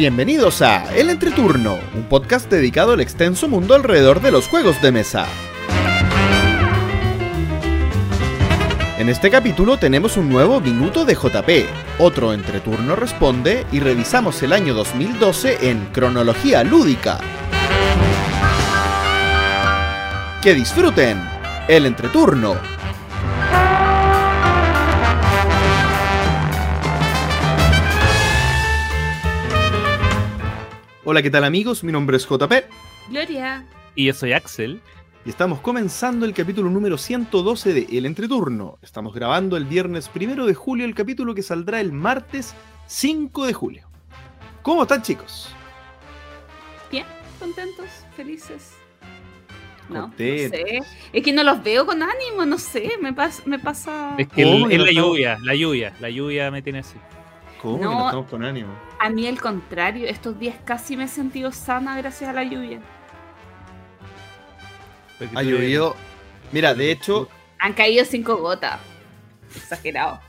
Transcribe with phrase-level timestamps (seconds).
[0.00, 4.92] Bienvenidos a El Entreturno, un podcast dedicado al extenso mundo alrededor de los juegos de
[4.92, 5.26] mesa.
[8.98, 11.68] En este capítulo tenemos un nuevo minuto de JP,
[11.98, 17.20] otro entreturno responde y revisamos el año 2012 en cronología lúdica.
[20.42, 21.20] Que disfruten
[21.68, 22.79] el entreturno.
[31.04, 31.82] Hola, ¿qué tal amigos?
[31.82, 32.52] Mi nombre es JP
[33.08, 33.66] Gloria.
[33.94, 34.80] Y yo soy Axel.
[35.24, 38.78] y estamos comenzando el capítulo número 112 de El Entreturno.
[38.82, 42.54] Estamos grabando el viernes primero de julio el capítulo que saldrá el martes
[42.86, 43.88] 5 de julio.
[44.62, 45.48] ¿Cómo están chicos?
[46.90, 47.06] Bien,
[47.38, 48.74] contentos, felices.
[49.88, 50.80] No, sé.
[51.12, 54.14] Es que no los veo con ánimo, no sé, me, pas- me pasa...
[54.18, 56.94] Es que ¿Cómo el- que es la lluvia, la lluvia, la lluvia me tiene así.
[57.60, 58.68] ¿Cómo que no estamos con ánimo?
[59.02, 62.80] A mí al contrario, estos días casi me he sentido sana gracias a la lluvia.
[65.34, 65.96] Ha llovido.
[66.52, 67.28] Mira, de hecho,
[67.58, 68.80] Han caído cinco gotas.
[69.54, 70.20] Exagerado.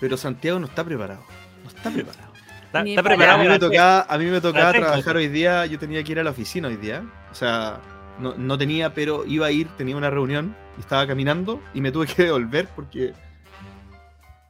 [0.00, 1.22] pero Santiago no está preparado.
[1.62, 2.32] No está preparado.
[2.64, 5.66] Está, está para- A preparado mí me tocaba, a mí me tocaba trabajar hoy día.
[5.66, 7.04] Yo tenía que ir a la oficina hoy día.
[7.30, 7.80] O sea,
[8.18, 11.92] no, no tenía, pero iba a ir, tenía una reunión y estaba caminando y me
[11.92, 13.12] tuve que devolver porque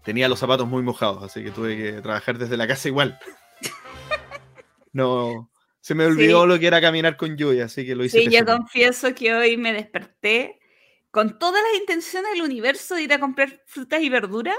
[0.07, 3.19] tenía los zapatos muy mojados, así que tuve que trabajar desde la casa igual.
[4.93, 6.49] No, se me olvidó Sí.
[6.49, 8.21] lo que era caminar con lluvia, así que lo hice.
[8.21, 10.59] Sí, yo confieso que hoy me desperté
[11.11, 14.57] con todas las intenciones del universo de ir a comprar frutas y verduras.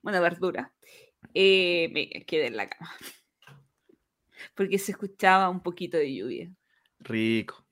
[0.00, 0.70] Bueno, verduras.
[1.34, 2.92] Eh, me quedé en la cama.
[4.54, 6.50] Porque se escuchaba un poquito de lluvia.
[7.00, 7.66] Rico.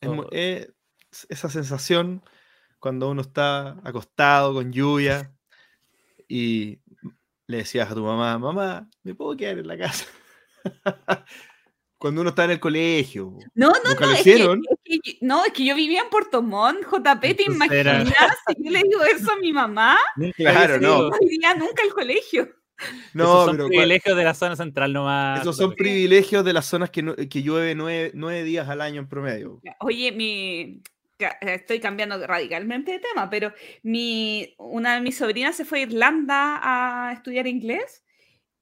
[0.00, 0.28] Es Oh.
[0.30, 0.68] es
[1.28, 2.22] esa sensación
[2.78, 5.34] cuando uno está acostado con lluvia
[6.28, 6.78] y
[7.46, 10.06] le decías a tu mamá, mamá, ¿me puedo quedar en la casa?
[11.98, 13.38] cuando uno está en el colegio.
[13.54, 14.12] No, no, ¿Nunca no.
[14.12, 14.62] lo Es que, hicieron?
[14.84, 18.36] es que no, es que yo vivía en Puerto Montt, JP, ¿te era- imaginas?
[18.46, 21.08] Si yo le digo eso a mi mamá, Nunca Claro, no.
[21.10, 22.48] no iría nunca al colegio.
[23.12, 25.40] No, Esos son pero privilegios de la zona central nomás.
[25.40, 29.00] esos son privilegios de las zonas que, no- que llueve nueve, nueve días al año
[29.00, 29.60] en promedio.
[29.80, 30.80] Oye, mi.
[31.40, 33.52] Estoy cambiando radicalmente de tema, pero
[33.82, 38.04] mi, una de mis sobrinas se fue a Irlanda a estudiar inglés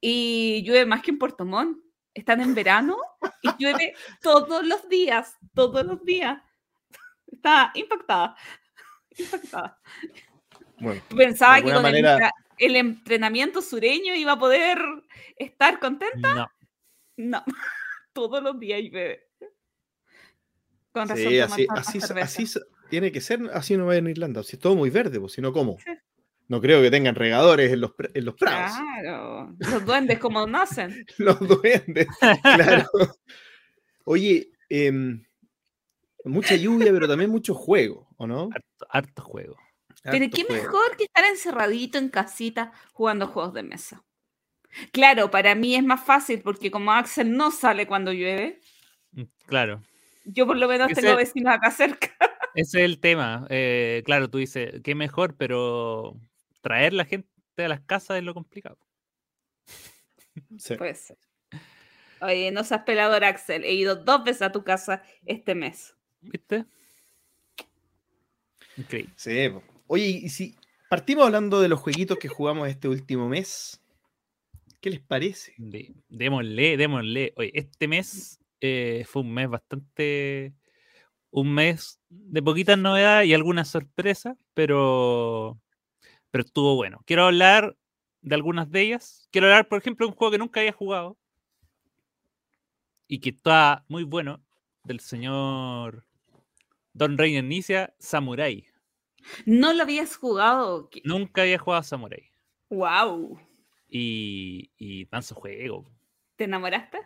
[0.01, 1.77] y llueve más que en Puerto Montt.
[2.15, 2.97] Están en verano
[3.43, 6.41] y llueve todos los días, todos los días.
[7.31, 8.35] Está impactada.
[9.15, 9.79] Impactada.
[10.79, 14.79] Bueno, Pensaba que con el manera- entra- el, entrenamiento sureño iba a poder
[15.35, 16.33] estar contenta.
[16.33, 16.47] No,
[17.17, 17.43] No,
[18.13, 19.26] todos los días llueve.
[20.97, 21.25] Con razón.
[21.29, 21.67] sí, así,
[22.19, 22.45] así,
[22.89, 24.43] tiene que ser, así no va en Irlanda.
[24.43, 25.77] Si es todo muy verde, pues si no, ¿cómo?
[25.83, 25.91] Sí.
[26.47, 28.71] No creo que tengan regadores en los, en los prados.
[29.01, 31.05] Claro, los duendes como nacen.
[31.17, 32.07] Los duendes,
[32.41, 32.85] claro.
[34.05, 35.23] Oye, em,
[36.23, 38.49] mucha lluvia, pero también mucho juego, ¿o no?
[38.53, 39.57] harto, harto juego.
[40.03, 40.63] Pero Harto qué juego.
[40.63, 44.03] mejor que estar encerradito en casita jugando juegos de mesa.
[44.93, 48.61] Claro, para mí es más fácil porque como Axel no sale cuando llueve,
[49.11, 49.81] Mm, Claro,
[50.27, 52.15] yo por lo menos Ese- tengo vecinos acá cerca.
[52.55, 53.45] ese es el tema.
[53.49, 56.19] Eh, claro, tú dices, qué mejor, pero
[56.61, 57.27] traer la gente
[57.57, 58.77] a las casas es lo complicado.
[60.57, 60.75] Sí.
[60.75, 61.17] Puede ser.
[62.21, 63.63] Oye, no seas pelador, Axel.
[63.63, 65.95] He ido dos veces a tu casa este mes.
[66.21, 66.65] ¿Viste?
[68.75, 69.13] Increíble.
[69.15, 69.49] Sí.
[69.87, 70.55] Oye, y si
[70.89, 73.81] partimos hablando de los jueguitos que jugamos este último mes,
[74.81, 75.53] ¿qué les parece?
[75.57, 77.33] De- démosle, démosle.
[77.37, 80.53] Oye, este mes eh, fue un mes bastante.
[81.31, 85.59] Un mes de poquitas novedades y algunas sorpresas, pero.
[86.31, 87.01] Pero estuvo bueno.
[87.05, 87.77] Quiero hablar
[88.21, 89.27] de algunas de ellas.
[89.31, 91.17] Quiero hablar, por ejemplo, de un juego que nunca había jugado
[93.07, 94.43] y que está muy bueno,
[94.83, 96.05] del señor
[96.93, 98.65] Don Reiner Nicia, Samurai.
[99.45, 100.89] No lo habías jugado.
[100.89, 102.31] ¿Qué- Nunca había jugado a Samurai.
[102.69, 103.39] Wow.
[103.89, 105.89] Y, y tan su juego.
[106.35, 106.99] ¿Te enamoraste?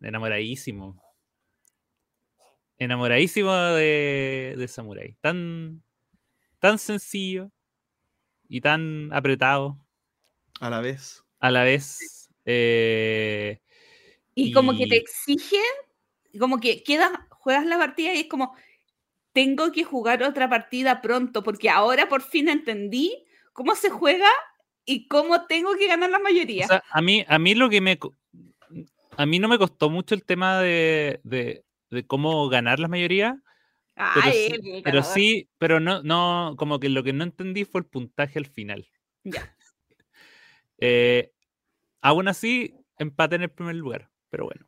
[0.00, 1.02] Enamoradísimo.
[2.78, 5.16] Enamoradísimo de, de Samurai.
[5.20, 5.82] Tan,
[6.60, 7.50] tan sencillo
[8.48, 9.78] y tan apretado
[10.60, 11.24] A la vez.
[11.40, 12.30] a la vez.
[12.44, 13.60] eh,
[14.34, 15.60] Y como que te exige,
[16.38, 18.56] como que quedas, juegas la partida y es como,
[19.32, 24.28] tengo que jugar otra partida pronto, porque ahora por fin entendí cómo se juega
[24.84, 26.66] y cómo tengo que ganar la o mayoría.
[26.66, 27.98] sea, a mí, a mí lo que me.
[29.18, 33.42] A mí no me costó mucho el tema de, de- de cómo ganar la mayoría,
[33.94, 37.80] pero, Ay, sí, pero sí, pero no, no, como que lo que no entendí fue
[37.82, 38.88] el puntaje al final.
[39.24, 39.56] Ya.
[40.80, 41.32] Eh,
[42.02, 44.10] aún así, empate en el primer lugar.
[44.30, 44.66] Pero bueno.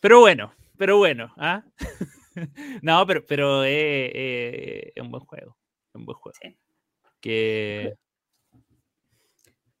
[0.00, 1.32] Pero bueno, pero bueno.
[1.36, 1.64] ¿ah?
[2.82, 5.56] no, pero, pero es, es- es un buen juego.
[5.90, 6.36] Es un buen juego.
[6.42, 6.56] Sí.
[7.20, 7.94] Que.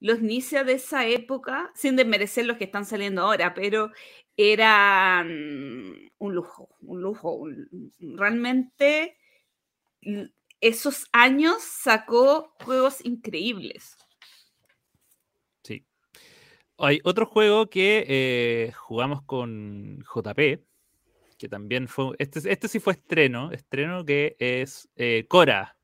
[0.00, 3.90] Los Nicia de esa época, sin desmerecer los que están saliendo ahora, pero
[4.36, 5.28] eran
[6.18, 7.32] un lujo, un lujo.
[7.34, 9.16] un- realmente
[10.60, 13.96] esos años sacó juegos increíbles.
[15.62, 15.84] Sí.
[16.78, 20.62] Hay otro juego que eh, jugamos con JP,
[21.38, 22.14] que también fue.
[22.18, 25.76] Este, este sí fue estreno, estreno que es eh, Cora,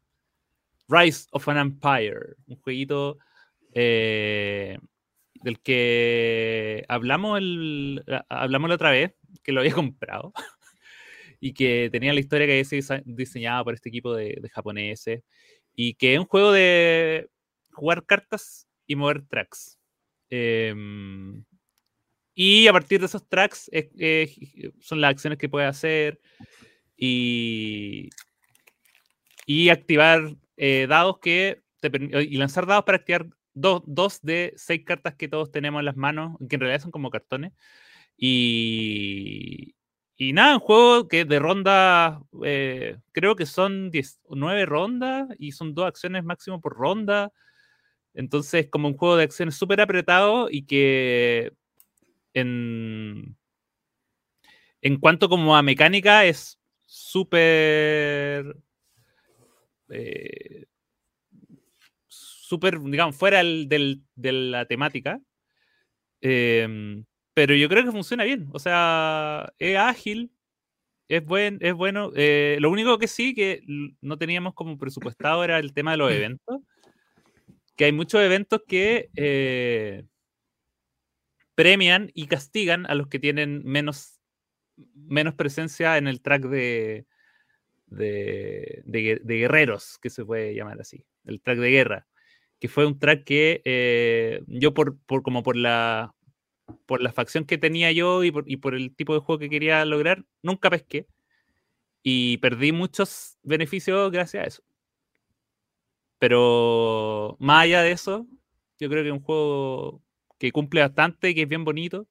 [0.89, 3.19] Rise of an Empire, un jueguito
[3.79, 4.79] eh,
[5.43, 9.15] del que hablamos, el, hablamos la otra vez,
[9.45, 10.33] que lo había comprado.
[11.39, 15.23] Y que tenía la historia que había diseñada por este equipo de, de japoneses.
[15.75, 17.29] Y que es un juego de
[17.71, 19.79] jugar cartas y mover tracks.
[20.31, 21.45] Em,
[22.35, 23.71] y a partir de esos tracks
[24.81, 26.21] son las acciones que puede hacer
[26.97, 28.11] y,
[29.47, 31.91] y activar eh, dados que te
[32.25, 33.27] y lanzar dados para activar
[33.57, 36.93] dos, dos de seis cartas que todos tenemos en las manos, que en realidad son
[36.93, 37.53] como cartones.
[38.17, 39.75] Y,
[40.17, 45.53] y nada, un juego que de ronda, eh, creo que son 10, 9 rondas y
[45.53, 47.33] son dos acciones máximo por ronda.
[48.15, 51.53] Entonces, como un juego de acciones súper apretado y que
[52.35, 53.37] en,
[54.83, 58.57] en cuanto como a mecánica es súper...
[59.89, 60.67] eh,
[62.47, 65.21] súper, digamos, fuera del- del- de la temática.
[66.21, 67.05] Em,
[67.35, 68.49] pero yo creo que funciona bien.
[68.53, 70.31] O sea, es ágil,
[71.09, 72.13] es, buen, es bueno.
[72.15, 73.63] Eh, lo único que sí que
[74.01, 76.61] no teníamos como presupuestado era el tema de los eventos.
[77.77, 80.05] Que hay muchos eventos que eh,
[81.55, 84.21] premian y castigan a los que tienen menos,
[84.95, 87.07] menos presencia en el track de,
[87.87, 88.83] de,
[89.23, 91.05] de guerreros, que se puede llamar así.
[91.25, 92.07] El track de guerra.
[92.61, 96.13] Que fue un track que eh, yo por, por como por la
[96.87, 99.49] por la facción que tenía yo y por, y por el tipo de juego que
[99.51, 101.07] quería lograr, nunca pesqué.
[102.03, 104.63] Y perdí muchos beneficios gracias a eso.
[106.19, 108.27] Pero más allá de eso,
[108.79, 110.03] yo creo que es un juego
[110.39, 112.07] que cumple bastante, que es bien bonito.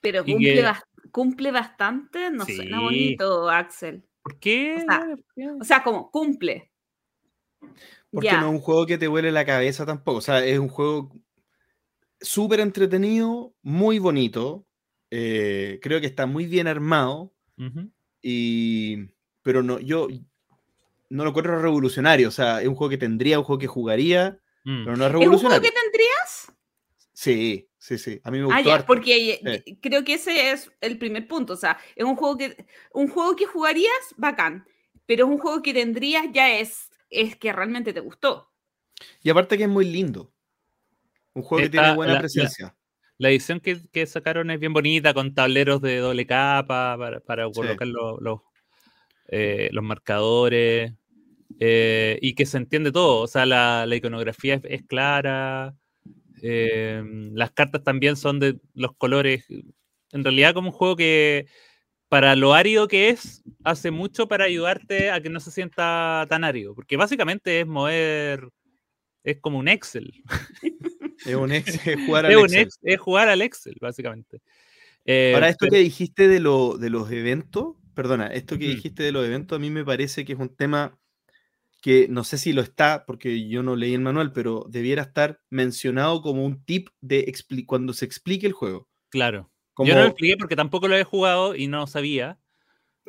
[0.00, 2.84] Pero cumple, que- cumple bastante, no suena Sí.
[2.84, 4.04] bonito, Axel.
[4.22, 4.76] ¿Por qué?
[4.76, 6.70] O sea, O sea, como cumple.
[8.10, 10.18] Porque no es un juego que te huele la cabeza tampoco.
[10.18, 11.12] O sea, es un juego
[12.20, 14.64] súper entretenido, muy bonito.
[15.10, 17.32] eh, creo que está muy bien armado.
[18.22, 19.08] Y.
[19.42, 20.08] Pero no, yo
[21.10, 22.28] no lo encuentro revolucionario.
[22.28, 24.84] O sea, es un juego que tendría, un juego que jugaría, Mm.
[24.84, 25.62] pero no es ¿Es un juego revolucionario.
[25.62, 26.52] que tendrías?
[27.14, 28.20] Sí, sí, sí.
[28.24, 28.58] A mí me gustó.
[28.58, 29.78] Ah, ya, porque Sí.
[29.80, 31.54] creo que ese es el primer punto.
[31.54, 34.66] O sea, es un juego que un juego que jugarías, bacán.
[35.06, 38.50] Pero es un juego que tendrías, ya es, es que realmente te gustó.
[39.22, 40.32] Y aparte que es muy lindo.
[41.34, 42.74] Un juego que tiene buena la- presencia.
[43.20, 47.46] La edición que, que sacaron es bien bonita, con tableros de doble capa para, para
[47.46, 47.52] Sí.
[47.52, 48.40] colocar los, los,
[49.28, 50.92] eh, los marcadores
[51.58, 53.22] eh, y que se entiende todo.
[53.22, 55.74] O sea, la, la iconografía es, es clara,
[56.42, 59.46] eh, las cartas también son de los colores.
[60.12, 61.46] En realidad, como un juego que,
[62.08, 66.44] para lo árido que es, hace mucho para ayudarte a que no se sienta tan
[66.44, 68.48] árido, porque básicamente es mover.
[69.24, 70.12] Es como un Excel.
[71.26, 72.60] Es un ex, es jugar al Es, Excel.
[72.62, 74.40] ex- es jugar al Excel, básicamente.
[75.04, 78.76] Eh, Ahora, esto pero- que dijiste de, lo, de los eventos, perdona, esto que Ujú.
[78.76, 80.98] dijiste de los eventos a mí me parece que es un tema
[81.82, 85.40] que no sé si lo está, porque yo no leí el manual, pero debiera estar
[85.50, 87.32] mencionado como un tip de
[87.66, 88.88] cuando se explique el juego.
[89.10, 89.50] Claro.
[89.78, 92.36] Como, Yo no lo expliqué porque tampoco lo he jugado y no sabía,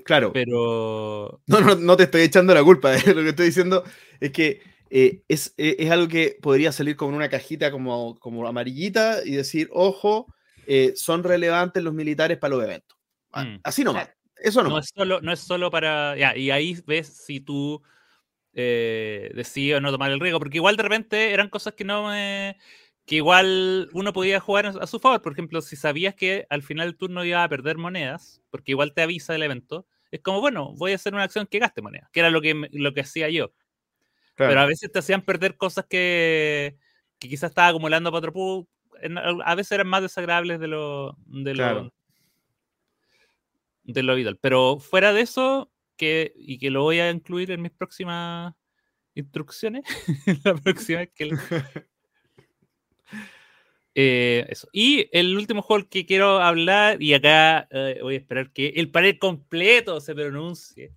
[0.05, 3.83] claro, pero no, no, no te estoy echando la culpa, eh, lo que estoy diciendo
[4.19, 4.61] es que
[4.91, 9.25] eh, es, eh, es algo que podría salir como en una cajita como, como amarillita
[9.25, 10.27] y decir, ojo,
[10.67, 12.99] eh, son relevantes los militares para los eventos.
[13.31, 13.59] Ah, Mm.
[13.63, 14.19] Así nomás, Claro.
[14.37, 14.85] eso no nomás.
[14.85, 16.15] es solo, no es solo para.
[16.17, 17.81] Ya, y ahí ves si tú
[18.53, 22.09] eh, decides o no tomar el riesgo, porque igual de repente eran cosas que no
[22.09, 22.57] me.
[23.09, 25.23] Que igual uno podía jugar a su favor.
[25.23, 28.93] Por ejemplo, si sabías que al final del turno iba a perder monedas, porque igual
[28.93, 32.07] te avisa del evento, es como, bueno, voy a hacer una acción que gaste monedas,
[32.11, 33.51] que era lo que, lo que hacía yo.
[34.35, 34.51] Claro.
[34.51, 36.77] Pero a veces te hacían perder cosas que,
[37.17, 38.67] que quizás estaba acumulando para otro
[39.43, 41.91] A veces eran más desagradables de lo, de lo,
[43.85, 44.37] de lo habitual.
[44.39, 48.53] Pero fuera de eso, que, y que lo voy a incluir en mis próximas
[49.15, 49.83] instrucciones,
[50.45, 51.31] la próxima vez que...
[53.95, 54.67] Eh, eso.
[54.71, 58.91] Y el último juego que quiero hablar, y acá eh, voy a esperar que el
[58.91, 60.93] panel completo se pronuncie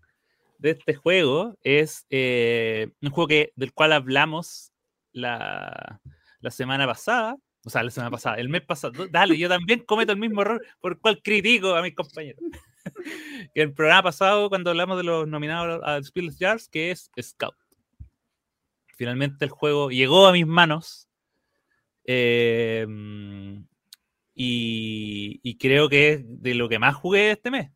[0.59, 4.73] de este juego, es eh, un juego que, del cual hablamos
[5.13, 6.01] la,
[6.41, 9.07] la semana pasada, o sea, la semana pasada, el mes pasado.
[9.09, 12.43] Dale, yo también cometo el mismo error por el cual critico a mis compañeros.
[13.55, 17.55] el programa pasado, cuando hablamos de los nominados a Spiel Jars, que es Scout.
[18.97, 21.09] Finalmente el juego llegó a mis manos.
[22.05, 22.87] Eh,
[24.35, 27.71] y, y creo que es de lo que más jugué este mes.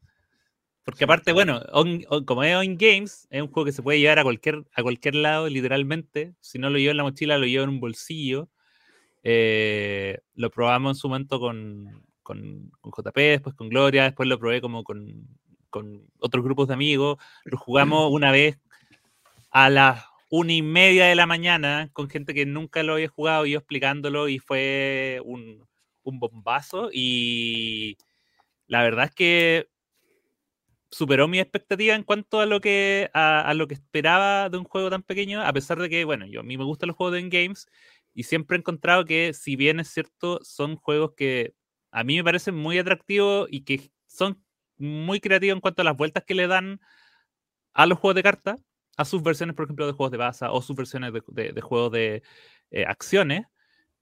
[0.84, 3.98] Porque aparte, bueno, on- on- como es On Games, es un juego que se puede
[3.98, 6.34] llevar a cualquier, a cualquier lado, literalmente.
[6.40, 8.48] Si no lo llevo en la mochila, lo llevo en un bolsillo.
[9.24, 14.38] Eh, lo probamos en su momento con, con, con JP, después con Gloria, después lo
[14.38, 15.26] probé como con,
[15.70, 17.18] con otros grupos de amigos.
[17.44, 18.58] Lo jugamos una vez
[19.50, 23.46] a las una y media de la mañana con gente que nunca lo había jugado
[23.46, 25.66] y yo explicándolo y fue un,
[26.04, 27.96] bombazo y
[28.68, 29.68] la verdad es que
[30.90, 34.64] superó mi expectativa en cuanto a lo que a, a lo que esperaba de un
[34.64, 37.14] juego tan pequeño, a pesar de que, bueno, yo a mí me gustan los juegos
[37.14, 37.66] de games
[38.14, 41.54] y siempre he encontrado que, si bien es cierto, son juegos que
[41.90, 44.42] a mí me parecen muy atractivos y que son
[44.78, 46.80] muy creativos en cuanto a las vueltas que le dan
[47.74, 48.64] a los juegos de cartas,
[48.96, 51.60] a sus versiones, por ejemplo, de juegos de baza o sus versiones de, de- de
[51.60, 52.22] juegos de
[52.70, 53.46] eh, acciones.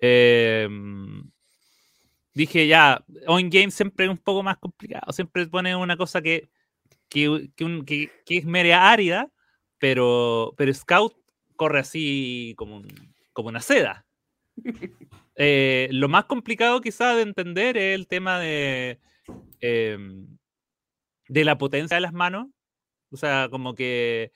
[0.01, 0.69] Eh,
[2.35, 6.51] dije ya, on game siempre es un poco más complicado, siempre pone una cosa que,
[7.09, 9.31] que, que un- que- que es media árida,
[9.79, 11.15] pero, pero Scout
[11.57, 14.07] corre así como, un- como una seda.
[15.37, 19.01] Eh, lo más complicado quizá de entender es el tema de,
[19.61, 20.29] em,
[21.29, 22.47] de la potencia de las manos.
[23.11, 24.33] O sea, como que,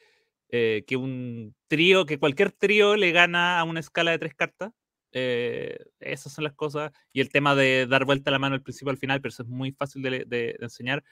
[0.51, 4.73] eh, que un trío, que cualquier trío le gana a una escala de tres cartas.
[5.13, 6.93] Eh, esas son las cosas.
[7.13, 9.49] Y el tema de dar vuelta la mano al principio al final, pero eso es
[9.49, 11.05] muy fácil de, de- de enseñar.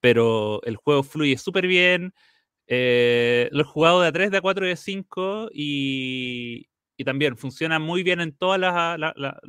[0.00, 2.14] Pero el juego fluye súper bien.
[2.68, 7.04] Eh, lo he jugado de a 3, de a 4 y de 5 y, y
[7.04, 9.40] también funciona muy bien en todas las la- la-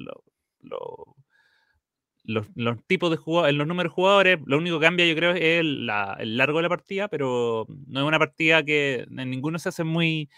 [2.29, 4.39] los, los tipos de jugadores, los números de jugadores.
[4.45, 7.65] Lo único que cambia, yo creo, es el, la- el largo de la partida, pero
[7.87, 10.29] no es una partida que en ninguno se hace muy.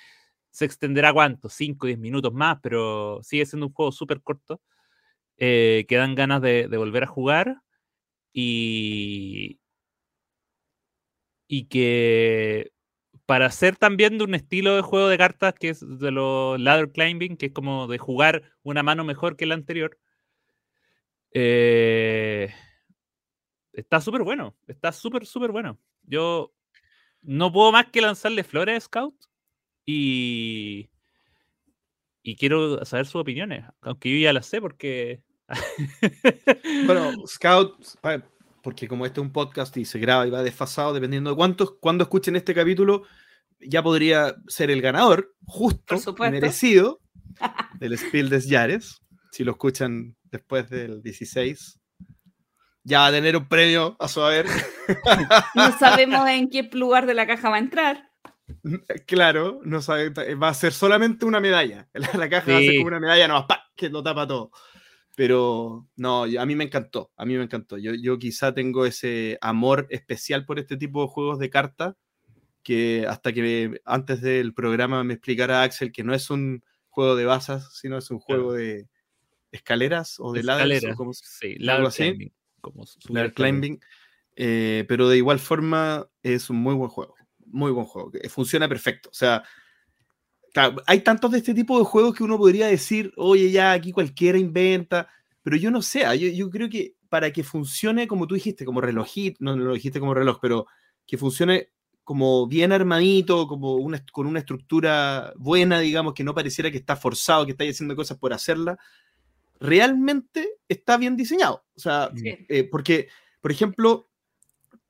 [0.52, 4.62] Se extenderá cuánto, 5 o 10 minutos más, pero sigue siendo un juego súper corto.
[5.38, 7.58] eh, que dan ganas de, de volver a jugar.
[8.34, 9.60] Y,
[11.48, 12.72] y que
[13.26, 16.92] para ser también de un estilo de juego de cartas que es de los ladder
[16.92, 19.98] climbing, que es como de jugar una mano mejor que la anterior,
[21.34, 22.54] eh,
[23.74, 25.80] está súper bueno, está súper, súper bueno.
[26.04, 26.54] Yo
[27.22, 29.16] no puedo más que lanzarle flores a Scout
[29.86, 30.90] y,
[32.24, 35.24] y quiero saber sus opiniones, aunque yo ya las sé porque...
[36.86, 37.76] Bueno, Scout,
[38.62, 41.74] porque como este es un podcast y se graba y va desfasado, dependiendo de cuántos,
[41.80, 43.04] cuando escuchen este capítulo,
[43.60, 47.00] ya podría ser el ganador, justo, merecido,
[47.80, 49.02] del Spiel des Jahres.
[49.32, 51.80] Si lo escuchan después del 16,
[52.84, 54.46] ya va a tener un premio a su haber.
[55.56, 58.10] No sabemos en qué lugar de la caja va a entrar.
[59.08, 61.88] claro, no sabe, va a ser solamente una medalla.
[61.94, 63.64] La, la caja va a ser como una medalla, no, ¡pa!
[63.76, 64.52] que lo tapa todo.
[65.16, 67.78] Pero no, a mí me encantó, a mí me encantó.
[67.78, 71.96] Yo, yo quizá tengo ese amor especial por este tipo de juegos de cartas
[72.64, 77.16] que hasta que me- antes del programa me explicara Axel que no es un juego
[77.16, 78.88] de basas, sino es un juego de
[79.52, 82.04] escaleras o de ladders, o Escaleras, como sí, ladder así.
[82.04, 83.80] climbing, como Ladder climbing.
[84.36, 87.16] eh, pero de igual forma es un muy buen juego.
[87.46, 88.12] Muy buen juego.
[88.30, 89.10] Funciona perfecto.
[89.10, 89.44] O sea,
[90.54, 93.92] claro, hay tantos de este tipo de juegos que uno podría decir, oye, ya aquí
[93.92, 95.08] cualquiera inventa.
[95.44, 98.64] Pero yo no sé, ah, yo, yo creo que para que funcione, como tú dijiste,
[98.64, 100.68] como relojito, no, no lo dijiste como reloj, pero
[101.06, 101.72] que funcione
[102.04, 106.96] como bien armadito, como una, con una estructura buena, digamos, que no pareciera que está
[106.96, 108.78] forzado, que está haciendo cosas por hacerla,
[109.62, 111.64] realmente está bien diseñado.
[111.76, 112.36] O sea, Sí.
[112.50, 113.08] eh, porque,
[113.40, 114.10] por ejemplo,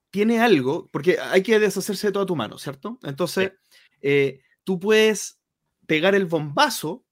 [0.09, 2.97] tiene algo, porque hay que deshacerse de toda tu mano, ¿cierto?
[3.03, 3.53] Entonces,
[4.01, 5.39] eh, tú puedes
[5.87, 7.05] pegar el bombazo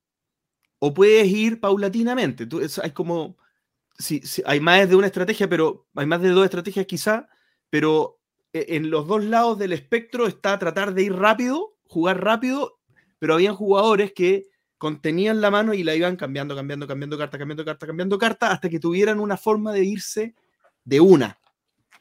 [0.80, 2.46] o puedes ir paulatinamente.
[2.46, 3.38] Tú, es- hay como,
[3.98, 7.28] sí, hay más de una estrategia, pero hay más de dos estrategias quizá,
[7.70, 8.20] pero
[8.54, 12.80] eh, en los dos lados del espectro está tratar de ir rápido, jugar rápido,
[13.20, 14.49] pero habían jugadores que
[14.79, 18.69] contenían la mano y la iban cambiando, cambiando, cambiando carta, cambiando carta, cambiando carta, hasta
[18.69, 20.36] que tuvieran una forma de irse
[20.86, 21.38] de una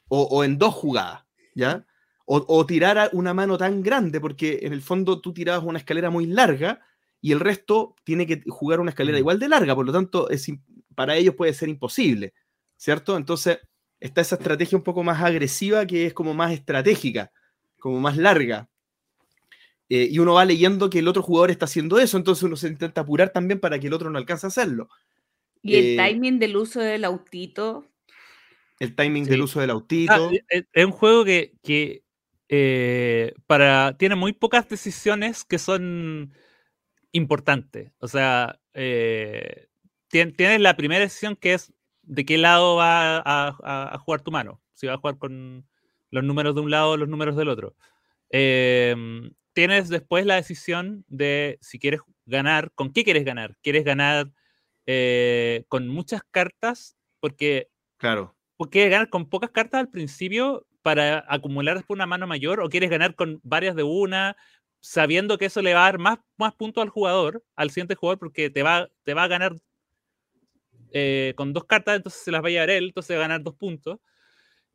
[0.08, 1.84] o, o en dos jugadas, ¿ya?
[2.24, 6.10] O, o tirar una mano tan grande, porque en el fondo tú tirabas una escalera
[6.10, 6.80] muy larga
[7.20, 9.20] y el resto tiene que jugar una escalera Mm.
[9.20, 10.46] igual de larga, por lo tanto, es,
[10.94, 12.34] para ellos puede ser imposible,
[12.76, 13.16] ¿cierto?
[13.16, 13.58] Entonces,
[14.00, 17.32] está esa estrategia un poco más agresiva que es como más estratégica,
[17.78, 18.68] como más larga.
[19.90, 22.68] Eh, y uno va leyendo que el otro jugador está haciendo eso, entonces uno se
[22.68, 24.88] intenta apurar también para que el otro no alcance a hacerlo.
[25.62, 27.86] Y el Eh, timing del uso del autito.
[28.80, 29.30] El timing Sí.
[29.30, 30.30] del uso del Ah, autito.
[30.50, 32.02] es, es un juego que, que,
[32.48, 36.32] eh, para, tiene muy pocas decisiones que son
[37.12, 37.90] importantes.
[37.98, 39.66] O sea, eh,
[40.10, 44.20] tien- tienes la primera decisión que es de qué lado va a, a- a jugar
[44.22, 44.60] tu mano.
[44.74, 45.66] Si va a jugar con
[46.10, 47.74] los números de un lado o los números del otro.
[48.30, 53.56] Em, tienes después la decisión de si quieres ganar, con qué quieres ganar.
[53.60, 54.30] ¿Quieres ganar
[54.86, 56.96] eh, con muchas cartas?
[57.18, 58.36] Porque claro.
[58.56, 62.60] ¿O quieres ganar con pocas cartas al principio para acumular después una mano mayor?
[62.60, 64.36] ¿O quieres ganar con varias de una,
[64.78, 68.20] sabiendo que eso le va a dar más, más puntos al jugador, al siguiente jugador,
[68.20, 69.56] porque te va, te va a ganar
[70.92, 73.42] eh, con dos cartas, entonces se las va a llevar él, entonces va a ganar
[73.42, 73.98] dos puntos.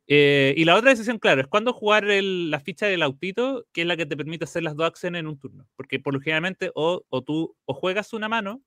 [0.06, 3.80] Eh, y la otra decisión, claro, es cuando jugar el- la ficha del autito, que
[3.82, 5.66] es la que te permite hacer las dos acciones en un turno.
[5.76, 8.62] Porque por lo generalmente o, o tú o juegas una mano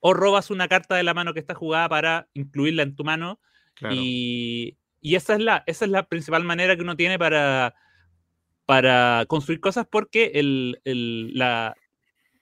[0.00, 3.40] o robas una carta de la mano que está jugada para incluirla en tu mano
[3.74, 3.94] claro.
[3.96, 7.74] y, y esa, es la, esa es la principal manera que uno tiene para,
[8.64, 11.74] para construir cosas porque el, el- la,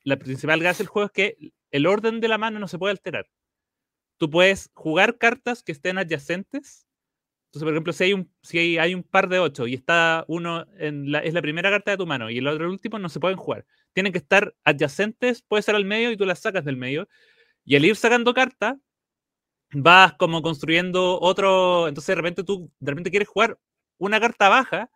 [0.02, 2.93] la principal gracia del juego es que el orden de la mano no se puede
[2.93, 3.26] alterar.
[4.16, 6.87] Tú puedes jugar cartas que estén adyacentes.
[7.55, 10.25] Entonces, por ejemplo, si hay un, si hay, hay un par de ocho y está
[10.27, 12.99] uno en la, es la primera carta de tu mano y el otro el último,
[12.99, 13.65] no se pueden jugar.
[13.93, 17.07] Tienen que estar adyacentes, puede ser al medio y tú las sacas del medio.
[17.65, 18.75] Y al ir sacando cartas,
[19.73, 21.87] vas como construyendo otro.
[21.87, 23.57] Entonces de repente tú de repente quieres jugar
[23.99, 24.91] una carta baja,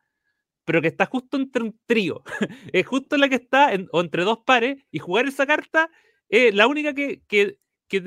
[0.65, 2.25] pero que está justo entre un trío.
[2.73, 5.91] es justo la que está o entre dos pares, y jugar esa carta
[6.29, 8.03] es la única que, que, que,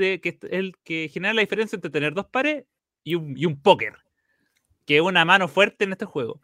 [0.84, 2.66] que genera la diferencia entre tener dos pares
[3.06, 3.96] y un, y un póker,
[4.86, 6.42] que es una mano fuerte en este juego.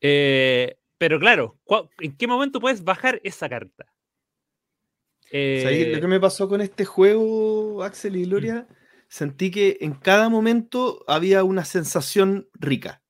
[0.00, 3.86] Eh, pero claro, ¿cuá- ¿en qué momento puedes bajar esa carta?
[5.30, 8.68] ¿Sabéis Eh, lo que me pasó con este juego, Axel y Gloria?
[9.08, 13.02] Sentí que en cada momento había una sensación rica.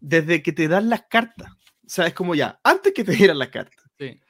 [0.00, 1.50] Desde que te dan las cartas.
[1.84, 3.84] O sea, es como ya, antes que te dieran las cartas.
[3.98, 4.20] sí.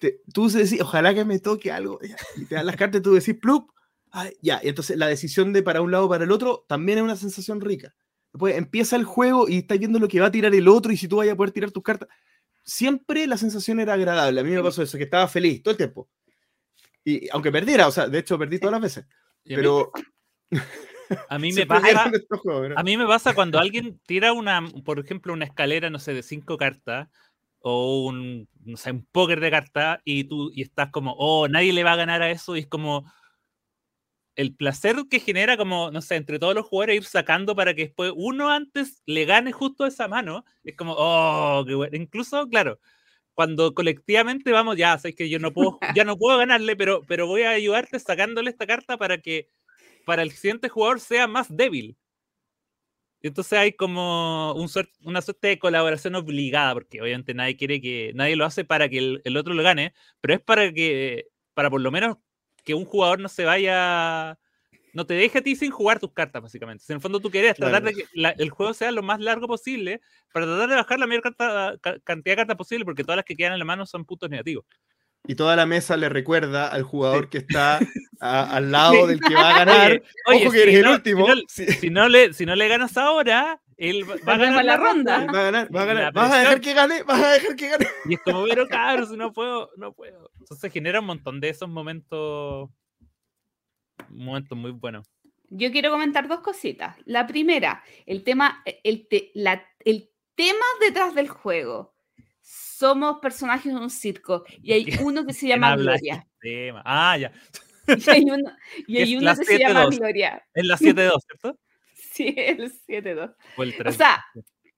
[0.00, 1.98] te- tú decís, ojalá que me toque algo.
[2.02, 3.70] ya, y te dan las cartas y tú decís, plup.
[4.10, 6.98] ay, ya, y entonces la decisión de para un lado o para el otro también
[6.98, 7.94] es una sensación rica.
[8.32, 10.96] Después empieza el juego y estás viendo lo que va a tirar el otro y
[10.96, 12.08] si tú vas a poder tirar tus cartas.
[12.62, 14.40] Siempre la sensación era agradable.
[14.40, 16.08] A mí me pasó eso, que estaba feliz todo el tiempo.
[17.04, 19.06] Y aunque perdiera, o sea, de hecho perdí todas las veces.
[19.44, 19.90] Pero
[21.28, 22.10] a mí me pasa.
[22.76, 26.22] A mí me pasa cuando alguien tira una, por ejemplo, una escalera, no sé, de
[26.22, 27.08] cinco cartas,
[27.60, 31.72] o un, no sé, un póker de cartas, y tú y estás como, oh, nadie
[31.72, 33.10] le va a ganar a eso, y es como
[34.40, 37.84] el placer que genera, como, no sé, entre todos los jugadores ir sacando para que
[37.84, 41.96] después uno antes le gane justo esa mano, es como, oh, qué bueno.
[41.96, 42.80] Incluso, claro,
[43.34, 47.26] cuando colectivamente vamos, ya, sabes que yo no puedo, ya no puedo ganarle, pero, pero
[47.26, 49.48] voy a ayudarte sacándole esta carta para que
[50.06, 51.96] para el siguiente jugador sea más débil.
[53.22, 58.12] Entonces hay como un suer- una suerte de colaboración obligada, porque obviamente nadie quiere que,
[58.14, 61.68] nadie lo hace para que el, el otro lo gane, pero es para que, para
[61.70, 62.16] por lo menos
[62.70, 64.38] que un jugador no se vaya,
[64.92, 66.84] no te deje a ti sin jugar tus cartas, básicamente.
[66.84, 69.18] Si en el fondo tú querías tratar de que la- el juego sea lo más
[69.20, 70.00] largo posible,
[70.32, 73.24] para tratar de bajar la mayor carta- ca- cantidad de cartas posible, porque todas las
[73.24, 74.64] que quedan en la mano son puntos negativos.
[75.26, 77.78] Y toda la mesa le recuerda al jugador que está
[78.20, 80.02] a- al lado del que va a ganar.
[80.26, 81.26] Oye, Ojo que si eres el último.
[81.26, 81.66] Si no, Sí.
[81.72, 85.16] si no le, si no le ganas ahora, él va va a ganar la ronda.
[85.18, 85.32] ronda.
[85.32, 86.12] Va a ganar, va a ganar.
[86.12, 87.02] ¿Vas a dejar que gane?
[87.02, 87.86] ¿Vas a dejar que gane?
[88.04, 90.30] Y es como, pero cabrón, si no puedo, no puedo.
[90.38, 92.68] Entonces genera un montón de esos momentos,
[94.08, 95.06] momentos muy buenos.
[95.48, 96.96] Yo quiero comentar dos cositas.
[97.06, 101.94] La primera, el tema, el, te- la- el tema detrás del juego.
[102.42, 106.14] Somos personajes de un circo y hay uno que se ¿Quién llama Gloria.
[106.14, 106.82] este tema?
[106.84, 107.32] Ah, ya.
[107.90, 108.52] Y hay uno,
[108.86, 109.98] y Que hay uno que se llama 7-2.
[109.98, 110.46] Gloria.
[110.54, 111.58] Es la 7-2, ¿cierto?
[112.20, 113.34] Sí, el 7-2.
[113.56, 113.94] O el 3.
[113.94, 114.24] O sea,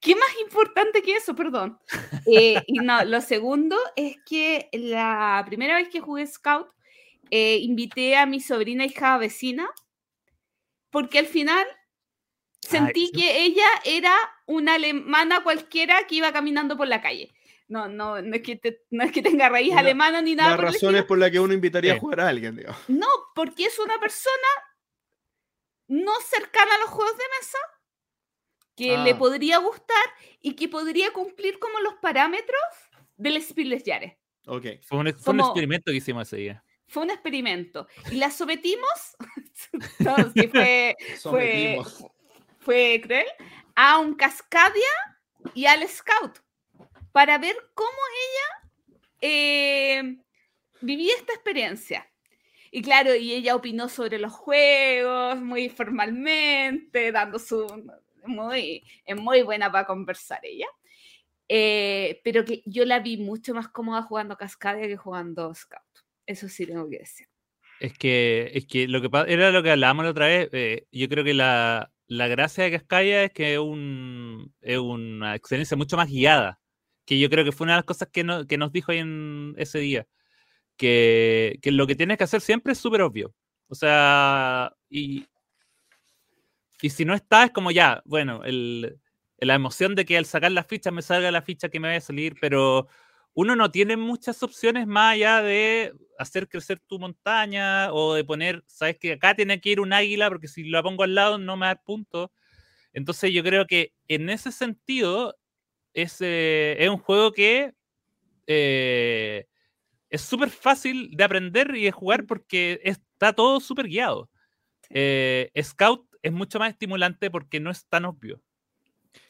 [0.01, 1.35] ¿qué más importante que eso?
[1.35, 1.79] Perdón.
[2.27, 6.69] Eh, y no, lo segundo es que la primera vez que jugué Scout,
[7.31, 9.69] eh, invité a mi sobrina hija vecina,
[10.91, 11.67] porque al final
[12.61, 13.13] sentí sí.
[13.13, 14.15] que ella era
[14.47, 17.33] una alemana cualquiera que iba caminando por la calle.
[17.69, 20.51] No, no, no es que, te- no es que tenga raíz Una- alemana ni nada.
[20.51, 21.97] Las razones por las que uno invitaría Sí.
[21.97, 22.79] a jugar a alguien, digamos.
[22.89, 24.49] No, porque es una persona
[25.93, 27.59] no cercana a los juegos de mesa
[28.75, 29.19] que le Ah.
[29.19, 30.05] podría gustar
[30.41, 32.63] y que podría cumplir como los parámetros
[33.17, 34.17] del Spieles Jahres.
[34.47, 34.67] Ok.
[34.83, 36.65] Fue un, fue un experimento que hicimos ese día.
[36.89, 37.87] fue un experimento.
[38.11, 39.17] Y la sometimos,
[40.01, 42.05] no, sí fue, fue, Sometimos.
[42.61, 43.27] fue cruel,
[43.75, 44.93] a un Cascadia
[45.55, 46.39] y al Scout
[47.13, 47.91] para ver cómo
[48.25, 48.71] ella
[49.21, 50.17] eh,
[50.81, 52.11] vivía esta experiencia.
[52.73, 57.67] Y claro, y ella opinó sobre los juegos muy formalmente, dando su...
[58.27, 60.67] Muy, es muy buena para conversar ella.
[61.49, 65.83] Eh, pero que yo la vi mucho más cómoda jugando Cascadia que jugando Scout.
[66.27, 67.29] Eso sí tengo que decir.
[67.79, 70.49] Es que, es que lo que era lo que hablábamos la otra vez.
[70.53, 75.35] eh, yo creo que la, la gracia de Cascaya es que es, un, es una
[75.35, 76.61] experiencia mucho más guiada.
[77.05, 78.99] Que yo creo que fue una de las cosas que, no- que nos dijo ahí
[78.99, 80.07] en ese día.
[80.83, 83.33] Que, que lo que tienes que hacer siempre es súper obvio.
[83.69, 85.27] O sea, y,
[86.81, 88.99] y si no está, es como ya, bueno, el,
[89.39, 91.99] la emoción de que al sacar la ficha me salga la ficha que me vaya
[91.99, 92.89] a salir, pero
[93.33, 98.65] uno no tiene muchas opciones más allá de hacer crecer tu montaña o de poner,
[98.67, 101.57] sabes que acá tiene que ir un águila porque si la pongo al lado no
[101.57, 102.31] me va a dar puntos.
[102.93, 105.37] Entonces yo creo que en ese sentido
[105.95, 107.73] es, eh, es un juego que
[108.49, 109.47] eh,
[110.13, 114.31] es súper fácil de aprender y de jugar porque está todo súper guiado.
[114.83, 114.89] Sí.
[114.95, 118.43] Eh, Scout es mucho más estimulante porque no es tan obvio.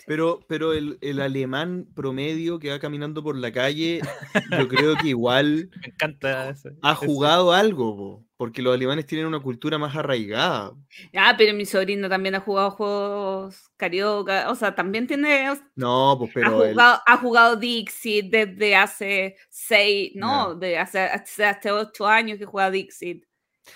[0.06, 4.00] Pero, pero el, el alemán promedio que va caminando por la calle,
[4.66, 9.26] yo creo que igual Me encanta ese- ha jugado algo, po, porque los alemanes tienen
[9.26, 10.72] una cultura más arraigada.
[11.16, 16.16] Ah, pero mi sobrino también ha jugado juegos carioca, o sea, también tiene, ha, No,
[16.18, 21.70] pues pero el- jugado, ha jugado Dixit desde hace seis, no, de hace, hace, hace
[21.70, 23.24] ocho años que juega Dixit.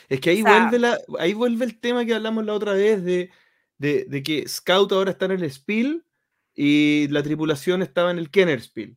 [0.09, 2.73] es que ahí, o sea- vuelve la, ahí vuelve el tema que hablamos la otra
[2.73, 3.31] vez de,
[3.79, 6.05] de, de que Scout ahora está en el Spiel
[6.55, 8.97] y la tripulación estaba en el Kenner Spiel.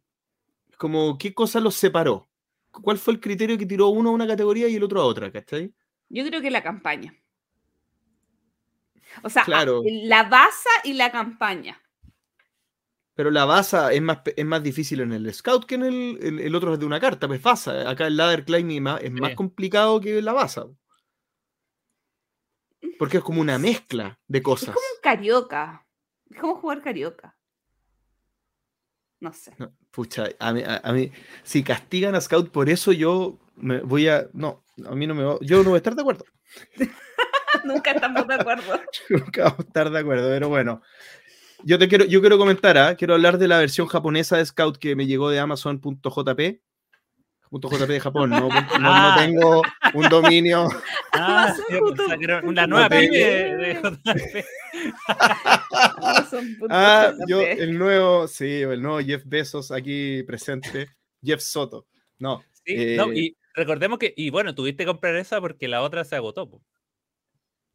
[0.77, 2.29] Como, ¿qué cosa los separó?
[2.71, 5.31] ¿Cuál fue el criterio que tiró uno a una categoría y el otro a otra?
[5.31, 5.73] ¿Cachai?
[6.07, 7.13] Yo creo que la campaña.
[9.23, 9.81] O sea, a- Claro.
[9.85, 11.81] la base y la campaña.
[13.15, 16.17] Pero la baza es más, pe- es más difícil en el Scout que en el,
[16.21, 17.89] el, el otro es de una carta, pues baza.
[17.89, 19.35] Acá el ladder climbing es más Sí.
[19.35, 20.67] complicado que la baza.
[22.99, 24.75] Porque es como una mezcla de Es cosas.
[24.75, 25.87] como un carioca.
[26.29, 27.35] Es como jugar carioca.
[29.21, 29.53] No sé.
[29.57, 31.11] No, pucha, a mí, a, a mí,
[31.43, 34.29] si castigan a Scout por eso, yo me voy a.
[34.33, 36.25] No, a mí no me va- Yo no voy a estar de acuerdo.
[37.65, 38.79] Nunca estamos de acuerdo.
[39.09, 40.81] Nunca vamos a estar de acuerdo, pero bueno.
[41.63, 42.95] Yo te quiero, yo quiero comentar, ¿ah?
[42.95, 46.61] quiero hablar de la versión japonesa de Scout que me llegó de Amazon.jp.
[47.51, 49.15] .jp de Japón, no, no, no Ah.
[49.17, 49.61] tengo
[49.93, 50.67] un dominio.
[51.11, 51.53] Ah,
[52.21, 54.45] era una no nueva pyme de, JP.
[56.69, 60.87] Ah, yo, el nuevo, sí, el nuevo Jeff Bezos aquí presente,
[61.23, 61.87] Jeff Soto.
[62.19, 65.81] No, Sí, no, Eh, y recordemos que, y bueno, tuviste que comprar esa porque la
[65.81, 66.49] otra se agotó.
[66.49, 66.61] po.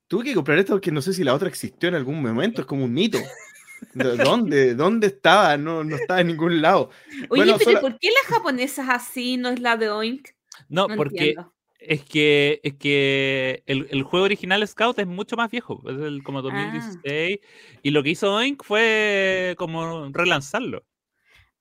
[0.06, 2.66] tuve que comprar esto porque no sé si la otra existió en algún momento, es
[2.66, 3.18] como un mito.
[3.92, 5.56] ¿De ¿Dónde, ¿Dónde estaba?
[5.56, 6.90] No, no estaba en ningún lado.
[7.30, 10.28] Oye, bueno, pero sola- ¿por qué las japonesas así no es la de Oink?
[10.68, 11.52] No, No porque entiendo.
[11.78, 16.22] es que, es que el, el juego original Scout es mucho más viejo, es el,
[16.22, 16.42] como Ah.
[16.42, 17.38] 2016,
[17.82, 20.84] y lo que hizo Oink fue como relanzarlo.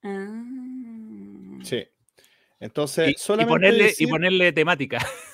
[0.04, 0.44] Ah.
[1.64, 1.84] Sí.
[2.60, 5.00] Entonces, Y, ponerle, decir, y ponerle temática.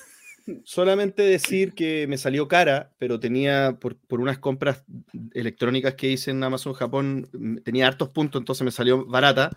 [0.64, 4.84] solamente decir que me salió cara, pero tenía, por, por unas compras
[5.34, 9.52] electrónicas que hice en Amazon Japón, mm, tenía hartos puntos, entonces me salió barata,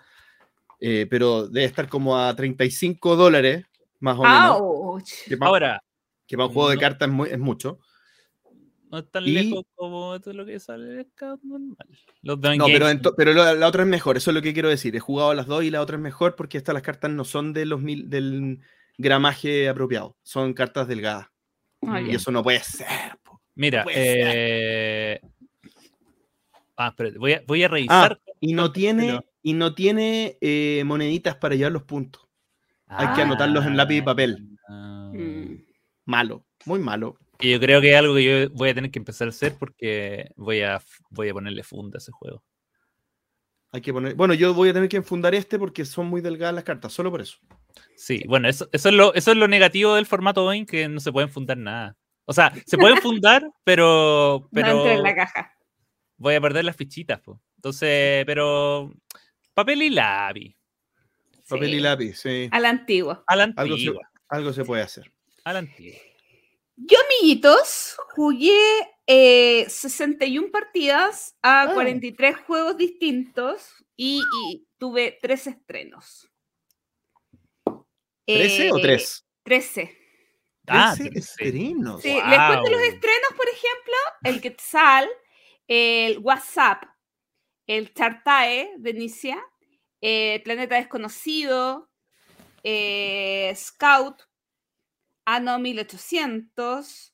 [0.81, 3.65] eh, pero debe estar como a 35 dólares,
[4.01, 5.05] más o menos.
[5.27, 5.85] Que para, Ahora,
[6.27, 7.79] que para un juego de cartas es, muy- es mucho.
[8.91, 11.07] no es tan Y- lejos como todo lo que sale de
[11.43, 11.77] normal.
[12.23, 14.95] Los No, pero, pero la, la otra es mejor, eso es lo que quiero decir.
[14.95, 17.25] He jugado a las dos y la otra es mejor porque estas las cartas no
[17.25, 18.59] son de los mil, del
[18.99, 21.29] gramaje apropiado, son cartas delgadas.
[21.87, 22.17] Ah, y bien.
[22.17, 22.87] eso no puede ser.
[23.23, 23.41] po.
[23.55, 24.33] Mira, puede ser.
[24.37, 25.21] eh...
[26.77, 28.21] ah, espérate, voy a, voy a revisar.
[28.41, 32.23] Y no tiene, Pero- y no tiene eh, moneditas para llevar los puntos.
[32.87, 34.49] hay que anotarlos en lápiz y papel.
[34.69, 35.11] Ah.
[35.15, 35.65] Mm.
[36.05, 37.17] Malo, muy malo.
[37.41, 39.57] Y yo creo que es algo que yo voy a tener que empezar a hacer
[39.59, 42.45] porque voy a, voy a ponerle funda a ese juego.
[43.73, 44.15] Hay que poner.
[44.15, 47.11] Bueno, yo voy a tener que enfundar este porque son muy delgadas las cartas, solo
[47.11, 47.39] por eso.
[47.97, 51.01] Sí, bueno, eso, eso, es, lo, eso es lo negativo del formato Boeing, que no
[51.01, 51.97] se pueden fundar nada.
[52.25, 55.57] O sea, se pueden fundar, pero, No entra en pero la caja.
[56.17, 57.21] voy a perder las fichitas.
[57.21, 57.41] po.
[57.57, 58.93] Entonces, pero
[59.55, 60.57] papel y lápiz.
[61.49, 61.77] Papel Sí.
[61.77, 62.49] y lápiz, sí.
[62.51, 63.25] A la antigua.
[63.27, 64.11] A la Algo se, antigua.
[64.29, 65.13] algo se puede hacer.
[65.45, 65.99] A la antigua.
[66.77, 68.59] Yo, amiguitos, jugué
[69.07, 71.75] eh, 61 partidas a Ah.
[71.75, 76.29] 43 juegos distintos y, y tuve tres estrenos.
[78.27, 79.27] ¿13 o Eh, 3?
[79.45, 79.99] 13.
[80.69, 81.49] Ah, Trece tercero.
[81.49, 82.03] estrenos.
[82.03, 85.09] Sí, les cuento los estrenos, por ejemplo, el Quetzal,
[85.67, 86.85] el WhatsApp,
[87.67, 89.43] el Chartae de Inicia,
[90.01, 91.91] eh, Planeta Desconocido,
[92.63, 94.23] eh, Scout,
[95.25, 97.13] Anno 1800,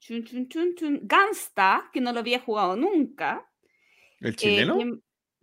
[0.00, 3.46] chun, chun, chun, chun, Gangsta, que no lo había jugado nunca.
[4.20, 4.78] ¿El eh, chileno?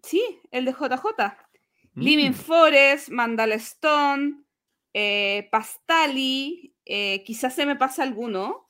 [0.01, 1.37] sí, el de JJ.
[1.95, 2.33] Living Mm.
[2.33, 4.43] Forest, Mandala Stone,
[4.93, 8.67] eh, Pastali, eh, quizás se me pasa alguno.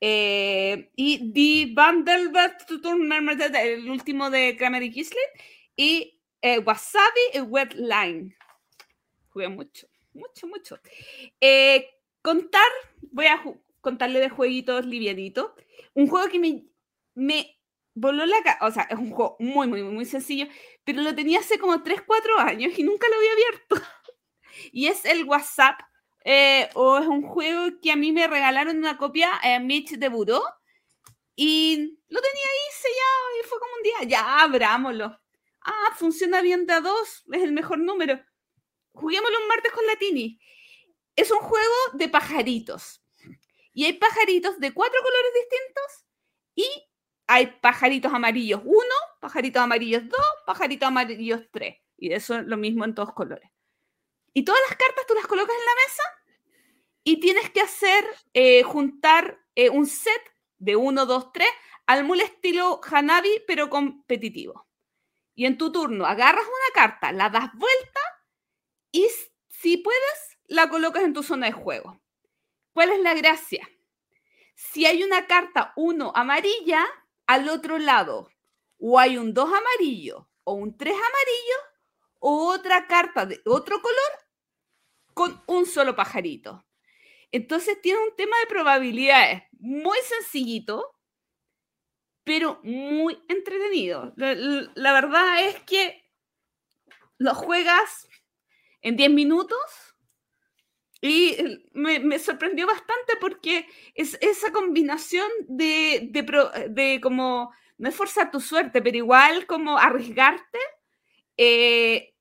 [0.00, 4.92] eh, y The Vandelbert el último de Kramer y.
[5.76, 8.36] Y eh, Wasabi y Wet Line.
[9.30, 10.78] Jugué mucho, mucho, mucho.
[11.40, 11.88] Eh,
[12.22, 12.68] contar,
[13.10, 13.42] voy a
[13.80, 15.52] contarle de jueguitos livianitos.
[15.94, 16.64] Un juego que me,
[17.14, 17.58] me
[17.94, 18.36] voló la.
[18.62, 20.46] O sea, es un juego muy, muy, muy sencillo
[20.84, 23.76] pero lo tenía hace como 3, 4 años y nunca lo había abierto.
[24.72, 25.80] Y es el WhatsApp,
[26.24, 30.08] eh, o es un juego que a mí me regalaron una copia en Mitch de
[30.08, 30.42] Buró
[31.36, 35.20] y lo tenía ahí sellado y fue como un día, ya abrámoslo.
[35.60, 38.20] Ah, funciona bien de dos, es el mejor número.
[38.92, 40.38] Juguémoslo un martes con Latini.
[41.16, 43.02] Es un juego de pajaritos.
[43.72, 46.06] Y hay pajaritos de cuatro colores distintos
[46.54, 46.66] y
[47.26, 48.78] hay pajaritos amarillos 1,
[49.20, 51.76] pajaritos amarillos 2, pajaritos amarillos 3.
[51.98, 53.50] Y eso es lo mismo en todos colores.
[54.34, 56.02] Y todas las cartas tú las colocas en la mesa
[57.04, 60.22] y tienes que hacer, eh, juntar eh, un set
[60.58, 61.48] de 1, 2, 3
[61.86, 64.66] al mule estilo Hanabi, pero competitivo.
[65.34, 68.00] Y en tu turno agarras una carta, la das vuelta
[68.90, 69.08] y
[69.48, 72.00] si puedes, la colocas en tu zona de juego.
[72.72, 73.68] ¿Cuál es la gracia?
[74.54, 76.84] Si hay una carta 1 amarilla,
[77.26, 78.30] al otro lado
[78.78, 81.56] o hay un 2 amarillo o un 3 amarillo
[82.20, 84.23] o otra carta de otro color
[85.14, 86.66] con un solo pajarito.
[87.30, 90.94] Entonces tiene un tema de probabilidades muy sencillito,
[92.22, 94.12] pero muy entretenido.
[94.16, 96.04] La, verdad es que
[97.18, 98.08] lo juegas
[98.82, 99.58] en 10 minutos
[101.00, 108.40] y eh, me, sorprendió bastante porque es esa combinación de, como, no es forzar tu
[108.40, 110.60] suerte, pero igual como arriesgarte,
[111.36, 112.13] eh,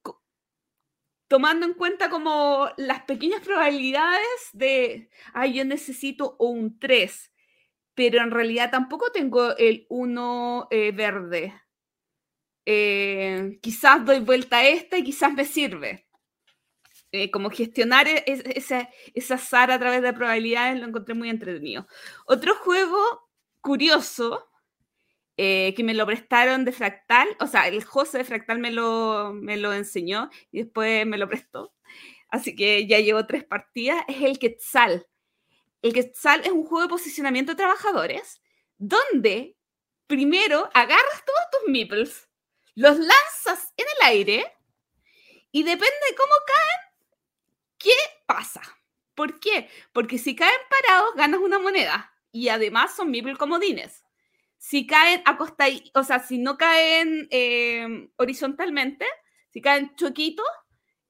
[1.33, 4.21] tomando en cuenta como las pequeñas probabilidades
[4.53, 7.31] de, ay, yo necesito un 3,
[7.95, 11.53] pero en realidad tampoco tengo el 1 verde.
[12.65, 16.05] Eh, quizás doy vuelta a esta y quizás me sirve.
[17.11, 21.29] Eh, como gestionar e- es- esa, esa azar a través de probabilidades lo encontré muy
[21.29, 21.87] entretenido.
[22.25, 22.97] Otro juego
[23.61, 24.49] curioso
[25.37, 29.33] eh, que me lo prestaron de Fractal, o sea, el José de Fractal me lo,
[29.33, 31.73] me lo enseñó y después me lo prestó.
[32.29, 35.07] Así que ya llevo tres partidas, es el Quetzal.
[35.81, 38.41] El Quetzal es un juego de posicionamiento de trabajadores
[38.77, 39.55] donde
[40.07, 42.29] primero agarras todos tus meeples,
[42.75, 44.53] los lanzas en el aire
[45.51, 47.09] y depende de cómo caen,
[47.77, 48.61] ¿qué pasa?
[49.15, 49.69] ¿Por qué?
[49.91, 54.02] Porque si caen parados, ganas una moneda y además son meeples comodines.
[54.65, 59.05] Si caen acostaditos, o sea, si no caen eh, horizontalmente,
[59.49, 60.45] si caen choquitos,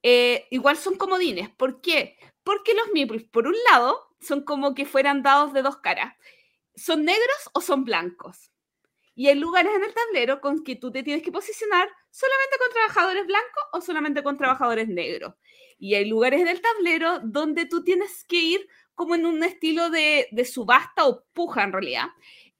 [0.01, 1.51] eh, igual son comodines.
[1.51, 2.17] ¿Por qué?
[2.43, 6.15] Porque los meeples, por un lado, son como que fueran dados de dos caras.
[6.75, 8.51] ¿Son negros o son blancos?
[9.13, 12.71] Y hay lugares en el tablero con que tú te tienes que posicionar solamente con
[12.71, 15.35] trabajadores blancos o solamente con trabajadores negros.
[15.77, 19.91] Y hay lugares en el tablero donde tú tienes que ir como en un estilo
[19.91, 22.07] de, de subasta o puja en realidad.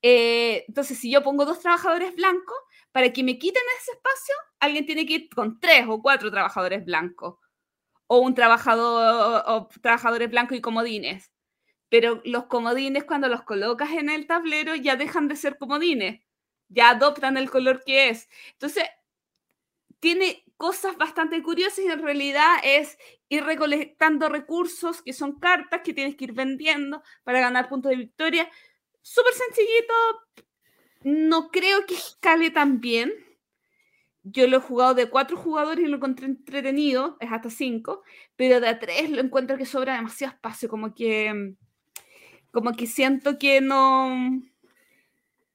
[0.04, 2.58] Eh, entonces, si yo pongo dos trabajadores blancos,
[2.92, 6.86] para que me quiten ese espacio, alguien tiene que ir con tres o cuatro trabajadores
[6.86, 7.38] blancos.
[8.08, 11.32] O un trabajador, o trabajadores blancos y comodines.
[11.90, 16.22] Pero los comodines, cuando los colocas en el tablero, ya dejan de ser comodines.
[16.70, 18.30] Ya adoptan el color que es.
[18.54, 18.86] Entonces,
[20.00, 22.98] tiene cosas bastante curiosas y en realidad es
[23.30, 27.96] ir recolectando recursos que son cartas que tienes que ir vendiendo para ganar puntos de
[27.98, 28.50] victoria.
[29.04, 29.94] Súper sencillito.
[31.04, 33.14] No creo que escale tan bien.
[34.24, 38.04] Yo lo he jugado de cuatro jugadores y lo encontré entretenido, es hasta cinco,
[38.38, 41.56] pero de a tres lo encuentro que sobra demasiado espacio, como que,
[42.52, 44.42] como que siento que no,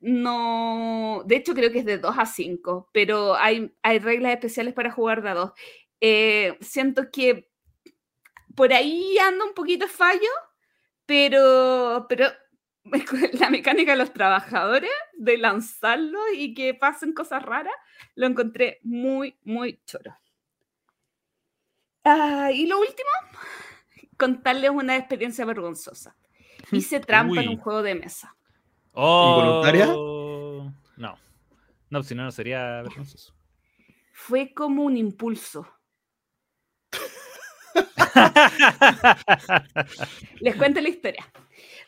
[0.00, 4.74] no, de hecho creo que es de 2 a 5, pero hay, hay reglas especiales
[4.74, 5.52] para jugar de a 2.
[6.00, 7.48] Eh, siento que
[8.54, 10.28] por ahí anda un poquito fallo,
[11.06, 12.26] pero, pero
[13.40, 17.74] la mecánica de los trabajadores, de lanzarlo y que pasen cosas raras,
[18.14, 20.16] lo encontré muy, muy choro.
[22.04, 23.08] Ah, y lo último,
[24.16, 26.16] contarles una experiencia vergonzosa.
[26.72, 28.34] hice trampa en un juego de mesa.
[28.94, 29.86] ¿Involuntaria?
[29.90, 31.18] Oh, No.
[31.90, 33.34] No, si no, no sería vergonzoso.
[34.12, 35.66] Fue como un impulso.
[40.40, 41.24] Les cuento la historia.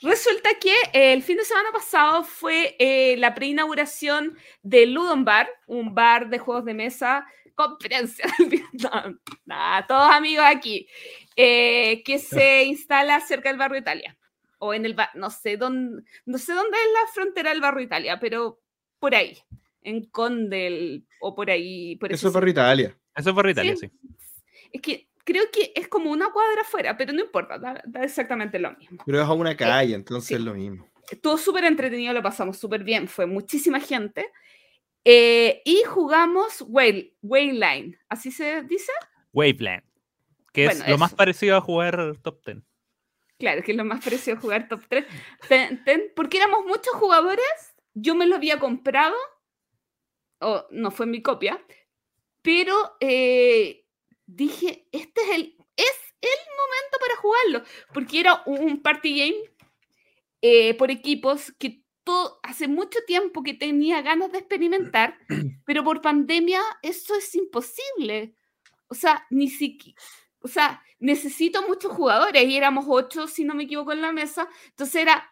[0.03, 5.49] Resulta que eh, el fin de semana pasado fue eh, la preinauguración de Ludon Bar,
[5.67, 8.25] un bar de juegos de mesa, conferencia,
[8.73, 10.89] no, nada, todos amigos aquí,
[11.37, 14.17] eh, que se instala cerca del barrio Italia,
[14.59, 17.85] o en el bar, no sé dónde, no sé dónde es la frontera del barrio
[17.85, 18.59] Italia, pero
[18.99, 19.39] por ahí,
[19.83, 21.97] en Condel, o por ahí.
[21.97, 22.97] Por Eso es para Italia.
[23.15, 23.89] Eso fue Italia, Sí.
[23.89, 24.69] sí.
[24.73, 28.59] es que creo que es como una cuadra afuera, pero no importa, da, da exactamente
[28.59, 29.03] lo mismo.
[29.07, 30.35] Pero es a una calle, entonces sí.
[30.35, 30.87] es lo mismo.
[31.11, 34.31] Estuvo súper entretenido, lo pasamos súper bien, fue muchísima gente.
[35.05, 38.93] Eh, y jugamos Whale, Wayline, ¿así se dice?
[39.33, 39.83] Waveland.
[40.53, 41.17] Que es Bueno, lo más eso.
[41.17, 42.65] parecido a jugar Top Ten.
[43.39, 45.07] Claro, que es lo más parecido a jugar top 3.
[45.49, 47.43] Ten- ten- porque éramos muchos jugadores,
[47.95, 49.17] yo me lo había comprado,
[50.41, 51.59] o no fue mi copia,
[52.43, 53.80] pero eh,
[54.35, 57.63] dije, este es el, es el momento para jugarlo,
[57.93, 59.51] porque era un party game
[60.43, 65.19] eh, por equipos que todo, hace mucho tiempo que tenía ganas de experimentar,
[65.67, 68.35] pero por pandemia eso es imposible.
[68.89, 70.01] O sea, ni siquiera,
[70.41, 74.49] o sea, necesito muchos jugadores y éramos ocho, si no me equivoco, en la mesa.
[74.71, 75.31] Entonces era,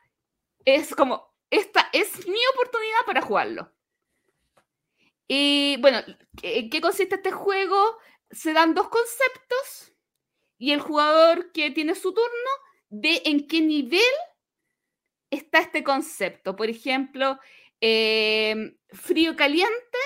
[0.65, 3.73] es como, esta es mi oportunidad para jugarlo.
[5.27, 5.99] Y bueno,
[6.43, 7.99] ¿en qué consiste este juego?
[8.31, 9.93] Se dan dos conceptos
[10.59, 12.51] y el jugador que tiene su turno
[12.91, 14.01] ve en qué nivel
[15.31, 16.57] está este concepto.
[16.57, 17.39] Por ejemplo,
[17.81, 19.99] eh, frío caliente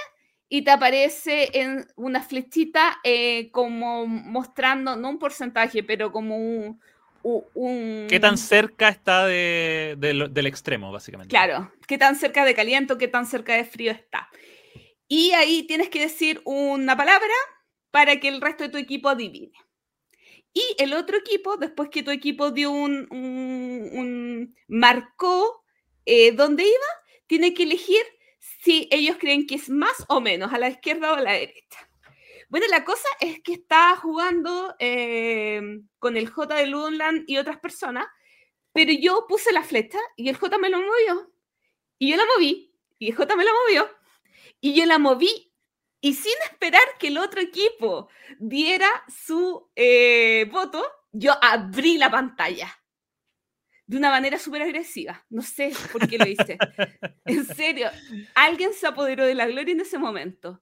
[0.48, 6.78] y te aparece en una flechita eh, como mostrando, no un porcentaje, pero como un...
[8.08, 11.30] ¿Qué tan cerca está de- del extremo, básicamente?
[11.30, 14.28] Claro, qué tan cerca de caliente o qué tan cerca de frío está.
[15.08, 17.32] Y ahí tienes que decir una palabra
[17.92, 19.52] para que el resto de tu equipo adivine.
[20.54, 25.64] Y el otro equipo, después que tu equipo dio un, un- un- marcó
[26.04, 26.86] eh, dónde iba,
[27.26, 28.02] tiene que elegir
[28.62, 31.88] si ellos creen que es más o menos, a la izquierda o a la derecha.
[32.48, 35.62] Bueno, la cosa es que estaba jugando eh,
[35.98, 38.06] con el J de Ludonland y otras personas,
[38.72, 41.32] pero yo puse la flecha y el J me lo movió.
[41.98, 43.88] Y yo la moví, y el J me la movió,
[44.60, 45.51] y yo la moví.
[46.04, 48.08] Y sin esperar que el otro equipo
[48.40, 52.76] diera su eh, voto, yo abrí la pantalla.
[53.86, 55.24] De una manera súper agresiva.
[55.30, 56.58] No sé por qué lo hice.
[57.24, 57.88] En serio,
[58.34, 60.60] alguien se apoderó de la gloria en ese momento.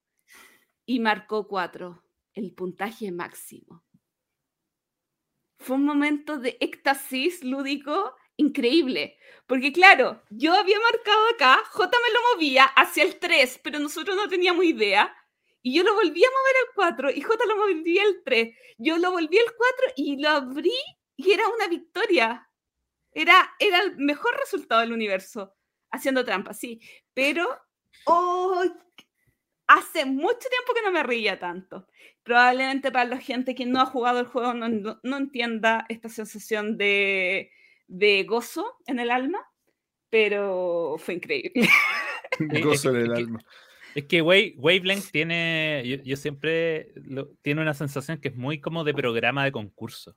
[0.84, 3.82] Y marcó cuatro, el puntaje máximo.
[5.58, 9.16] Fue un momento de éxtasis lúdico increíble.
[9.46, 14.16] Porque claro, yo había marcado acá, J me lo movía hacia el 3, pero nosotros
[14.16, 15.14] no teníamos idea.
[15.62, 18.54] Y yo lo volví a mover al 4 y J lo movía al 3.
[18.78, 20.72] Yo lo volví al 4 y lo abrí
[21.16, 22.48] y era una victoria.
[23.12, 25.54] Era, era el mejor resultado del universo.
[25.90, 26.80] Haciendo trampa, sí.
[27.12, 27.46] Pero
[28.06, 28.62] oh,
[29.66, 31.86] hace mucho tiempo que no me reía tanto.
[32.22, 36.08] Probablemente para la gente que no ha jugado el juego no, no- no entienda esta
[36.08, 37.50] sensación de,
[37.88, 39.44] de gozo en el alma,
[40.08, 41.68] pero fue increíble.
[42.62, 43.40] Gozo en el alma.
[43.94, 46.92] Es que Wave, Wavelength tiene, yo, siempre,
[47.42, 50.16] tiene una sensación que es muy como de programa de concurso.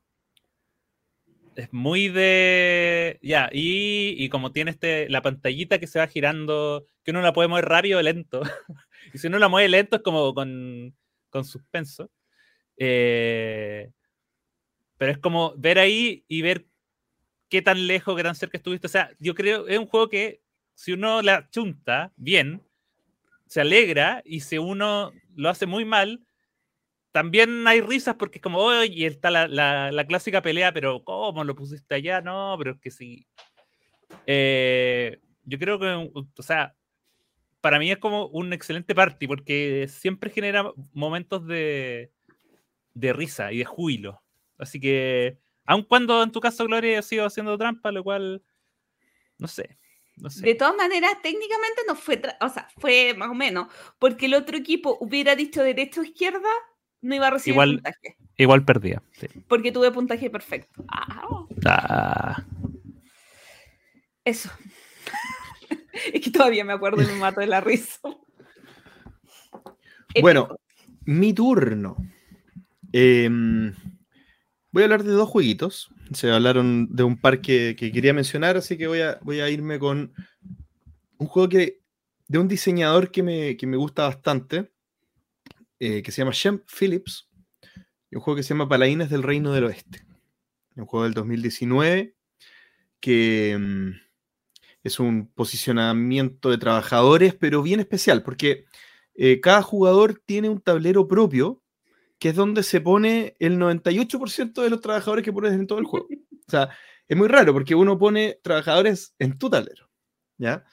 [1.55, 6.85] Es muy de, ya, y, y como tiene este, la pantallita que se va girando,
[7.03, 8.41] que uno la puede mover rápido o lento.
[9.13, 10.95] y si uno la mueve lento es como con,
[11.29, 12.09] con suspenso.
[12.77, 13.91] Eh,
[14.97, 16.65] pero es como ver ahí y ver
[17.49, 18.87] qué tan lejos, qué tan cerca estuviste.
[18.87, 20.41] O sea, yo creo, es un juego que
[20.75, 22.61] si uno la chunta bien,
[23.47, 26.25] se alegra y si uno lo hace muy mal,
[27.11, 31.43] también hay risas porque es como, oye, está la, la- la clásica pelea, pero ¿cómo
[31.43, 32.21] lo pusiste allá?
[32.21, 33.27] No, pero es que sí.
[34.25, 36.75] Eh, yo creo que, o sea,
[37.61, 42.11] para mí es como un excelente party porque siempre genera momentos de,
[42.93, 44.21] de risa y de júbilo.
[44.57, 48.43] Así que, aun cuando en tu caso, Gloria, ha sido haciendo trampa, lo cual,
[49.37, 49.77] no sé.
[50.17, 50.45] No sé.
[50.45, 53.67] De todas maneras, técnicamente no fue, o sea, fue más o menos,
[53.99, 56.49] porque el otro equipo hubiera dicho derecha o izquierda,
[57.01, 59.01] no iba a recibir Igual- puntaje, Igual perdía.
[59.13, 59.27] sí.
[59.47, 60.83] porque tuve puntaje perfecto.
[60.87, 62.43] Ah, Ah.
[64.23, 64.49] eso.
[66.13, 67.99] es que todavía me acuerdo y me mato de la risa.
[70.21, 70.59] Bueno,
[71.05, 71.97] mi turno.
[72.91, 73.73] Em,
[74.73, 75.91] Voy a hablar de dos jueguitos.
[76.13, 78.99] Se hablaron de un par que, que quería mencionar, así que voy
[79.39, 80.13] a, irme con
[81.17, 81.79] un juego que,
[82.27, 84.71] de un diseñador que me, que me gusta bastante,
[85.79, 87.29] eh, que se llama Shem Phillips,
[88.09, 90.05] y un juego que se llama Paladines del Reino del Oeste.
[90.75, 92.15] Un juego del 2019
[92.99, 93.91] que mm,
[94.83, 98.65] es un posicionamiento de trabajadores, pero bien especial, porque
[99.13, 101.62] eh, cada jugador tiene un tablero propio,
[102.23, 105.83] que es donde se pone el 98% de los trabajadores que pones en todo el
[105.83, 106.07] juego.
[106.47, 106.69] O sea,
[107.05, 109.89] es muy raro porque uno pone trabajadores en tu tablero,
[110.37, 110.63] ¿ya?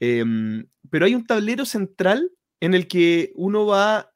[0.00, 4.10] Em, pero hay un tablero central en el que uno va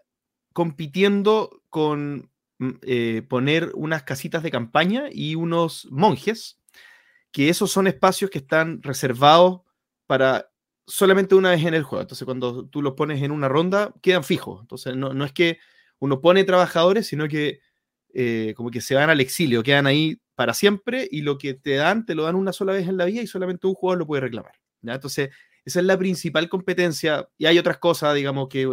[0.55, 6.63] compitiendo con mm, eh, poner unas casitas de campaña y unos monjes,
[7.31, 9.61] que esos son espacios que están reservados
[10.07, 10.51] para
[10.87, 12.01] solamente una vez en el juego.
[12.01, 14.63] Entonces, cuando tú los pones en una ronda, quedan fijos.
[14.63, 15.59] Entonces, no, es que
[16.01, 17.61] uno pone trabajadores, sino que
[18.13, 21.75] eh, como que se van al exilio, quedan ahí para siempre y lo que te
[21.75, 24.07] dan, te lo dan una sola vez en la vida y solamente un jugador lo
[24.07, 24.55] puede reclamar.
[24.83, 25.31] Entonces,
[25.65, 27.29] esa es la principal competencia.
[27.39, 28.69] Y hay otras cosas, digamos, que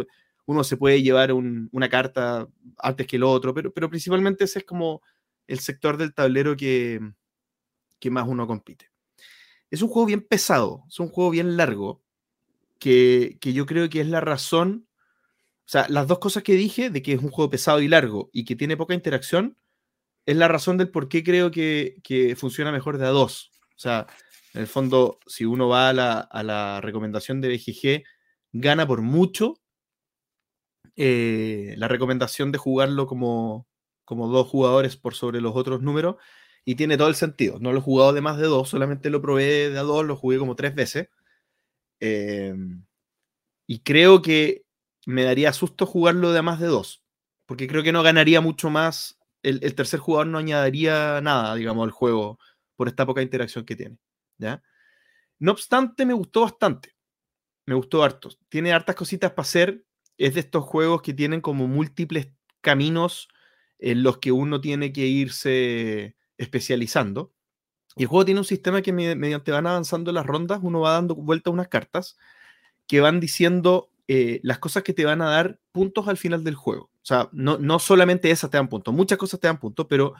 [0.46, 2.48] uno se puede llevar una carta
[2.78, 5.02] antes que el otro, pero, pero principalmente ese es como
[5.46, 7.00] el sector del tablero que,
[8.00, 8.90] que más uno compite.
[9.70, 12.02] Es un juego bien pesado, es un juego bien largo,
[12.78, 14.87] que, que, yo creo que es la razón,
[15.68, 18.30] o sea, las dos cosas que dije, de que es un juego pesado y largo
[18.32, 19.58] y que tiene poca interacción,
[20.24, 23.50] es la razón del por qué creo que, que funciona mejor de a dos.
[23.76, 24.06] O sea,
[24.54, 25.92] en el fondo, si uno va a
[26.42, 28.02] la, recomendación de BGG,
[28.52, 29.56] gana por mucho
[30.96, 33.68] eh, la recomendación de jugarlo como,
[34.06, 36.16] como dos jugadores por sobre los otros números
[36.64, 37.58] y tiene todo el sentido.
[37.60, 40.16] No lo he jugado de más de dos, solamente lo probé de a dos, lo
[40.16, 41.10] jugué como tres veces.
[42.00, 42.86] Em,
[43.66, 44.64] y creo que
[45.08, 47.02] me daría susto jugarlo de más de dos,
[47.46, 49.18] porque creo que no ganaría mucho más.
[49.42, 52.38] El, tercer jugador no añadiría nada, digamos, al juego
[52.76, 53.96] por esta poca interacción que tiene.
[55.38, 56.94] No obstante, me gustó bastante.
[57.64, 58.28] Me gustó harto.
[58.50, 59.82] Tiene hartas cositas para hacer.
[60.18, 62.28] Es de estos juegos que tienen como múltiples
[62.60, 63.28] caminos
[63.78, 67.32] en los que uno tiene que irse especializando.
[67.96, 71.14] Y el juego tiene un sistema que mediante van avanzando las rondas, uno va dando
[71.14, 72.18] vuelta a unas cartas
[72.86, 76.54] que van diciendo eh, las cosas que te van a dar puntos al final del
[76.54, 76.84] juego.
[76.84, 80.14] O sea, no, no solamente esas te dan puntos, muchas cosas te dan puntos, pero,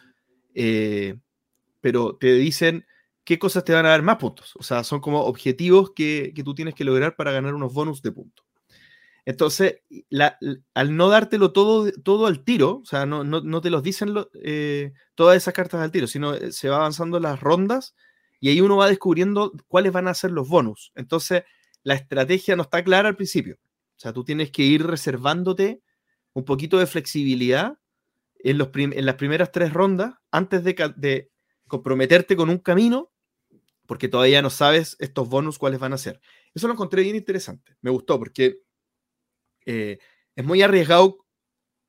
[0.55, 1.18] eh,
[1.80, 2.84] pero te dicen
[3.24, 4.55] qué cosas te van a dar más puntos.
[4.57, 8.12] O sea, son como objetivos que, tú tienes que lograr para ganar unos bonus de
[8.12, 8.45] puntos.
[9.24, 9.80] Entonces,
[10.74, 15.36] al no dártelo todo, todo al tiro, o sea, no, te los dicen eh, todas
[15.39, 17.95] esas cartas al tiro, sino se va avanzando las rondas
[18.39, 20.93] y ahí uno va descubriendo cuáles van a ser los bonus.
[20.95, 21.45] Entonces,
[21.82, 23.59] la estrategia no está clara al principio.
[23.99, 25.83] O sea, tú tienes que ir reservándote
[26.33, 27.79] un poquito de flexibilidad
[28.39, 31.31] en, los en las primeras tres rondas antes de,
[31.67, 33.11] comprometerte con un camino
[33.87, 36.21] porque todavía no sabes estos bonus cuáles van a ser.
[36.55, 37.77] Eso lo encontré bien interesante.
[37.81, 38.61] Me gustó porque
[39.67, 39.99] eh,
[40.37, 41.27] es muy arriesgado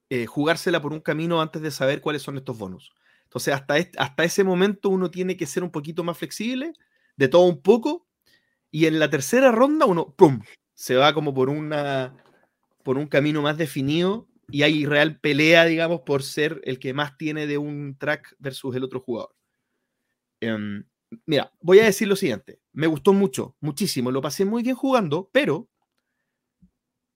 [0.10, 2.92] eh, jugársela por un camino antes de saber cuáles son estos bonus.
[3.26, 6.74] Entonces, hasta, hasta ese momento uno tiene que ser un poquito más flexible,
[7.16, 8.08] de todo un poco,
[8.72, 10.42] y en la tercera ronda uno, ¡pum!,
[10.80, 12.16] se va como por, una,
[12.84, 17.18] por un camino más definido y hay real pelea, digamos, por ser el que más
[17.18, 19.36] tiene de un track versus el otro jugador.
[20.40, 20.86] Em,
[21.26, 22.62] mira, voy a decir lo siguiente.
[22.72, 24.10] Me gustó mucho, muchísimo.
[24.10, 25.68] Lo pasé muy bien jugando, pero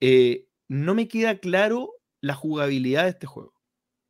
[0.01, 3.53] eh, no me queda claro la jugabilidad de este juego.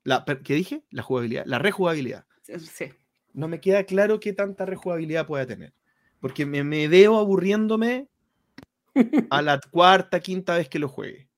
[0.03, 0.83] La, ¿Qué dije?
[0.89, 2.25] La jugabilidad, la rejugabilidad.
[2.41, 2.85] Sí.
[3.33, 5.75] No me queda claro qué tanta rejugabilidad puede tener.
[6.19, 8.09] Porque me, veo aburriéndome
[9.29, 11.29] a la cuarta, quinta vez que lo juegue.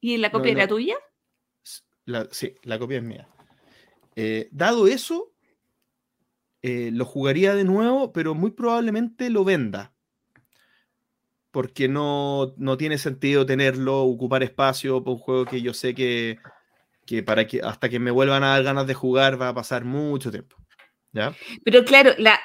[0.00, 0.96] ¿Y la copia era tuya?
[2.30, 3.28] sí, la copia es mía.
[4.16, 5.32] Eh, dado eso,
[6.62, 9.94] eh, lo jugaría de nuevo, pero muy probablemente lo venda.
[11.50, 16.38] Porque no, tiene sentido tenerlo, ocupar espacio para un juego que yo sé que,
[17.24, 20.30] para que hasta que me vuelvan a dar ganas de jugar va a pasar mucho
[20.30, 20.56] tiempo.
[21.12, 21.34] ¿Ya?
[21.64, 22.40] Pero claro, la,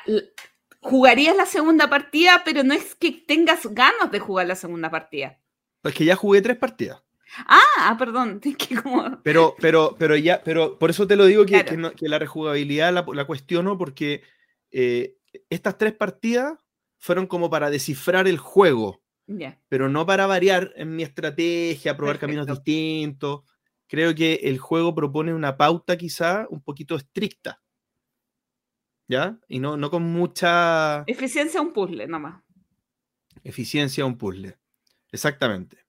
[0.81, 5.39] jugarías la segunda partida, pero no es que tengas ganas de jugar la segunda partida.
[5.81, 7.01] Pues que ya jugué tres partidas.
[7.45, 8.41] Ah, perdón.
[9.23, 11.63] Pero, pero, pero ya, pero por eso te lo digo que,
[11.99, 14.23] la rejugabilidad la, cuestiono porque
[14.71, 15.15] eh,
[15.49, 16.53] estas tres partidas
[16.97, 19.03] fueron como para descifrar el juego,
[19.67, 23.41] pero no para variar en mi estrategia, probar caminos distintos.
[23.87, 27.61] Creo que el juego propone una pauta quizá un poquito estricta.
[29.09, 29.37] ¿Ya?
[29.49, 31.03] Y no, no con mucha...
[31.07, 32.43] Eficiencia un puzzle, nada más.
[33.43, 34.57] Eficiencia un puzzle.
[35.11, 35.83] Exactamente.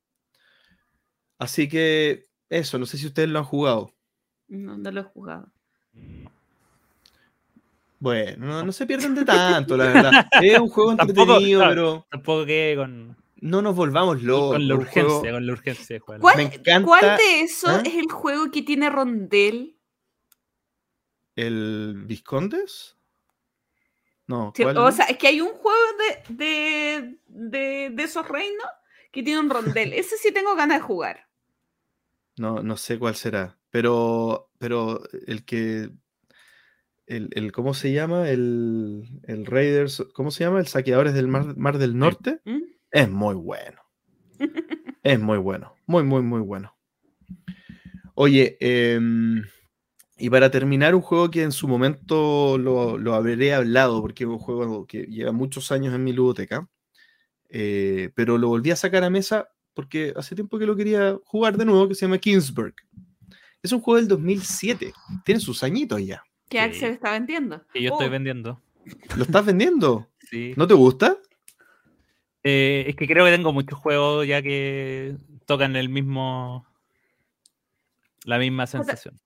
[1.39, 3.95] Así que eso, no sé si ustedes lo han jugado.
[4.49, 5.53] No, no lo he jugado.
[7.99, 10.27] Bueno, no, no se pierden de tanto, la verdad.
[10.41, 14.53] Es un juego Tampoco, entretenido, claro, pero Tampoco que con, no nos volvamos locos.
[14.53, 16.21] con la urgencia, juego- con la urgencia de jugar.
[16.21, 17.83] ¿Cuál, Me encanta- cuál de esos ¿Ah?
[17.85, 19.77] es el juego que tiene rondel?
[21.37, 22.97] ¿El Viscondes?
[24.31, 25.78] No, Sí, o sea, es que hay un juego
[26.28, 28.66] de, de, de, de esos reinos
[29.11, 29.93] que tiene un rondel.
[29.93, 31.26] Ese sí tengo ganas de jugar.
[32.37, 33.59] No, no sé cuál será.
[33.70, 35.91] Pero, pero el que.
[37.07, 38.31] El, el- ¿Cómo se llama?
[38.31, 40.05] El, el Raiders.
[40.14, 40.61] ¿Cómo se llama?
[40.61, 42.41] El Saqueadores del Mar, Mar del Norte.
[42.45, 42.61] ¿Mm?
[42.93, 43.83] Es muy bueno.
[45.03, 45.74] Es muy bueno.
[45.87, 46.76] Muy, muy, muy bueno.
[48.14, 49.43] Oye, em,
[50.21, 54.31] y para terminar, un juego que en su momento lo, lo habré hablado, porque es
[54.31, 56.68] un juego que lleva muchos años en mi ludoteca,
[57.49, 61.57] eh, pero lo volví a sacar a mesa porque hace tiempo que lo quería jugar
[61.57, 62.75] de nuevo, que se llama Kingsburg.
[63.62, 64.93] Es un juego del 2007,
[65.25, 66.23] tiene sus añitos ya.
[66.49, 66.64] Que Sí.
[66.64, 67.64] Axel está vendiendo.
[67.73, 68.62] Que yo estoy Oh, vendiendo.
[69.16, 70.07] ¿Lo estás vendiendo?
[70.31, 70.53] Sí.
[70.57, 71.16] ¿No te gusta?
[72.45, 76.64] Eh, es que creo que tengo muchos juegos ya que tocan el mismo.
[78.25, 79.18] La misma sensación.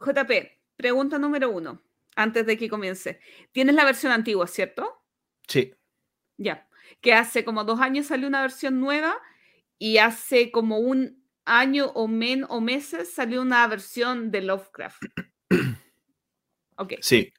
[0.00, 1.82] JP, pregunta número uno,
[2.16, 3.20] antes de que comience.
[3.52, 5.04] Tienes la versión antigua, ¿cierto?
[5.46, 5.74] Sí.
[6.36, 6.68] Ya.
[7.00, 9.16] Que hace como dos años salió una versión nueva
[9.78, 15.02] y hace como un año o men o meses salió una versión de Lovecraft.
[16.76, 16.94] Ok.
[17.02, 17.30] Sí.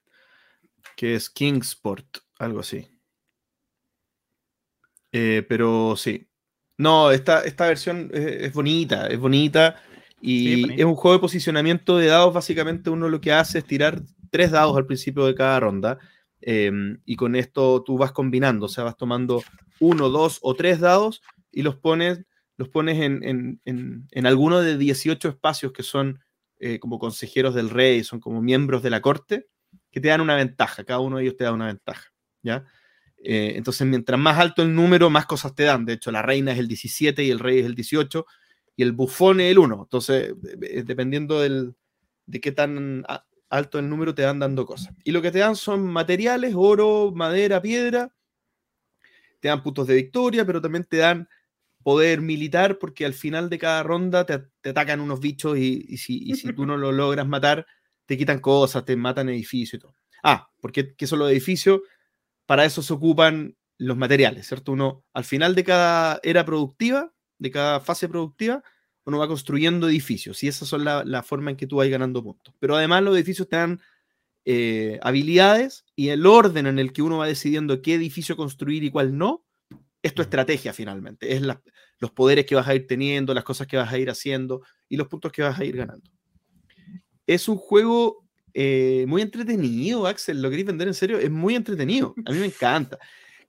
[0.95, 2.87] Que es Kingsport, algo así.
[5.11, 6.29] Eh, pero sí.
[6.77, 9.81] No, esta, esta versión es, es bonita, es bonita.
[10.21, 10.81] Y Sí, es bonita.
[10.81, 12.33] es un juego de posicionamiento de dados.
[12.33, 15.97] Básicamente uno lo que hace es tirar tres dados al principio de cada ronda.
[16.43, 19.43] em, y con esto tú vas combinando, o sea, vas tomando
[19.79, 22.21] uno, dos o tres dados y los pones,
[22.57, 26.19] los pones en, en, en- en alguno de 18 espacios que son
[26.59, 29.47] eh, como consejeros del rey, son como miembros de la corte,
[29.91, 32.11] que te dan una ventaja, cada uno de ellos te da una ventaja,
[32.41, 32.65] ¿ya?
[33.23, 35.85] Eh, entonces, mientras más alto el número, más cosas te dan.
[35.85, 38.25] De hecho, la reina es el 17 y el rey es el 18
[38.81, 39.83] y el bufón es el 1.
[39.83, 41.75] Entonces, eh, dependiendo del,
[42.25, 43.05] de qué tan
[43.47, 44.95] alto el número, te van dando cosas.
[45.03, 48.11] Y lo que te dan son materiales, oro, madera, piedra.
[49.39, 51.29] Te dan puntos de victoria, pero también te dan
[51.83, 55.97] poder militar, porque al final de cada ronda te, te atacan unos bichos y, y
[55.97, 57.67] si, y si tú no lo logras matar,
[58.07, 59.93] te quitan cosas, te matan edificios y todo.
[60.23, 61.81] Ah, porque ¿qué son los edificios?
[62.47, 64.71] Para eso se ocupan los materiales, ¿cierto?
[64.71, 68.63] Uno, al final de cada era productiva, de cada fase productiva,
[69.03, 72.23] uno va construyendo edificios y esas son la, la forma en que tú vas ganando
[72.23, 72.53] puntos.
[72.59, 73.81] Pero además los edificios te dan
[74.45, 78.91] eh, habilidades y el orden en el que uno va decidiendo qué edificio construir y
[78.91, 79.43] cuál no,
[80.03, 81.33] es tu estrategia finalmente.
[81.33, 81.61] Es la-
[81.97, 84.97] los poderes que vas a ir teniendo, las cosas que vas a ir haciendo y
[84.97, 86.09] los puntos que vas a ir ganando.
[87.25, 88.23] Es un juego
[88.53, 90.41] eh, muy entretenido, Axel.
[90.41, 91.17] ¿Lo queréis vender en serio?
[91.17, 92.13] Es muy entretenido.
[92.25, 92.99] A mí me encanta.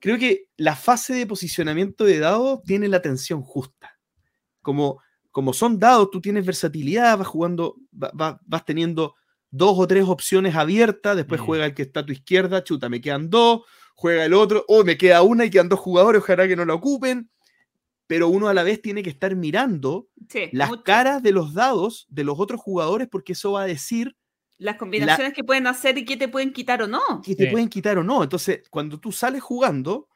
[0.03, 3.97] Creo que la fase de posicionamiento de dados tiene la tensión justa.
[4.61, 4.99] Como,
[5.31, 9.15] como son dados, tú tienes versatilidad, vas jugando, va- va- vas teniendo
[9.49, 11.45] dos o tres opciones abiertas, después Mm.
[11.45, 13.61] juega el que está a tu izquierda, chuta, me quedan dos,
[13.95, 16.73] juega el otro, o me queda una y quedan dos jugadores, ojalá que no la
[16.73, 17.29] ocupen,
[18.07, 20.83] pero uno a la vez tiene que estar mirando Sí, las mucho.
[20.83, 24.15] caras de los dados de los otros jugadores porque eso va a decir
[24.63, 27.01] Las combinaciones que pueden hacer y que te pueden quitar o no.
[27.23, 27.51] que te Sí.
[27.51, 28.23] pueden quitar o no.
[28.23, 30.07] Entonces, cuando tú sales jugando,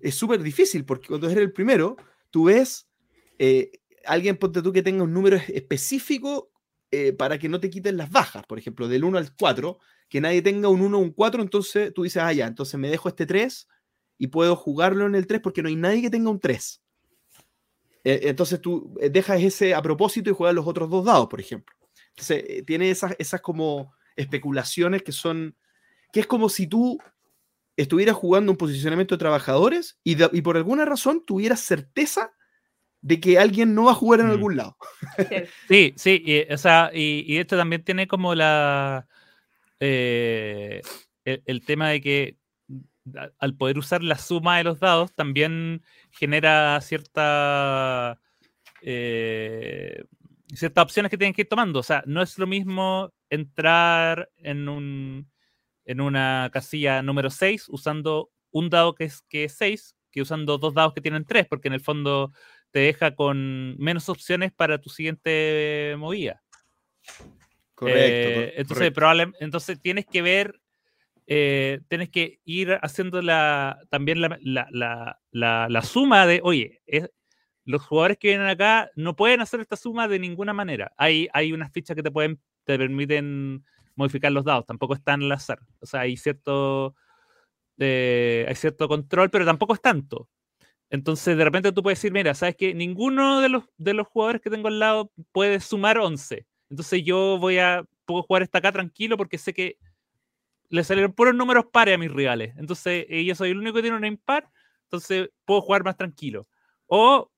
[0.00, 1.96] es súper difícil porque cuando eres el primero,
[2.30, 2.86] tú ves
[3.38, 3.70] eh,
[4.06, 6.50] alguien, ponte tú, que tenga un número es- específico
[6.90, 9.78] eh, para que no te quiten las bajas, por ejemplo, del 1 al 4,
[10.08, 12.88] que nadie tenga un 1 o un 4, entonces tú dices, ah, ya, entonces me
[12.90, 13.68] dejo este 3
[14.18, 16.82] y puedo jugarlo en el 3 porque no hay nadie que tenga un 3.
[18.04, 21.40] Eh, entonces tú eh, dejas ese a propósito y juegas los otros dos dados, por
[21.40, 21.76] ejemplo.
[22.10, 25.56] Entonces, eh, tiene esas, esas como especulaciones que son,
[26.12, 26.98] que es como si tú
[27.76, 32.32] estuvieras jugando un posicionamiento de trabajadores y, de- y por alguna razón tuvieras certeza
[33.00, 34.30] de que alguien no va a jugar en Mm.
[34.30, 34.76] algún lado.
[35.68, 39.06] Sí, sí, y, o sea, y, y esto también tiene como la
[39.78, 40.82] eh,
[41.24, 42.36] el, el tema de que
[43.38, 48.20] al poder usar la suma de los dados también genera cierta
[48.82, 50.04] eh,
[50.56, 51.78] ciertas opciones que tienen que ir tomando.
[51.80, 55.30] O sea, no es lo mismo entrar en un
[55.84, 60.58] en una casilla número 6 usando un dado que es que es 6 que usando
[60.58, 62.32] dos dados que tienen 3, porque en el fondo
[62.72, 66.42] te deja con menos opciones para tu siguiente movida.
[67.74, 68.28] Correcto.
[68.28, 68.94] Eh, entonces, correcto.
[68.94, 70.60] probable- entonces tienes que ver,
[71.26, 76.82] eh, tienes que ir haciendo la, también la, la- la- la- la suma de, oye,
[76.86, 77.10] es-
[77.64, 80.92] los jugadores que vienen acá no pueden hacer esta suma de ninguna manera.
[80.96, 85.22] Hay, hay unas fichas que te pueden, te permiten modificar los dados, tampoco es tan
[85.22, 85.60] al azar.
[85.80, 86.94] O sea, hay cierto,
[87.78, 90.28] eh, hay cierto control, pero tampoco es tanto.
[90.90, 94.42] Entonces, de repente tú puedes decir, mira, sabes que ninguno de los, de los jugadores
[94.42, 96.46] que tengo al lado puede sumar 11.
[96.68, 99.78] Entonces yo voy a, puedo jugar esta acá tranquilo porque sé que
[100.68, 102.54] le salieron puros números pares a mis rivales.
[102.56, 104.48] Entonces, eh, yo soy el único que tiene un impar,
[104.84, 106.48] entonces puedo jugar más tranquilo.
[106.86, 107.30] O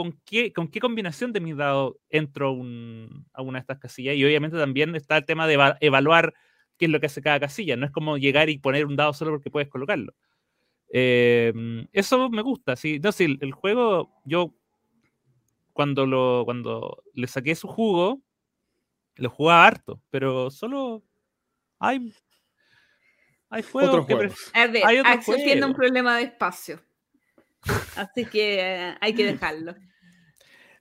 [0.00, 4.16] con qué, con qué combinación de mis dados entro a una de estas casillas.
[4.16, 6.32] Y obviamente también está el tema de evaluar
[6.78, 7.76] qué es lo que hace cada casilla.
[7.76, 10.14] No es como llegar y poner un dado solo porque puedes colocarlo.
[10.88, 12.76] Em, eso me gusta.
[12.76, 12.98] Sí.
[12.98, 14.54] No, sí, el, juego, yo
[15.74, 18.22] cuando, lo, cuando le saqué su jugo,
[19.16, 21.04] lo jugaba harto, pero solo
[21.78, 22.10] hay
[23.50, 25.02] hay juegos que A ver, hay
[25.44, 26.80] tiene un problema de espacio.
[27.96, 29.74] Así que eh, hay que dejarlo.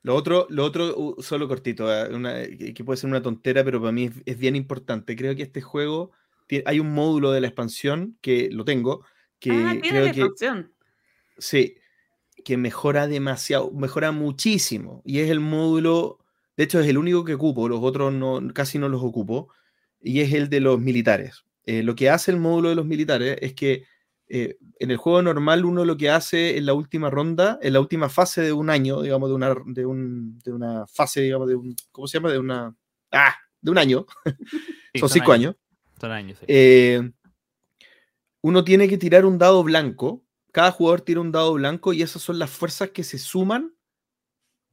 [0.01, 4.09] Lo otro, lo otro solo cortito, eh, que puede ser una tontera, pero para mí
[4.25, 5.15] es, bien importante.
[5.15, 6.11] Creo que este juego
[6.65, 9.05] hay un módulo de la expansión que lo tengo,
[9.39, 10.73] que ah, creo la que expansión.
[11.37, 11.75] sí,
[12.43, 15.01] que mejora demasiado, mejora muchísimo.
[15.05, 16.19] Y es el módulo,
[16.55, 19.49] de hecho es el único que ocupo, los otros no, casi no los ocupo,
[20.01, 21.43] y es el de los militares.
[21.65, 23.83] Eh, lo que hace el módulo de los militares es que
[24.31, 27.79] eh, en el juego normal uno lo que hace en la última ronda, en la
[27.79, 32.07] última fase de un año, digamos, de una, de una fase, digamos, de un, ¿cómo
[32.07, 32.31] se llama?
[32.31, 32.75] De una,
[33.11, 34.05] ah, de un año,
[34.99, 35.55] son cinco años.
[35.99, 37.11] Son años, eh,
[38.41, 42.21] uno tiene que tirar un dado blanco, cada jugador tira un dado blanco y esas
[42.21, 43.73] son las fuerzas que se suman.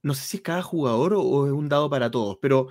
[0.02, 2.68] No sé si es cada jugador o, es un dado para todos, pero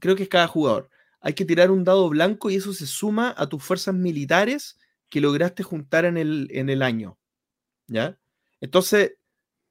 [0.00, 0.90] creo que es cada jugador
[1.24, 4.76] hay que tirar un dado blanco y eso se suma a tus fuerzas militares
[5.14, 7.20] que lograste juntar en el, en el año.
[7.86, 8.18] ¿Ya?
[8.60, 9.12] Entonces,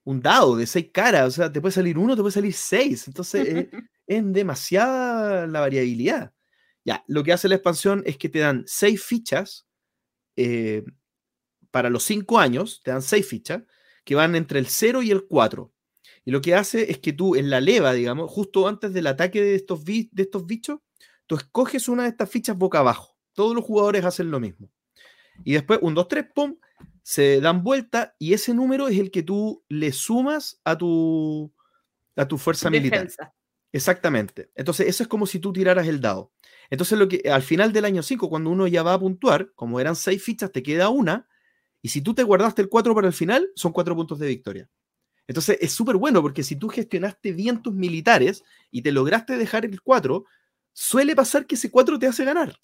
[0.05, 3.09] un dado de seis caras, o sea, te puede salir uno, te puede salir seis.
[3.09, 3.67] Entonces, es,
[4.07, 6.33] es, demasiada la variabilidad.
[6.85, 9.67] Ya, lo que hace la expansión es que te dan seis fichas
[10.37, 10.85] eh,
[11.71, 13.63] para los cinco años, te dan seis fichas
[14.05, 15.73] que van entre el 0 y el 4.
[16.23, 19.41] Y lo que hace es que tú en la leva, digamos, justo antes del ataque
[19.41, 20.79] de estos, de estos bichos,
[21.27, 23.17] tú escoges una de estas fichas boca abajo.
[23.33, 24.71] Todos los jugadores hacen lo mismo.
[25.43, 26.55] Y después, un, dos, tres, pum,
[27.01, 31.53] se dan vuelta y ese número es el que tú le sumas a tu,
[32.15, 33.09] a tu fuerza militar.
[33.73, 34.51] Exactamente.
[34.55, 36.31] Entonces, eso es como si tú tiraras el dado.
[36.69, 39.79] Entonces, lo que al final del año 5, cuando uno ya va a puntuar, como
[39.79, 41.27] eran seis fichas, te queda una.
[41.81, 44.69] Y si tú te guardaste el 4 para el final, son cuatro puntos de victoria.
[45.27, 49.65] Entonces, es súper bueno porque si tú gestionaste bien tus militares y te lograste dejar
[49.65, 50.23] el 4,
[50.71, 52.59] suele pasar que ese 4 te hace ganar.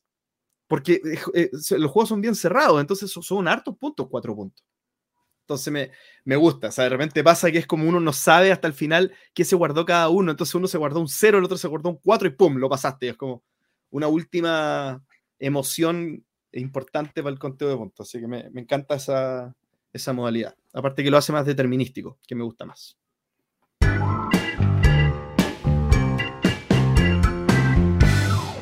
[0.69, 1.49] Porque eh, eh,
[1.79, 4.63] los juegos son bien cerrados, entonces son, hartos puntos, 4 puntos.
[5.41, 5.91] Entonces me,
[6.25, 8.73] me, gusta, o sea, de repente pasa que es como uno no sabe hasta el
[8.73, 11.67] final qué se guardó cada uno, entonces uno se guardó un 0, el otro se
[11.67, 12.57] guardó un 4 y ¡pum!
[12.57, 13.09] lo pasaste.
[13.09, 13.43] Es como
[13.89, 15.03] una última
[15.39, 19.55] emoción importante para el conteo de puntos, así que me, me encanta esa,
[19.91, 20.55] esa modalidad.
[20.71, 22.95] Aparte que lo hace más determinístico, que me gusta más.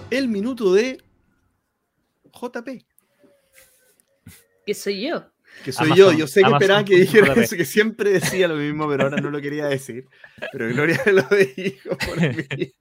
[0.10, 1.02] el minuto de
[2.40, 2.86] JP.
[4.66, 5.32] Que soy yo.
[5.64, 6.12] Que soy yo.
[6.12, 9.30] Yo sé que esperaban que dijera eso, que siempre decía lo mismo, pero ahora no
[9.30, 10.06] lo quería decir.
[10.52, 12.20] Pero Gloria lo dijo por
[12.58, 12.74] mí.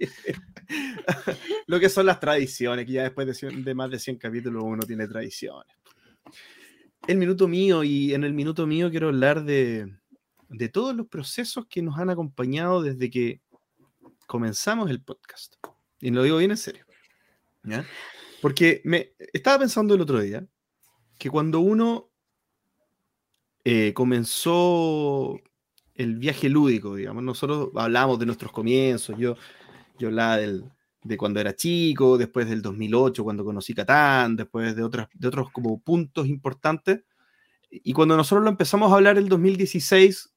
[1.67, 5.07] lo que son las tradiciones, que ya después de, más de 100 capítulos uno tiene
[5.07, 5.73] tradiciones.
[7.07, 9.95] El minuto mío, y en el minuto mío quiero hablar de,
[10.49, 13.41] de todos los procesos que nos han acompañado desde que
[14.27, 15.55] comenzamos el podcast.
[16.01, 16.85] Y lo digo bien en serio.
[18.47, 20.47] Porque me estaba pensando el otro día
[21.19, 22.13] que cuando uno
[23.65, 25.37] eh, comenzó
[25.97, 29.35] el viaje lúdico, digamos, nosotros hablamos de nuestros comienzos, yo,
[29.99, 35.09] yo hablaba de cuando era chico, después del 2008, cuando conocí Catán, después de, otras,
[35.13, 37.03] de otros como puntos importantes.
[37.69, 40.33] Y cuando nosotros lo empezamos a hablar el 2016,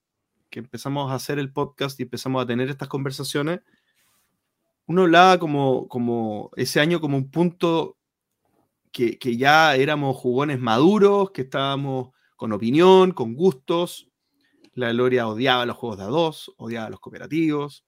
[0.49, 3.59] que empezamos a hacer el podcast y empezamos a tener estas conversaciones,
[4.87, 7.97] uno hablaba como, como ese año como un punto
[8.91, 14.09] que, ya éramos jugones maduros, que estábamos con opinión, con gustos.
[14.73, 17.85] La Gloria odiaba los juegos de a dos, odiaba los cooperativos.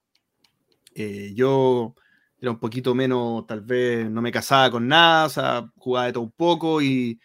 [0.94, 1.96] Eh, yo
[2.40, 6.14] era un poquito menos, tal vez no me casaba con nada, o sea, jugaba de
[6.14, 7.20] todo un poco y,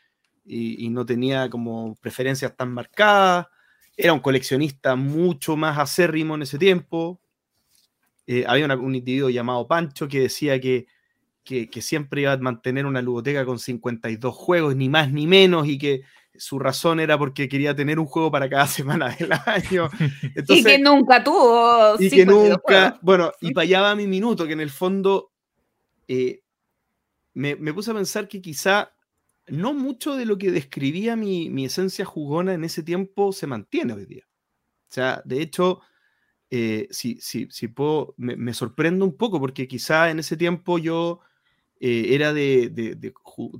[0.44, 3.46] y no tenía como preferencias tan marcadas.
[3.96, 7.20] Era un coleccionista mucho más acérrimo en ese tiempo.
[8.26, 10.86] Eh, había un individuo llamado Pancho que decía que,
[11.46, 15.78] que, siempre iba a mantener una ludoteca con 52 juegos, ni más ni menos, y
[15.78, 16.02] que
[16.34, 19.88] su razón era porque quería tener un juego para cada semana del año.
[20.48, 21.96] y que nunca tuvo.
[21.98, 25.32] Y que nunca, bueno, y para allá va mi minuto, que en el fondo,
[26.08, 26.42] eh,
[27.32, 28.92] me, puse a pensar que quizá
[29.46, 34.06] no mucho de lo que describía mi, esencia jugona en ese tiempo se mantiene hoy
[34.06, 34.24] día.
[34.88, 35.80] O sea, de hecho,
[36.50, 41.20] eh, si, si, puedo, me, sorprendo un poco porque quizá en ese tiempo yo
[41.78, 43.12] eh, era de,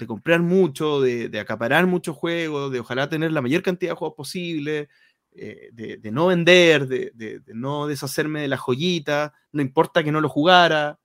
[0.07, 4.89] comprar mucho, de, acaparar muchos juegos, de ojalá tener la mayor cantidad de juegos posible,
[5.35, 10.31] eh, de, no vender, de, no deshacerme de la joyita, no importa que no lo
[10.31, 10.99] jugara.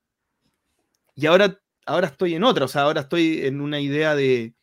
[1.14, 4.54] Y ahora, ahora estoy en otra, o sea, ahora estoy en una idea de,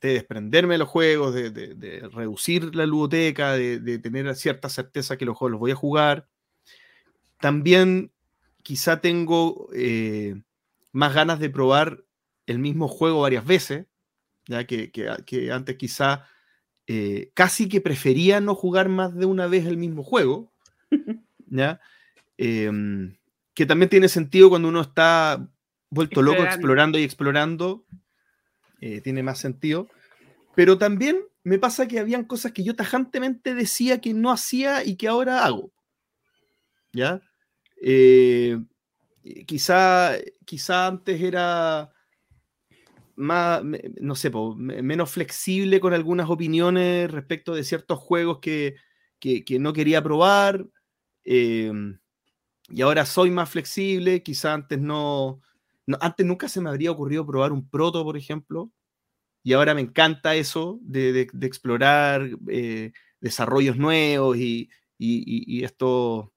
[0.00, 5.52] desprenderme de los juegos, de, reducir la ludoteca, de, tener cierta certeza que los juegos
[5.52, 6.28] los voy a jugar.
[7.40, 8.10] También
[8.62, 10.40] quizá tengo eh,
[10.96, 12.04] más ganas de probar
[12.46, 13.86] el mismo juego varias veces,
[14.46, 16.26] ya que, que antes quizá
[16.86, 20.52] eh, casi que prefería no jugar más de una vez el mismo juego,
[21.46, 21.80] ¿ya?
[22.38, 23.16] Em,
[23.54, 25.50] que también tiene sentido cuando uno está
[25.90, 27.84] vuelto loco explorando y explorando,
[28.80, 29.88] eh, tiene más sentido.
[30.54, 34.96] Pero también me pasa que habían cosas que yo tajantemente decía que no hacía y
[34.96, 35.72] que ahora hago.
[36.92, 37.20] ¿Ya?
[39.26, 40.12] Eh, quizá,
[40.44, 41.90] quizá antes era
[43.16, 43.62] más,
[44.00, 48.76] no sé, menos flexible con algunas opiniones respecto de ciertos juegos que,
[49.58, 50.66] no quería probar.
[51.24, 51.98] Em,
[52.68, 55.40] y ahora soy más flexible, quizá antes no,
[56.00, 58.70] antes nunca se me habría ocurrido probar un proto, por ejemplo,
[59.42, 64.70] y ahora me encanta eso de, explorar eh, desarrollos nuevos y,
[65.64, 66.32] esto,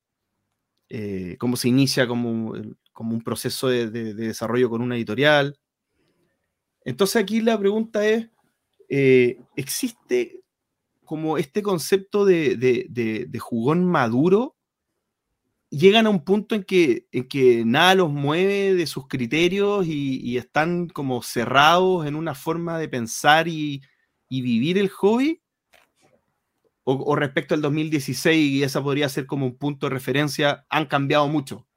[0.89, 2.53] eh, cómo se inicia como,
[2.91, 5.57] como un proceso de, desarrollo con una editorial.
[6.83, 8.27] Entonces aquí la pregunta es,
[8.89, 10.41] eh, ¿existe
[11.05, 14.55] como este concepto de, jugón maduro?
[15.69, 20.37] Llegan a un punto en que, en que nada los mueve de sus criterios y,
[20.37, 23.81] están como cerrados en una forma de pensar y,
[24.29, 25.41] vivir el hobby?
[26.91, 31.27] O, respecto al 2016, y esa podría ser como un punto de referencia, han cambiado
[31.27, 31.67] mucho.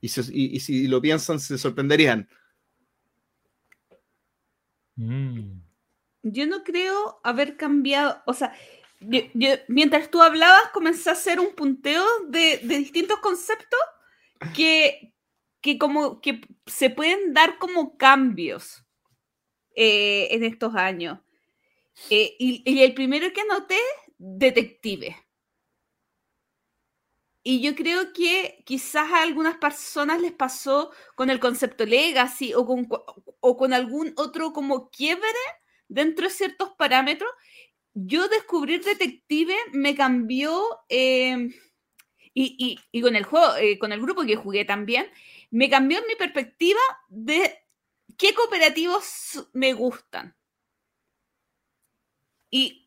[0.00, 2.28] y si lo piensan, se sorprenderían.
[4.96, 5.60] Mm.
[6.22, 8.54] Yo no creo haber cambiado, o sea,
[9.68, 13.80] mientras tú hablabas comencé a hacer un punteo de, distintos conceptos
[14.54, 15.12] que,
[15.60, 18.84] que, como que se pueden dar como cambios
[19.74, 21.18] eh, en estos años.
[22.08, 23.78] Eh, y, y, el primero que anoté,
[24.22, 25.16] detective.
[27.44, 32.64] Y yo creo que quizás a algunas personas les pasó con el concepto legacy o
[32.64, 32.88] con,
[33.40, 35.26] o con algún otro como quiebre
[35.88, 37.30] dentro de ciertos parámetros.
[37.94, 41.52] Yo descubrir detective me cambió, em,
[42.32, 45.10] y, con el juego, eh, con el grupo que jugué también,
[45.50, 47.58] me cambió mi perspectiva de
[48.16, 50.36] qué cooperativos me gustan.
[52.50, 52.81] Y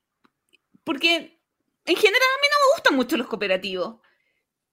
[0.85, 1.41] porque
[1.85, 3.97] en general a mí no me gustan mucho los cooperativos.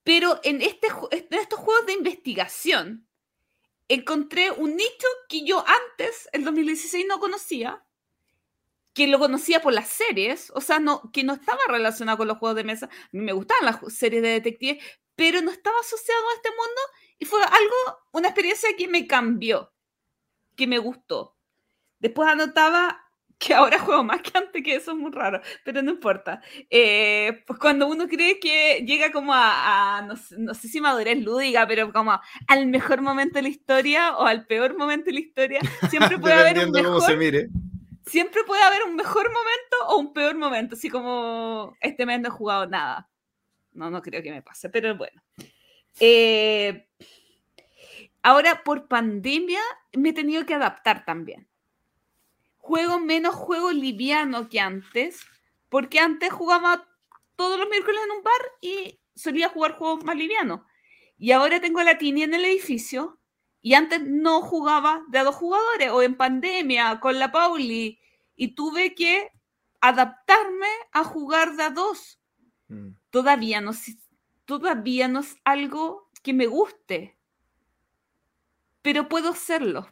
[0.04, 3.08] Pero en, este, en estos juegos de investigación
[3.88, 7.84] encontré un nicho que yo antes, en 2016, no conocía,
[8.94, 12.38] que lo conocía por las series, o sea, no, que no estaba relacionado con los
[12.38, 12.86] juegos de mesa.
[12.86, 14.84] A mí me gustaban las series de detectives,
[15.14, 16.80] pero no estaba asociado a este mundo
[17.18, 19.72] y fue algo, una experiencia que me cambió,
[20.56, 21.36] que me gustó.
[22.00, 23.01] Después anotaba
[23.42, 26.40] que ahora juego más que antes, que eso es muy raro, pero no importa.
[26.70, 31.92] Eh, pues cuando uno cree que llega como a, no, sé, si madurez lúdica, pero
[31.92, 36.18] como al mejor momento de la historia o al peor momento de la historia, siempre
[36.20, 37.02] puede haber un mejor...
[38.04, 42.28] Siempre puede haber un mejor momento o un peor momento, así como este mes no
[42.28, 43.08] he jugado nada.
[43.72, 45.22] No, no creo que me pase, pero bueno.
[46.00, 46.88] Eh,
[48.22, 49.60] ahora, por pandemia,
[49.92, 51.48] me he tenido que adaptar también
[52.62, 55.26] juego menos juego liviano que antes,
[55.68, 56.88] porque antes jugaba
[57.34, 60.60] todos los miércoles en un bar y solía jugar juegos más livianos.
[61.18, 63.18] Y ahora tengo la tini en el edificio
[63.60, 67.98] y antes no jugaba de a dos jugadores o en pandemia con la Pauli
[68.36, 69.30] y tuve que
[69.80, 72.20] adaptarme a jugar de a dos.
[72.68, 72.90] Mm.
[73.10, 73.72] Todavía no
[74.44, 77.18] todavía no es algo que me guste,
[78.82, 79.88] pero puedo hacerlo.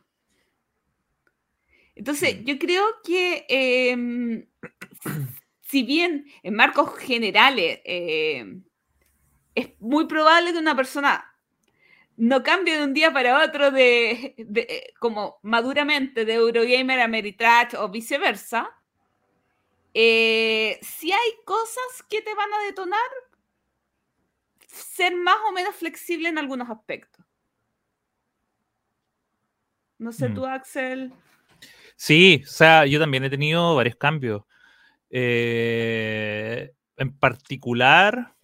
[2.00, 4.46] Entonces, yo creo que em,
[5.60, 8.64] si bien en marcos generales em,
[9.54, 11.30] es muy probable que una persona
[12.16, 14.34] no cambie de un día para otro de,
[14.98, 18.70] como maduramente de Eurogamer a Meritrash o viceversa,
[19.92, 23.10] eh, si hay cosas que te van a detonar,
[24.68, 27.26] ser más o menos flexible en algunos aspectos.
[29.98, 30.34] No sé Mm.
[30.34, 31.12] tú, Axel.
[32.02, 34.42] Sí, o sea, yo también he tenido varios cambios.
[35.10, 38.36] Eh, en particular,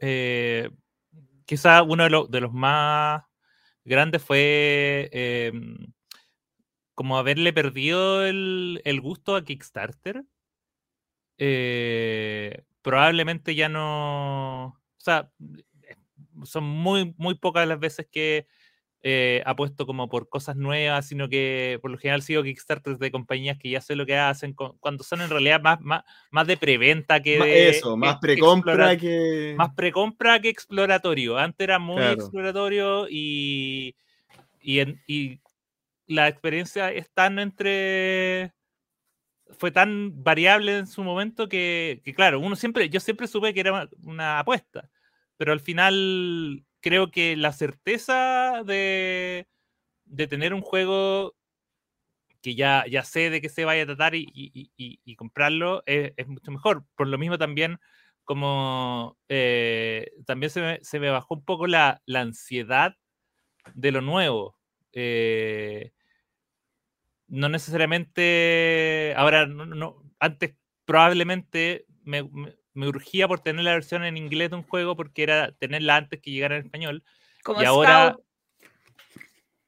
[0.00, 0.70] eh,
[1.46, 3.24] quizá uno de, lo- de los más
[3.84, 5.76] grandes fue em,
[6.94, 10.24] como haberle perdido el, el gusto a Kickstarter.
[11.38, 14.66] Eh, probablemente ya no.
[14.66, 15.30] O sea,
[16.44, 18.46] son muy, muy pocas las veces que
[19.02, 23.56] eh, apuesto como por cosas nuevas, sino que por lo general sigo Kickstarters de compañías
[23.58, 26.56] que ya sé lo que hacen, cu- cuando son en realidad más, más, más de
[26.58, 27.68] preventa que de.
[27.70, 29.54] Eso, más precompra que.
[29.56, 31.38] más precompra que exploratorio.
[31.38, 32.12] Antes era muy Claro.
[32.12, 33.94] exploratorio y,
[34.60, 35.40] y, en- y
[36.06, 38.52] la experiencia es tan entre.
[39.58, 43.60] Fue tan variable en su momento que, que, claro, uno siempre, yo siempre supe que
[43.60, 44.88] era una apuesta,
[45.40, 49.48] pero al final creo que la certeza de,
[50.06, 51.34] de tener un juego
[52.42, 56.50] que ya, ya sé de qué se vaya a tratar y, comprarlo es, es mucho
[56.50, 56.84] mejor.
[56.96, 57.78] Por lo mismo también,
[58.24, 62.96] como eh, también se me, se me bajó un poco la, la ansiedad
[63.74, 64.56] de lo nuevo.
[64.92, 65.92] Eh,
[67.28, 74.04] no necesariamente, ahora, no, no- antes probablemente me, me- me urgía por tener la versión
[74.04, 77.04] en inglés de un juego porque era tenerla antes que llegara en español.
[77.44, 78.12] Como y ahora...
[78.12, 78.24] Scout.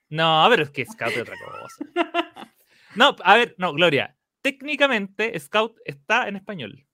[0.09, 2.51] No, pero es que Scout es otra cosa.
[2.95, 4.17] No, a ver, no, Gloria.
[4.43, 6.85] Técnicamente Scout está en español.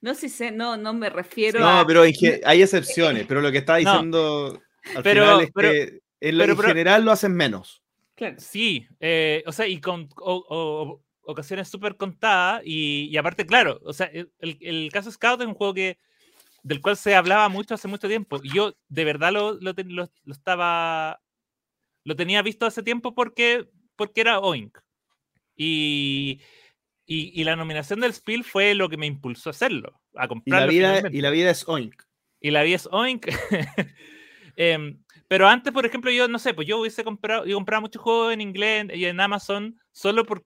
[0.00, 1.86] No sé, sé, no, no me refiero No, a.
[1.86, 3.78] pero en ge- hay excepciones, pero lo que está No.
[3.78, 4.60] diciendo
[4.96, 7.82] al Pero- final es pero- que en, lo- pero- en pero- general lo hacen menos.
[8.16, 8.36] Claro.
[8.38, 13.80] Sí, eh, o sea, y con o- o- ocasiones súper contadas, y, y aparte, claro,
[13.84, 15.98] o sea, el, el- caso Scout es un juego que
[16.62, 20.10] del cual se hablaba mucho hace mucho tiempo, y yo de verdad lo, lo, lo-
[20.24, 21.20] lo estaba,
[22.04, 24.78] lo tenía visto hace tiempo porque, porque era Oink,
[25.56, 26.40] y,
[27.06, 30.26] y, y la nominación del Spiel fue lo que me impulsó a hacerlo, a Y
[30.26, 30.70] la comprarlo.
[30.70, 32.02] vida, y la vida es oink.
[32.40, 33.26] y la vi es Oink.
[34.58, 38.00] Em, pero antes, por ejemplo, yo no sé, pues yo hubiese comprado, yo compraba muchos
[38.00, 40.44] juegos en inglés y en Amazon solo por,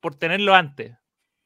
[0.00, 0.96] por tenerlo antes.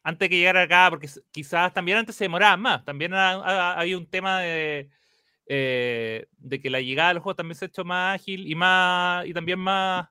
[0.02, 2.84] Antes que llegara acá, porque quizás también antes se demoraban más.
[2.84, 4.90] También ha- ha- había un tema de,
[5.46, 8.54] eh, de que la llegada de los juegos también se ha hecho más ágil y
[8.54, 10.06] más y también más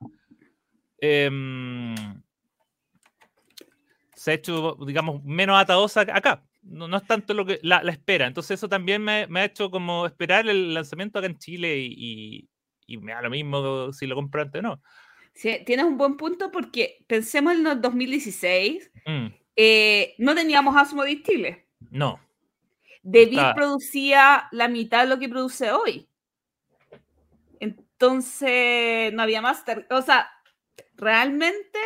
[1.00, 1.94] em,
[4.14, 6.44] se ha hecho, digamos, menos atadosa acá.
[6.62, 8.26] No, es tanto lo que la, espera.
[8.26, 12.48] Entonces eso también me, ha hecho como esperar el lanzamiento acá en Chile y-
[12.86, 14.82] y me da lo mismo si lo compro antes o no.
[15.40, 19.26] Sí, tienes un buen punto porque pensemos en el 2016, Mm,
[19.56, 21.66] eh, no teníamos Asmodee Chile.
[21.90, 22.20] no.
[23.02, 26.06] David Está- producía la mitad de lo que produce hoy.
[27.58, 29.86] Entonces, no había Master.
[29.90, 30.30] O sea,
[30.96, 31.78] realmente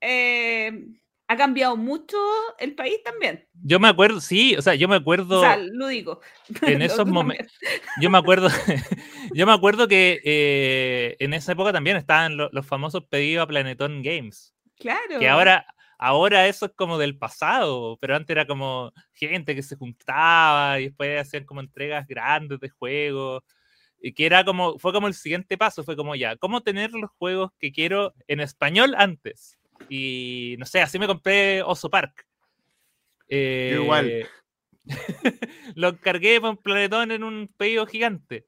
[0.00, 0.86] eh,
[1.32, 2.16] ha cambiado mucho
[2.58, 3.46] el país también.
[3.62, 5.38] Yo me acuerdo, sí, o sea, yo me acuerdo.
[5.38, 6.20] O sea, lúdico.
[6.62, 7.52] en Lo esos momentos,
[8.00, 8.48] yo me acuerdo,
[9.34, 13.46] yo me acuerdo que eh, en esa época también estaban lo- los famosos pedidos a
[13.46, 14.54] Planetón Games.
[14.78, 15.18] Claro.
[15.20, 15.66] Que ahora,
[15.98, 20.86] ahora eso es como del pasado, pero antes era como gente que se juntaba y
[20.86, 23.42] después hacían como entregas grandes de juegos.
[24.04, 27.08] Y que era como, fue como el siguiente paso, fue como ya, ¿cómo tener los
[27.18, 29.56] juegos que quiero en español antes?
[29.88, 32.26] Y no sé, así me compré Oso Park.
[33.28, 34.08] igual.
[34.10, 34.26] Eh,
[35.74, 38.46] lo cargué por Planetón en un pedido gigante.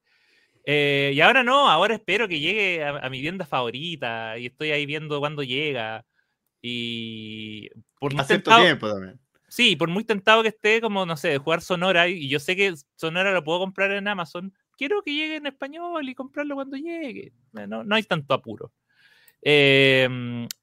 [0.65, 4.71] Eh, y ahora no, ahora espero que llegue a, a mi tienda favorita y estoy
[4.71, 6.05] ahí viendo cuándo llega.
[6.61, 7.69] Y
[7.99, 9.19] por muy tentado- tiempo también.
[9.47, 12.55] Sí, por muy tentado que esté, como no sé, de jugar Sonora, y yo sé
[12.55, 16.75] que Sonora lo puedo comprar en Amazon, quiero que llegue en español y comprarlo cuando
[16.75, 17.31] llegue.
[17.53, 18.73] No, no hay tanto apuro.
[19.45, 20.09] Eh,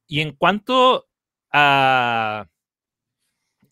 [0.09, 1.09] y en cuanto
[1.53, 2.47] a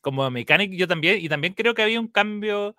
[0.02, 0.30] como a
[0.70, 2.76] yo también, y también creo que había un cambio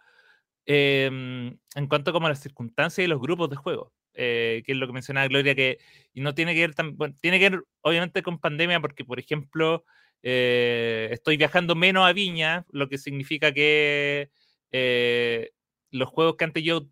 [0.65, 3.93] eh, en cuanto como a las circunstancias y los grupos de juego.
[4.15, 5.79] eh, que es lo que mencionaba Gloria, que
[6.13, 9.19] y no tiene que ver tan, bueno, tiene que ver obviamente con pandemia, porque por
[9.19, 9.85] ejemplo,
[10.23, 14.31] eh, estoy viajando menos a Viña, lo que significa que
[14.71, 15.51] eh,
[15.91, 16.87] los juegos que antes yo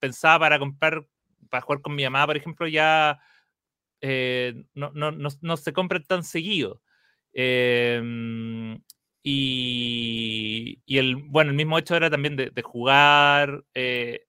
[0.00, 1.06] pensaba para comprar,
[1.50, 3.20] para jugar con mi mamá, por ejemplo, ya
[4.06, 6.82] eh, no, no- no- se compran tan seguido.
[7.32, 8.74] Em,
[9.22, 14.26] y, y el, bueno, el mismo hecho era también de, jugar, eh,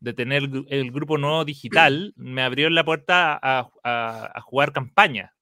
[0.00, 5.34] de tener el grupo nuevo digital, me abrió la puerta a, jugar campaña,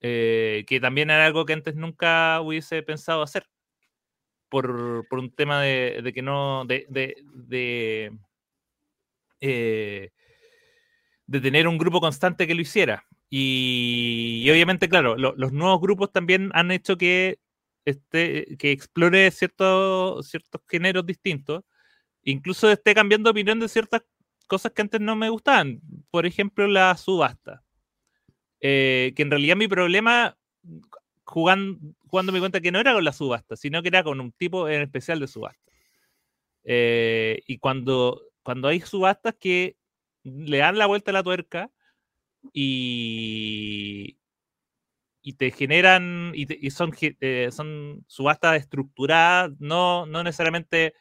[0.00, 3.46] eh, que también era algo que antes nunca hubiese pensado hacer,
[4.48, 6.84] por, por un tema de, que no, de,
[11.30, 13.04] de, tener un grupo constante que lo hiciera.
[13.28, 17.38] Y, y obviamente, claro, lo- los nuevos grupos también han hecho que,
[17.84, 21.62] este, que explore ciertos, ciertos géneros distintos.
[22.24, 24.02] Incluso esté cambiando opinión de ciertas
[24.48, 25.80] cosas que antes no me gustaban.
[26.10, 27.62] Por ejemplo, la subasta.
[28.60, 30.36] Eh, que en realidad mi problema
[31.24, 31.78] jugando,
[32.08, 34.68] jugando me cuenta que no era con la subasta, sino que era con un tipo
[34.68, 35.72] en especial de subasta.
[36.64, 39.76] Eh, y cuando, cuando hay subastas que
[40.24, 41.70] le dan la vuelta a la tuerca
[42.52, 44.18] y,
[45.22, 50.94] y te generan, y, son, eh, son subastas estructuradas, no, no necesariamente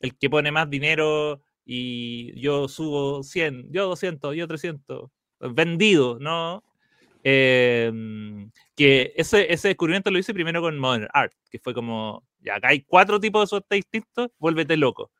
[0.00, 5.10] el que pone más dinero y yo subo 100, yo 200, yo 300,
[5.40, 6.64] vendido, ¿no?
[7.24, 12.56] Em, que ese, ese descubrimiento lo hice primero con Modern Art, que fue como, ya
[12.56, 15.12] acá hay cuatro tipos de subastas distintos, vuélvete loco.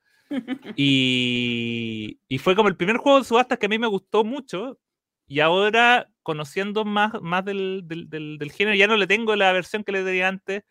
[0.74, 4.78] Y, y fue como el primer juego de subastas que a mí me gustó mucho.
[5.26, 8.08] Y ahora, conociendo más, más del, del-
[8.52, 10.64] género, ya no le tengo la versión que le tenía antes.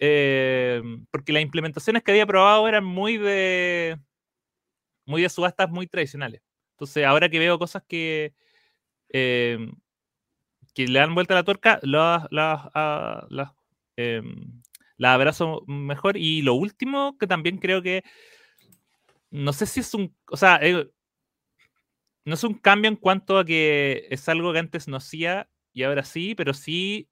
[0.00, 0.82] eh,
[1.12, 3.98] porque las implementaciones que había probado eran muy de.
[5.06, 6.42] muy de subastas muy tradicionales.
[6.72, 8.34] Entonces, ahora que veo cosas que.
[9.12, 9.58] eh,
[10.74, 13.26] que le dan vuelta a la tuerca, las, las, ah,
[13.96, 14.62] em,
[14.96, 16.16] las abrazo mejor.
[16.16, 18.02] Y lo último, que también creo que
[19.30, 20.90] no sé si es un, o sea, eh,
[22.24, 25.84] no es un cambio en cuanto a que es algo que antes no hacía y
[25.84, 27.08] ahora sí, pero sí,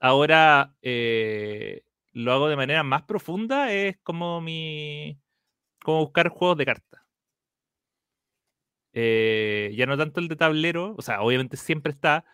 [0.00, 5.18] ahora eh, lo hago de manera más profunda, es como mi,
[5.82, 7.02] como buscar juegos de cartas.
[8.92, 12.24] Eh, ya no tanto el de tablero, o sea, obviamente siempre está,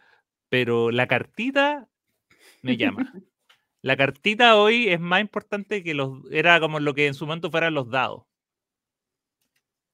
[0.48, 1.88] pero la cartita
[2.62, 3.12] me llama.
[3.84, 7.50] La cartita hoy es más importante que los, era como lo que en su momento
[7.50, 8.22] fueran los dados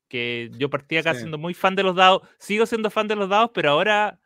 [0.09, 1.21] que yo partí acá Sí.
[1.21, 4.19] siendo muy fan de los dados, sigo siendo fan de los dados, pero ahora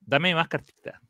[0.00, 1.00] dame más cartitas.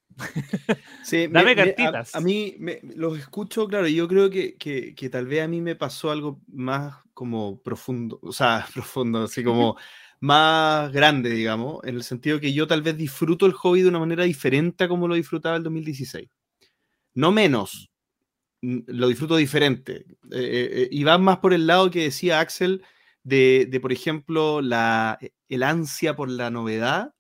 [1.03, 2.15] Sí, Dame me- me- a- cartitas.
[2.15, 5.49] A, mí me- los escucho, claro, y yo creo que, que- que tal vez a
[5.49, 9.77] mí me pasó algo más como profundo, o sea, profundo, así como
[10.21, 13.99] más grande, digamos, en el sentido que yo tal vez disfruto el hobby de una
[13.99, 16.29] manera diferente a como lo disfrutaba el 2016.
[17.15, 17.91] No menos,
[18.63, 20.07] lo disfruto diferente.
[20.31, 22.83] Eh, eh, eh, y va más por el lado que decía Axel
[23.25, 25.19] de, de, por ejemplo, la,
[25.49, 27.13] el ansia por la novedad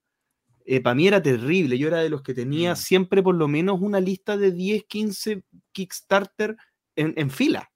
[0.82, 1.78] para mí era terrible.
[1.78, 2.76] Yo era de los que tenía Mm.
[2.76, 6.56] siempre por lo menos una lista de 10, 15 Kickstarter
[6.96, 7.70] en, en fila.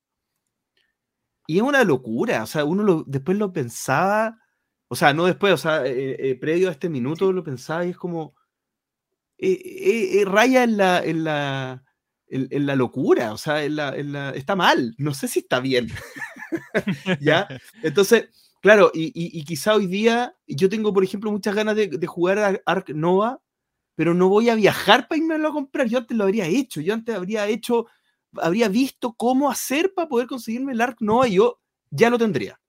[1.46, 2.42] Y es una locura.
[2.42, 4.38] O sea, uno lo- después lo pensaba,
[4.88, 7.90] o sea, no después, o sea, eh, eh, previo a este minuto lo pensaba y
[7.90, 8.34] es como.
[9.38, 11.84] eh, eh, eh, raya en la, en, la,
[12.30, 14.94] en, la locura, o sea, está mal.
[14.98, 15.88] No sé si está bien.
[17.20, 17.48] ¿Ya?
[17.82, 18.28] Entonces,
[18.60, 22.60] claro, y quizá hoy día yo tengo, por ejemplo, muchas ganas de, de jugar a
[22.66, 23.40] Ark Nova,
[23.94, 25.88] pero no voy a viajar para irme a comprar.
[25.88, 27.86] Yo antes lo habría hecho, yo antes habría hecho,
[28.34, 31.60] habría visto cómo hacer para poder conseguirme el Ark Nova y yo
[31.90, 32.60] ya lo tendría.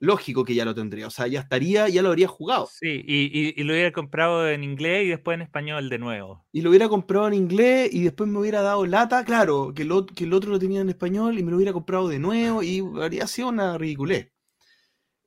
[0.00, 2.68] Lógico que ya lo tendría, o sea, ya estaría, ya lo habría jugado.
[2.72, 6.46] Sí, y, y- y lo hubiera comprado en inglés y después en español de nuevo.
[6.52, 10.24] Y lo hubiera comprado en inglés y después me hubiera dado lata, claro, que que
[10.24, 13.26] el otro lo tenía en español y me lo hubiera comprado de nuevo y habría
[13.26, 14.30] sido una ridiculez.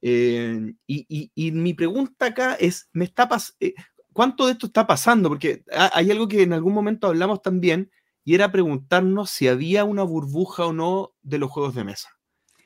[0.01, 3.73] Eh, y, y- mi pregunta acá es, ¿me está pas- eh,
[4.13, 5.29] ¿cuánto de esto está pasando?
[5.29, 7.91] Porque ha- hay algo que en algún momento hablamos también
[8.23, 12.09] y era preguntarnos si había una burbuja o no de los juegos de mesa.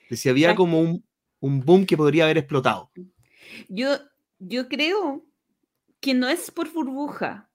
[0.10, 1.06] De si había como un,
[1.46, 2.90] un boom que podría haber explotado.
[3.70, 3.98] Yo,
[4.40, 5.24] yo creo
[6.00, 7.50] que no es por burbuja.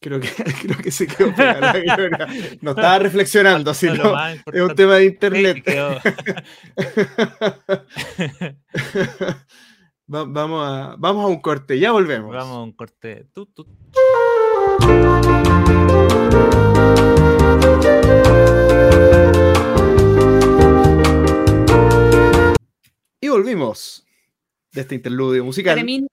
[0.00, 0.28] Creo que,
[0.62, 1.72] creo que se quedó pegada.
[2.62, 4.14] No estaba reflexionando, sino
[4.52, 5.64] es un tema de internet.
[10.12, 12.34] Va- vamos, a, vamos a un corte, ya volvemos.
[12.34, 13.26] Vamos a un corte.
[13.32, 13.66] Tú, tú.
[23.30, 24.06] Volvimos
[24.72, 25.74] de este interludio musical.
[25.74, 26.06] Para mí,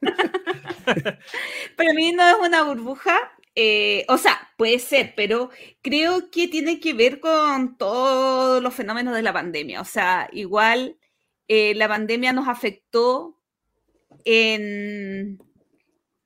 [1.96, 3.16] mí no es una burbuja.
[3.54, 5.50] eh, o sea, puede ser, pero
[5.82, 9.80] creo que tiene que ver con todos los fenómenos de la pandemia.
[9.80, 10.96] O sea, igual
[11.48, 13.38] eh, la pandemia nos afectó
[14.24, 15.38] en,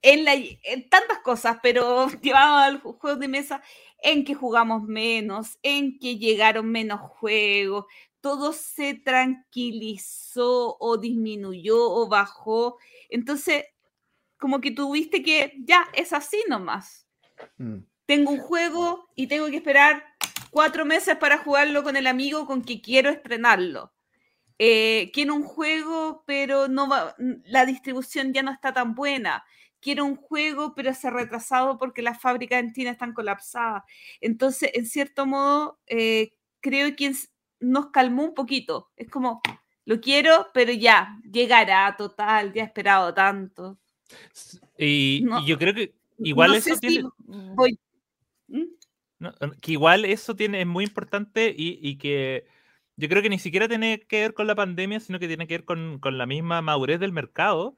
[0.03, 3.63] en, tantas cosas, pero llevado al ju- juego de mesa,
[4.03, 7.87] en que jugamos menos, en que llegaron menos juegos,
[8.27, 12.77] todo se tranquilizó o disminuyó o bajó.
[13.09, 13.67] Entonces,
[14.37, 17.07] como que tuviste que, ya, es así nomás.
[17.57, 17.85] Mm.
[18.05, 20.03] Tengo un juego y tengo que esperar
[20.51, 23.93] cuatro meses para jugarlo con el amigo con que quiero estrenarlo.
[24.59, 27.15] Eh, quiero un juego, pero no va,
[27.45, 29.45] la distribución ya no está tan buena.
[29.79, 33.85] Quiero un juego, pero se ha retrasado porque las fábricas en China están colapsadas.
[34.21, 37.13] Entonces, en cierto modo, eh, creo que
[37.61, 38.91] nos calmó un poquito.
[38.97, 39.41] Es como,
[39.85, 43.79] lo quiero, pero ya, llegará, total, ya he esperado tanto.
[44.79, 47.09] Y, yo creo que igual eso tiene...
[48.49, 48.63] ¿Mm?
[49.63, 52.47] que igual eso tiene, es muy importante y, que
[52.97, 55.55] yo creo que ni siquiera tiene que ver con la pandemia, sino que tiene que
[55.55, 57.77] ver con, con la misma madurez del mercado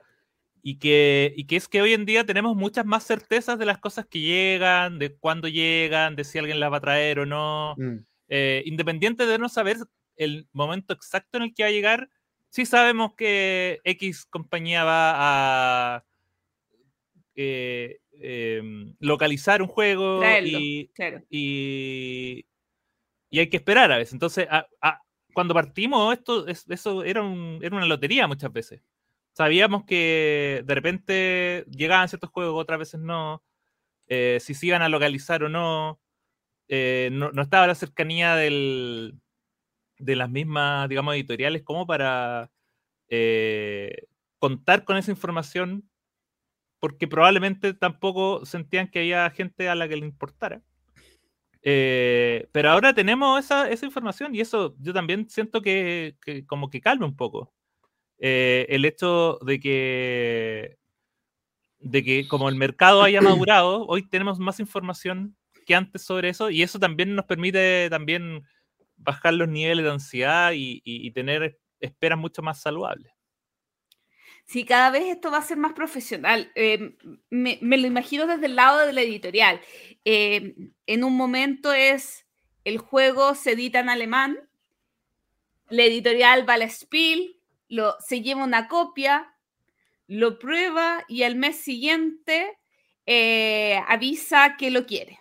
[0.62, 3.78] y que, y que es que hoy en día tenemos muchas más certezas de las
[3.78, 7.74] cosas que llegan, de cuándo llegan, de si alguien las va a traer o no.
[7.76, 7.98] Mm.
[8.28, 9.78] Eh, independiente de no saber
[10.16, 12.10] el momento exacto en el que va a llegar,
[12.50, 15.12] sí sabemos que X compañía va
[15.96, 16.04] a
[17.34, 20.90] eh, em, localizar un juego y,
[21.30, 22.44] y,
[23.38, 24.12] hay que esperar a veces.
[24.12, 24.48] Entonces,
[25.32, 27.22] cuando partimos, esto, eso era,
[27.60, 28.82] era una lotería muchas veces.
[29.32, 33.44] Sabíamos que de repente llegaban ciertos juegos, otras veces no.
[34.08, 36.00] Eh, si se iban a localizar o no.
[36.68, 39.12] Eh, no, estaba la cercanía de
[39.98, 42.50] las mismas, digamos, editoriales como para
[43.08, 44.06] eh,
[44.38, 45.88] contar con esa información,
[46.78, 50.62] porque probablemente tampoco sentían que había gente a la que le importara.
[51.62, 56.16] Eh, pero ahora tenemos esa, información y eso yo también siento que,
[56.46, 57.52] como que calma un poco.
[58.18, 60.78] El hecho de que,
[61.80, 65.36] de que como el mercado haya madurado, hoy tenemos más información
[65.68, 68.42] que antes sobre eso y eso también nos permite también
[68.96, 73.12] bajar los niveles de ansiedad y, tener esperas mucho más saludables.
[74.46, 76.50] Sí, cada vez esto va a ser más profesional.
[76.54, 76.96] Em,
[77.28, 79.60] me, lo imagino desde el lado de la editorial.
[80.04, 82.24] Em, en un momento es
[82.64, 84.38] el juego se edita en alemán,
[85.68, 87.38] la editorial va a la Spiel,
[87.68, 89.34] lo, se lleva una copia,
[90.06, 92.58] lo prueba y al mes siguiente
[93.04, 95.20] eh, avisa que lo quiere.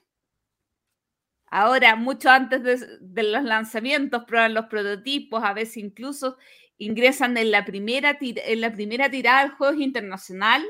[1.50, 2.62] Ahora, mucho antes
[3.00, 6.38] de, los lanzamientos, prueban los prototipos, a veces incluso
[6.78, 10.66] ingresan en la primera, en la primera tirada al juego internacional.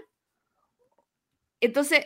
[1.59, 2.05] Entonces,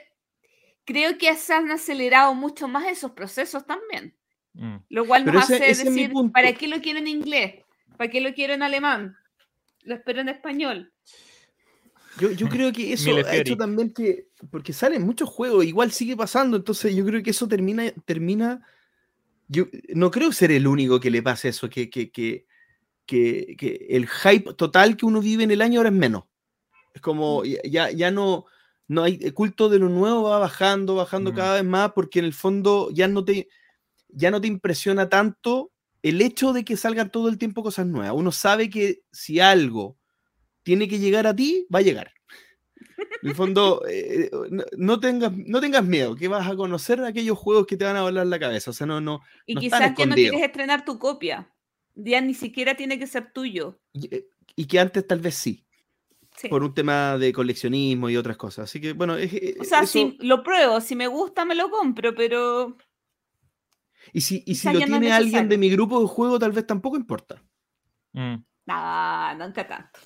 [0.86, 4.16] creo que se han acelerado mucho más esos procesos también.
[4.54, 4.78] Mm.
[4.90, 7.64] Lo cual nos hace decir, ¿para qué lo quiero en inglés?
[7.98, 9.18] ¿Para qué lo quiero en alemán?
[9.84, 10.94] Lo espero en español.
[12.30, 16.58] Yo, creo que eso ha hecho también que, porque salen muchos juegos, igual sigue pasando,
[16.58, 18.62] entonces yo creo que eso termina, termina,
[19.48, 19.66] yo
[19.96, 22.46] no creo ser el único que le pase eso, que, que, que,
[23.08, 26.26] que, el hype total que uno vive en el año ahora es menos.
[26.94, 27.70] Es como, mm.
[27.70, 28.46] ya, ya no,
[28.88, 31.36] no hay, el culto de lo nuevo va bajando, bajando mm.
[31.36, 33.50] cada vez más, porque en el fondo ya no te,
[34.10, 35.72] ya no te impresiona tanto
[36.04, 38.14] el hecho de que salgan todo el tiempo cosas nuevas.
[38.16, 39.98] Uno sabe que si algo
[40.64, 42.12] tiene que llegar a ti, va a llegar.
[43.22, 44.30] En el fondo, eh,
[44.78, 48.04] no, tengas, no tengas miedo, que vas a conocer aquellos juegos que te van a
[48.04, 48.72] volar la cabeza.
[48.72, 49.22] O sea, no, no.
[49.46, 51.52] Y quizás ya no quieres estrenar tu copia.
[51.96, 53.80] Ya ni siquiera tiene que ser tuyo.
[53.94, 54.28] Y, eh,
[54.68, 55.66] que antes tal vez sí.
[56.50, 58.64] Por un tema de coleccionismo y otras cosas.
[58.64, 59.16] Así que, bueno.
[59.60, 62.78] o sea, si lo pruebo, si me gusta, me lo compro, pero.
[64.14, 66.96] Y si, y si lo tiene alguien de mi grupo de juego, tal vez tampoco
[66.96, 67.44] importa.
[68.14, 68.36] Mm.
[68.66, 70.00] No, nunca tanto.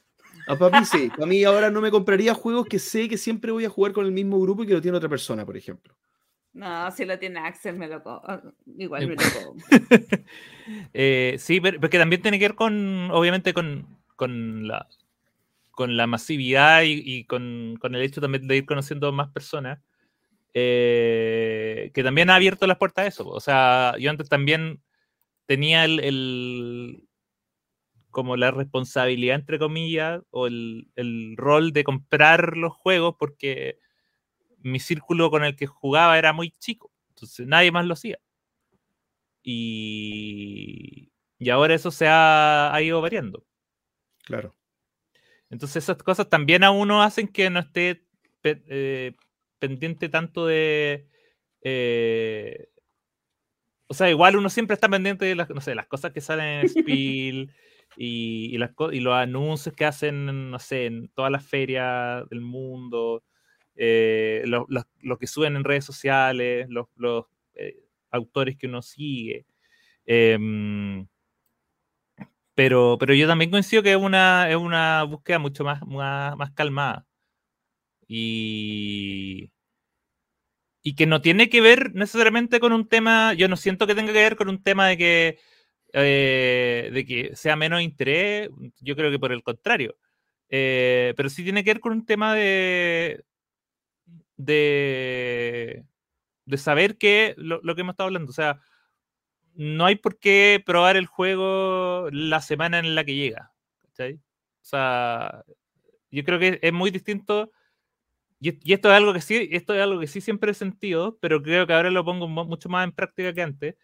[0.47, 1.11] A papi sí.
[1.21, 4.05] A mí ahora no me compraría juegos que sé que siempre voy a jugar con
[4.05, 5.95] el mismo grupo y que lo tiene otra persona, por ejemplo.
[6.53, 8.41] No, si lo tiene Axel, me lo ah,
[8.77, 9.21] Igual me lo
[10.93, 13.85] eh, sí, pero, que también tiene que ver con, obviamente, con,
[14.15, 14.87] con la
[15.75, 19.79] con la masividad y, con, con, el hecho también de ir conociendo más personas,
[20.53, 23.27] eh, que también ha abierto las puertas a eso.
[23.27, 24.81] O sea, yo antes también
[25.45, 27.04] tenía el,
[28.15, 33.77] como la responsabilidad, entre comillas, o el, rol de comprar los juegos porque
[34.59, 36.93] mi círculo con el que jugaba era muy chico.
[37.09, 38.17] Entonces nadie más lo hacía.
[39.43, 43.45] Y, y ahora eso se ha, ido variando.
[44.23, 44.55] Claro.
[45.49, 48.05] Entonces esas cosas también a uno hacen que no esté
[48.43, 49.13] eh,
[49.59, 51.05] pendiente tanto de...
[51.63, 52.69] Eh,
[53.87, 56.61] o sea, igual uno siempre está pendiente de las, no sé, las cosas que salen
[56.61, 57.51] en Spiel,
[57.97, 63.23] y, los anuncios que hacen, no sé, en todas las ferias del mundo,
[63.75, 64.43] eh,
[65.19, 66.87] que suben en redes sociales, los,
[67.55, 67.77] eh,
[68.11, 69.45] autores que uno sigue.
[70.05, 71.07] Em,
[72.53, 76.51] pero, pero yo también coincido que es una, es una búsqueda mucho más, más, más
[76.51, 77.05] calmada.
[78.07, 79.51] Y,
[80.83, 84.13] y que no tiene que ver necesariamente con un tema, yo no siento que tenga
[84.13, 85.39] que ver con un tema de que
[85.95, 88.49] eh, de que sea menos interés,
[88.81, 89.97] yo creo que por el contrario.
[90.49, 93.23] Eh, pero sí tiene que ver con un tema de,
[94.37, 95.85] de,
[96.45, 98.61] de saber que lo, lo que hemos estado hablando, o sea,
[99.55, 103.53] no hay por qué probar el juego la semana en la que llega.
[103.83, 104.15] ¿cachai?
[104.15, 104.19] O
[104.65, 105.43] sea,
[106.11, 107.51] yo creo que es muy distinto.
[108.39, 111.17] Y, y esto es algo que sí, esto es algo que sí siempre he sentido,
[111.21, 113.75] pero creo que ahora lo pongo mu- mucho más en práctica que antes.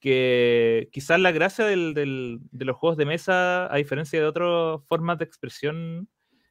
[0.00, 4.80] Que quizás la gracia del- del- de los juegos de mesa, a diferencia de otras
[4.88, 6.08] formas de expresión,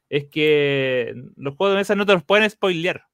[0.08, 3.04] es que los juegos de mesa no te los pueden spoilear.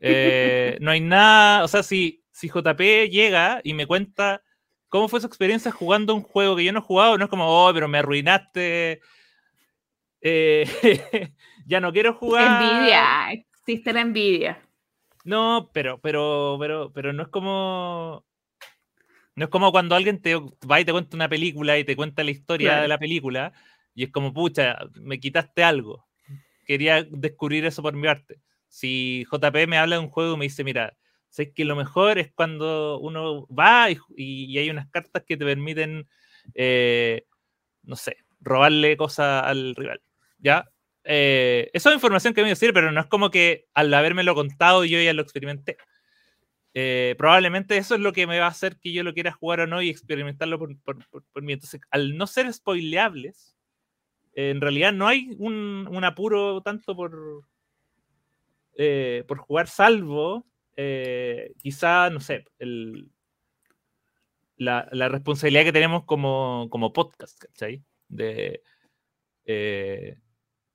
[0.00, 4.42] Eh, no hay nada, o sea, si, si JP llega y me cuenta
[4.88, 7.46] cómo fue su experiencia jugando un juego que yo no he jugado, no es como,
[7.48, 9.00] oh, pero me arruinaste.
[10.20, 10.64] eh,
[11.66, 12.52] ya no quiero jugar.
[12.62, 14.62] Envidia, existe la envidia.
[15.24, 18.25] No, pero, pero, pero, pero no es como.
[19.36, 22.24] No es como cuando alguien te va y te cuenta una película y te cuenta
[22.24, 22.82] la historia Claro.
[22.82, 23.52] de la película
[23.94, 26.06] y es como, pucha, me quitaste algo.
[26.66, 28.40] Quería descubrir eso por mi parte.
[28.68, 30.96] Si JP me habla de un juego y me dice, mira,
[31.28, 35.44] sé que lo mejor es cuando uno va y, y hay unas cartas que te
[35.44, 36.08] permiten,
[36.54, 37.24] eh,
[37.82, 40.00] no sé, robarle cosas al rival.
[40.38, 40.64] ¿Ya?
[41.04, 44.84] Eh, eso es información que me decir, pero no es como que al habérmelo contado
[44.84, 45.76] yo ya lo experimenté.
[46.78, 49.60] Eh, probablemente eso es lo que me va a hacer que yo lo quiera jugar
[49.60, 51.54] o no y experimentarlo por, por- mí.
[51.54, 53.56] Entonces, al no ser spoileables,
[54.34, 57.44] en realidad no hay un, apuro tanto por,
[58.76, 60.44] eh, por jugar, salvo
[60.76, 63.10] eh, quizá, no sé, el,
[64.58, 67.82] la, la responsabilidad que tenemos como, como podcast, ¿cachai?
[68.08, 68.62] De,
[69.46, 70.18] eh,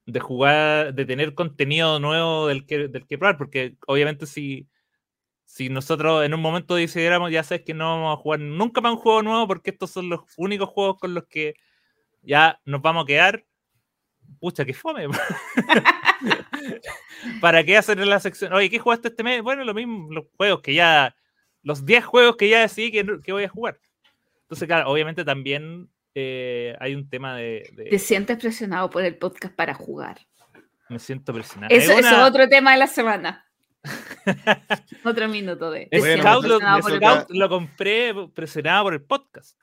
[0.07, 4.67] de jugar, de tener contenido nuevo del que, del que probar, porque obviamente si,
[5.53, 8.93] si nosotros en un momento decidiéramos, ya sabes que no vamos a jugar nunca más
[8.93, 11.55] un juego nuevo, porque estos son los únicos juegos con los que
[12.21, 13.43] ya nos vamos a quedar,
[14.39, 15.07] pucha, que fome.
[17.41, 18.53] ¿Para qué hacer la sección?
[18.53, 19.41] Oye, ¿qué jugaste este mes?
[19.41, 21.13] Bueno, lo mismo, los juegos que ya,
[21.63, 23.77] los 10 juegos que ya decidí que, voy a jugar.
[24.43, 29.17] Entonces, claro, obviamente también eh, hay un tema de, de- Te sientes presionado por el
[29.17, 30.21] podcast para jugar.
[30.87, 31.75] me siento presionado.
[31.75, 33.45] Eso, Es eso es una- otro tema de la semana.
[35.05, 35.87] otro minuto de.
[35.91, 39.57] Bueno, Scout lo, Scout compré presionado por el podcast.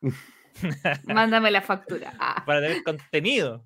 [1.04, 2.14] Mándame la factura.
[2.18, 2.42] Ah.
[2.46, 3.64] para tener contenido.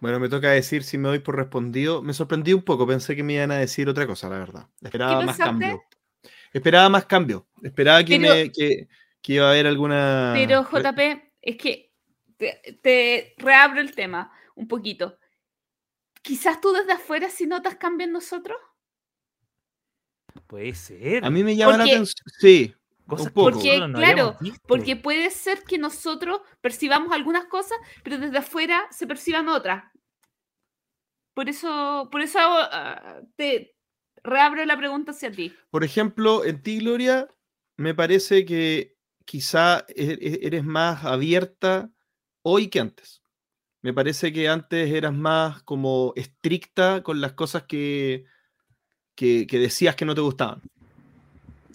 [0.00, 2.02] Bueno, me toca decir si me doy por respondido.
[2.02, 4.66] Me sorprendí un poco, pensé que me iban a decir otra cosa, la verdad.
[4.82, 5.82] Esperaba ¿Qué más cambio.
[6.52, 7.46] Esperaba más cambio.
[7.62, 8.88] Esperaba que, Pero- me, que,
[9.20, 10.32] que iba a haber alguna.
[10.34, 10.98] Pero JP,
[11.42, 11.92] es que
[12.38, 15.18] te, te reabro el tema un poquito.
[16.22, 18.58] Quizás tú desde afuera si notas cambio en nosotros.
[20.46, 21.24] Puede ser.
[21.24, 22.24] A mí me llama la atención.
[22.38, 22.74] Sí,
[23.06, 23.50] Cosas un poco.
[23.50, 24.36] que Porque, no claro.
[24.66, 29.84] Porque puede ser que nosotros percibamos algunas cosas, pero desde afuera se perciban otras.
[31.34, 33.74] Por eso, por eso ah, te
[34.22, 35.54] reabro la pregunta hacia ti.
[35.70, 37.28] Por ejemplo, en ti, Gloria,
[37.76, 41.90] me parece que quizá e- e- eres más abierta
[42.42, 43.19] hoy que antes.
[43.82, 48.24] Me parece que antes eras más como estricta con las cosas que,
[49.14, 50.60] que, que decías que no te gustaban.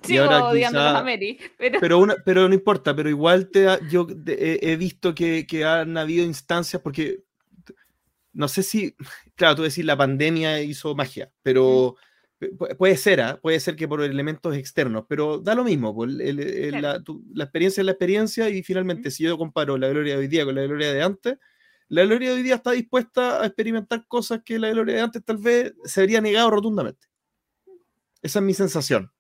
[0.03, 3.79] Sigo ahora quizá- a Mary, pero, Pero, una, pero no importa, pero igual te ha-
[3.89, 7.23] yo he, he visto que, que han habido instancias, porque
[8.33, 8.95] no sé si,
[9.35, 11.95] claro, tú decís la pandemia hizo magia, pero
[12.39, 13.39] pu- puede ser, ¿ah?
[13.41, 16.97] puede ser que por elementos externos, pero da lo mismo, pues, el- el- el- Claro.
[16.99, 20.19] la, tu- la experiencia es la experiencia y finalmente si yo comparo la gloria de
[20.19, 21.37] hoy día con la gloria de antes,
[21.89, 25.23] la gloria de hoy día está dispuesta a experimentar cosas que la gloria de antes
[25.23, 27.07] tal vez se habría negado rotundamente.
[28.21, 29.11] Esa es mi sensación.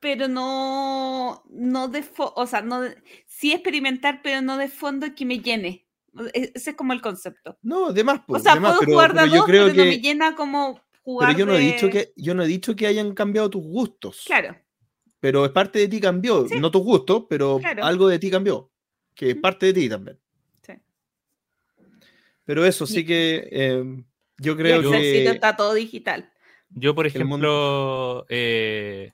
[0.00, 5.24] pero no, no de o sea, no de- sí experimentar, pero no de fondo que
[5.26, 5.86] me llene.
[6.34, 7.58] E- Ese es como el concepto.
[7.62, 9.46] No, de más, O pues, sea, de más, puedo pero, jugar de pero yo dos,
[9.46, 9.78] creo pero que...
[9.80, 12.46] no me llena como jugar Pero yo no, he dicho de- que, yo no he
[12.46, 14.22] dicho que hayan cambiado tus gustos.
[14.26, 14.56] Claro,
[15.20, 16.46] Pero es parte de ti cambió.
[16.46, 16.60] Sí.
[16.60, 17.84] No tus gustos, pero Claro.
[17.84, 18.70] algo de ti cambió.
[19.16, 20.16] Que es parte de ti también.
[22.48, 23.84] Pero eso sí que eh,
[24.38, 25.28] yo creo que.
[25.28, 26.32] está todo digital.
[26.70, 29.12] Yo, por ejemplo, eh,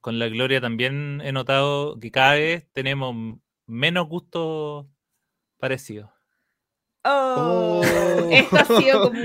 [0.00, 4.86] con la Gloria también he notado que cada vez tenemos menos gustos
[5.58, 6.10] parecidos.
[7.04, 8.28] Oh, Oh.
[8.32, 9.20] Esto ha sido como.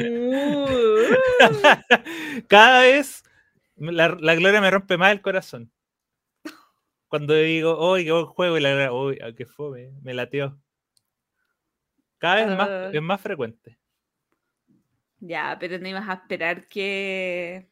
[2.47, 3.23] cada vez
[3.77, 5.71] la, la Gloria me rompe más el corazón.
[7.07, 10.55] Cuando digo, uy, qué buen juego, y la Gloria, uy, ah, qué fome, me lateó.
[12.23, 12.89] Cada vez más, Ah.
[12.93, 13.77] es más frecuente.
[15.19, 17.67] Ya, pero no ibas a esperar que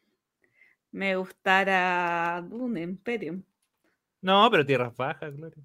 [0.90, 3.42] me gustara Dune Imperium.
[4.20, 5.64] No, pero tierras bajas, Gloria.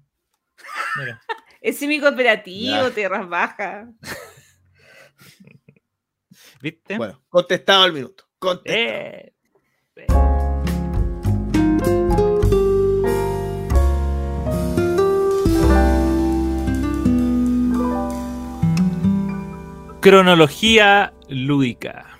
[0.96, 1.20] Mira.
[1.60, 2.94] Es semi cooperativo, Ya.
[2.94, 3.88] tierras bajas.
[6.62, 6.96] ¿Viste?
[6.96, 8.24] Bueno, contestado al minuto.
[8.38, 8.86] Contestado.
[8.86, 9.34] Eh.
[20.00, 22.18] Cronología lúdica.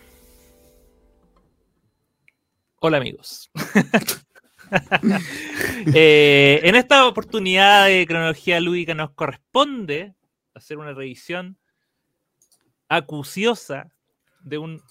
[2.81, 3.51] Hola amigos.
[5.95, 10.15] Eh, en esta oportunidad de cronología lúdica nos corresponde
[10.53, 11.57] hacer una revisión
[12.89, 13.91] acuciosa
[14.41, 14.83] de un,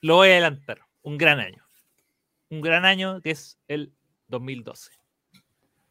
[0.00, 1.64] lo voy a adelantar, un gran año.
[2.48, 3.92] Un gran año que es el
[4.26, 4.90] 2012.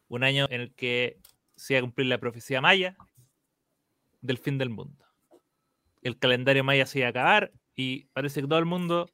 [0.08, 1.18] Un año en el que
[1.54, 2.96] se iba a cumplir la profecía maya
[4.20, 5.05] del fin del mundo.
[6.06, 9.10] El calendario maya se iba a acabar y parece que todo el mundo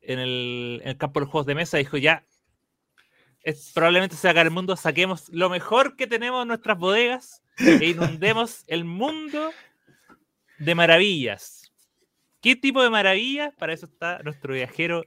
[0.00, 2.24] en el, en el campo de los juegos de mesa dijo ya,
[3.42, 6.78] es, probablemente se va a acabar el mundo, saquemos lo mejor que tenemos en nuestras
[6.78, 9.50] bodegas e inundemos el mundo
[10.58, 11.72] de maravillas.
[12.40, 13.54] ¿Qué tipo de maravillas?
[13.54, 15.04] Para eso está nuestro viajero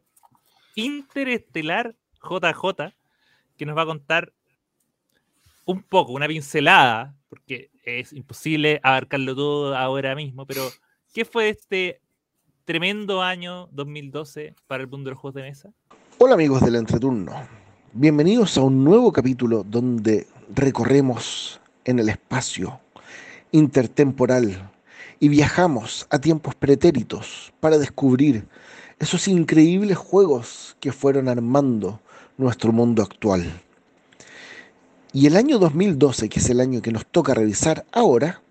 [0.75, 2.93] interestelar JJ,
[3.57, 4.33] que nos va a contar
[5.67, 10.61] un poco, una pincelada, porque es imposible abarcarlo todo ahora mismo, pero
[11.13, 11.99] ¿qué fue este
[12.63, 15.73] tremendo año 2012 para el mundo de los juegos de mesa?
[16.19, 17.33] Hola amigos del entreturno,
[17.91, 20.25] bienvenidos a un nuevo capítulo donde
[20.55, 22.79] recorremos en el espacio
[23.51, 24.71] intertemporal
[25.19, 28.47] y viajamos a tiempos pretéritos para descubrir
[28.99, 31.99] esos increíbles juegos que fueron armando
[32.37, 33.66] nuestro mundo actual.
[35.19, 38.43] Y el año 2012, que es el año que nos toca revisar ahora,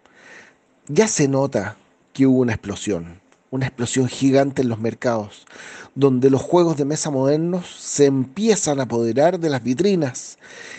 [0.88, 1.76] ya se nota
[2.12, 3.20] que hubo una explosión,
[3.52, 5.46] una explosión gigante en los mercados,
[5.94, 10.38] donde los juegos de mesa modernos se empiezan a apoderar de las vitrinas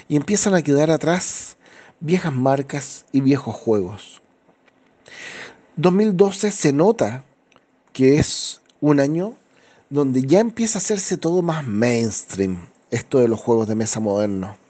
[0.10, 1.56] y empiezan a quedar atrás
[2.02, 4.22] viejas marcas y viejos juegos.
[5.78, 7.24] 2012 se nota
[7.94, 9.38] que es un año
[9.90, 14.67] donde ya empieza a hacerse todo más mainstream, esto de los juegos de mesa modernos.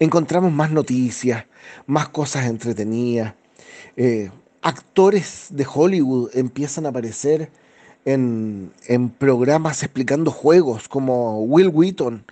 [0.00, 1.46] Encontramos más noticias,
[1.86, 3.34] más cosas entretenidas.
[3.96, 4.30] eh,
[4.62, 7.50] actores de Hollywood empiezan a aparecer
[8.04, 12.24] en, en programas explicando juegos, como Will Wheaton,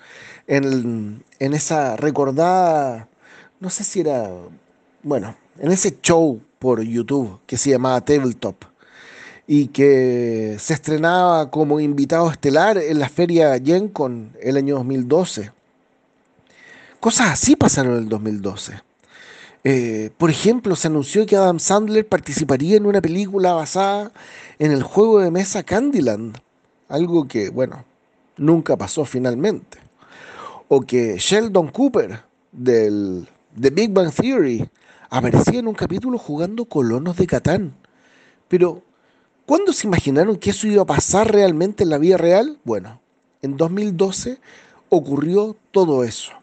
[0.47, 3.09] en, en esa recordada,
[3.61, 4.31] no sé si era,
[5.03, 8.65] bueno, en ese show por YouTube que se llamaba Tabletop
[9.47, 15.51] y que se estrenaba como invitado estelar en la feria Gen Con el año 2012.
[17.03, 18.81] Cosas así pasaron en el 2012.
[19.65, 24.13] Eh, por ejemplo, se anunció que Adam Sandler participaría en una película basada
[24.61, 26.39] en el juego de mesa Candyland,
[26.89, 27.85] algo que, bueno,
[28.37, 29.79] nunca pasó finalmente.
[30.69, 32.23] O que Sheldon Cooper
[32.53, 33.29] del
[33.61, 34.71] The Big Bang Theory
[35.11, 37.75] aparecía en un capítulo jugando colonos de Catán.
[38.47, 38.81] Pero,
[39.45, 42.61] ¿cuándo se imaginaron que eso iba a pasar realmente en la vida real?
[42.63, 43.01] Bueno,
[43.43, 44.39] en 2012
[44.89, 46.42] ocurrió todo eso.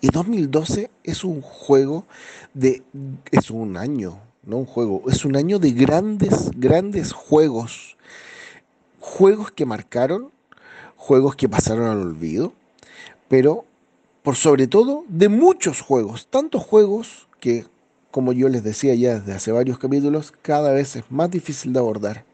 [0.00, 2.06] Y 2012 es un juego
[2.54, 2.82] de,
[3.30, 7.96] es un año, no un juego, es un año de grandes, grandes juegos.
[9.00, 10.30] Juegos que marcaron,
[10.96, 12.52] juegos que pasaron al olvido,
[13.28, 13.64] pero
[14.22, 17.64] por sobre todo de muchos juegos, tantos juegos que,
[18.10, 21.78] como yo les decía ya desde hace varios capítulos, cada vez es más difícil de
[21.78, 22.24] abordar.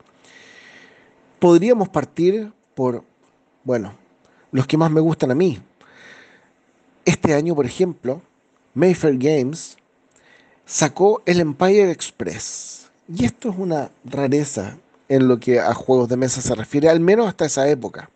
[1.38, 3.04] Podríamos partir por,
[3.64, 3.94] bueno,
[4.52, 5.58] los que más me gustan a mí,
[7.04, 8.22] este año, por ejemplo,
[8.74, 9.76] Mayfair Games
[10.64, 12.90] sacó el Empire Express.
[13.08, 14.76] Y esto es una rareza
[15.08, 18.10] en lo que a juegos de mesa se refiere, al menos hasta esa época.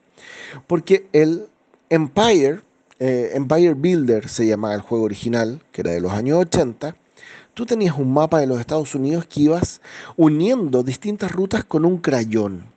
[0.67, 1.49] Porque el
[1.91, 2.61] Empire,
[2.99, 6.97] eh, Empire Builder se llamaba el juego original, que era de los años 80,
[7.55, 9.81] tú tenías un mapa de los Estados Unidos que ibas
[10.17, 12.76] uniendo distintas rutas con un crayón.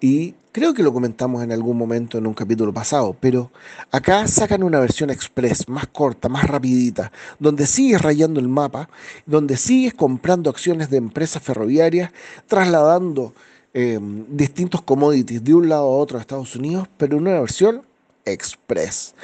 [0.00, 3.50] Y creo que lo comentamos en algún momento en un capítulo pasado, pero
[3.90, 8.88] acá sacan una versión express, más corta, más rapidita, donde sigues rayando el mapa,
[9.26, 12.12] donde sigues comprando acciones de empresas ferroviarias,
[12.46, 13.34] trasladando
[13.72, 13.98] eh,
[14.28, 17.82] distintos commodities de un lado a otro a Estados Unidos, pero en una versión
[18.24, 19.14] express.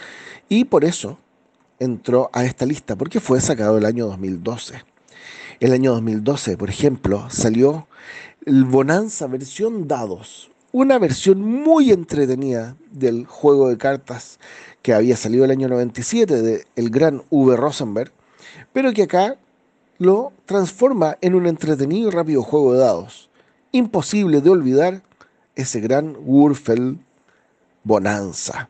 [0.48, 1.18] Y por eso
[1.78, 4.82] entró a esta lista, porque fue sacado el año 2012.
[5.60, 7.86] El año 2012, por ejemplo, salió
[8.46, 14.38] el Bonanza versión dados, una versión muy entretenida del juego de cartas
[14.82, 17.56] que había salido el año 97 de el gran V.
[17.56, 18.12] Rosenberg,
[18.72, 19.36] pero que acá
[19.98, 23.28] lo transforma en un entretenido y rápido juego de dados.
[23.72, 25.02] Imposible de olvidar
[25.56, 26.98] ese gran Wurfel
[27.84, 28.68] bonanza.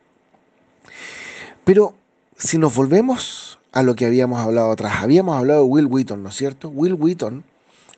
[1.65, 1.95] Pero
[2.37, 6.31] si nos volvemos a lo que habíamos hablado atrás, habíamos hablado de Will Wheaton, ¿no
[6.31, 6.69] es cierto?
[6.69, 7.45] Will Wheaton,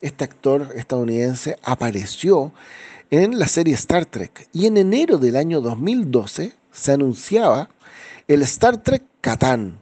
[0.00, 2.52] este actor estadounidense, apareció
[3.12, 7.68] en la serie Star Trek y en enero del año 2012 se anunciaba
[8.26, 9.78] el Star Trek Catán,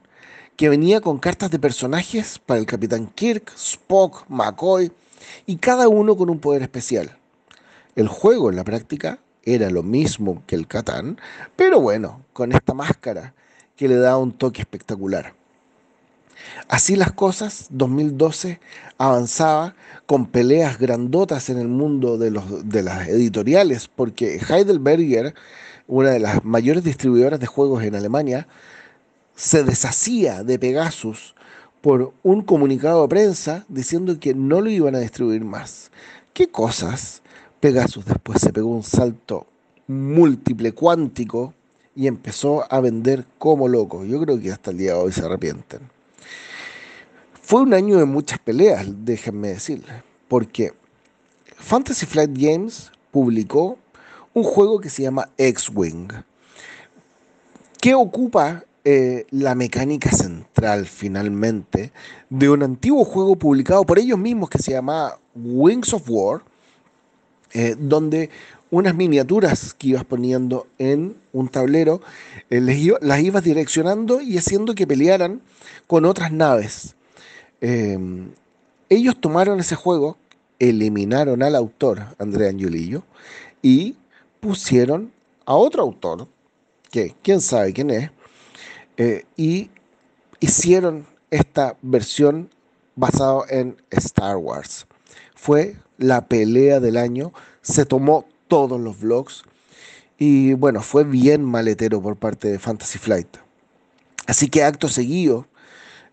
[0.56, 4.90] que venía con cartas de personajes para el Capitán Kirk, Spock, McCoy
[5.46, 7.16] y cada uno con un poder especial.
[7.94, 11.20] El juego en la práctica era lo mismo que el Catán,
[11.54, 13.32] pero bueno, con esta máscara
[13.76, 15.39] que le da un toque espectacular.
[16.68, 18.60] Así las cosas, 2012
[18.98, 19.74] avanzaba
[20.06, 25.34] con peleas grandotas en el mundo de, los, de las editoriales, porque Heidelberger,
[25.86, 28.46] una de las mayores distribuidoras de juegos en Alemania,
[29.34, 31.34] se deshacía de Pegasus
[31.80, 35.90] por un comunicado de prensa diciendo que no lo iban a distribuir más.
[36.32, 37.22] ¿Qué cosas?
[37.58, 39.46] Pegasus después se pegó un salto
[39.86, 41.54] múltiple cuántico
[41.96, 44.04] y empezó a vender como loco.
[44.04, 45.80] Yo creo que hasta el día de hoy se arrepienten.
[47.50, 50.72] Fue un año de muchas peleas, déjenme decirles, porque
[51.56, 53.76] Fantasy Flight Games publicó
[54.32, 56.12] un juego que se llama X-Wing,
[57.80, 61.90] que ocupa eh, la mecánica central finalmente
[62.28, 66.42] de un antiguo juego publicado por ellos mismos que se llama Wings of War,
[67.52, 68.30] eh, donde
[68.70, 72.00] unas miniaturas que ibas poniendo en un tablero,
[72.48, 75.42] eh, las ibas direccionando y haciendo que pelearan
[75.88, 76.94] con otras naves.
[77.60, 78.32] Em,
[78.88, 80.16] ellos tomaron ese juego,
[80.58, 83.02] eliminaron al autor, Andrea Angiolillo,
[83.62, 83.96] y
[84.40, 85.12] pusieron
[85.46, 86.28] a otro autor,
[86.90, 88.10] que quién sabe quién es,
[88.96, 89.70] eh, y
[90.40, 92.50] hicieron esta versión
[92.96, 94.86] basada en Star Wars.
[95.34, 97.32] Fue la pelea del año,
[97.62, 99.44] se tomó todos los vlogs.
[100.18, 103.38] Y bueno, fue bien maletero por parte de Fantasy Flight.
[104.26, 105.46] Así que acto seguido,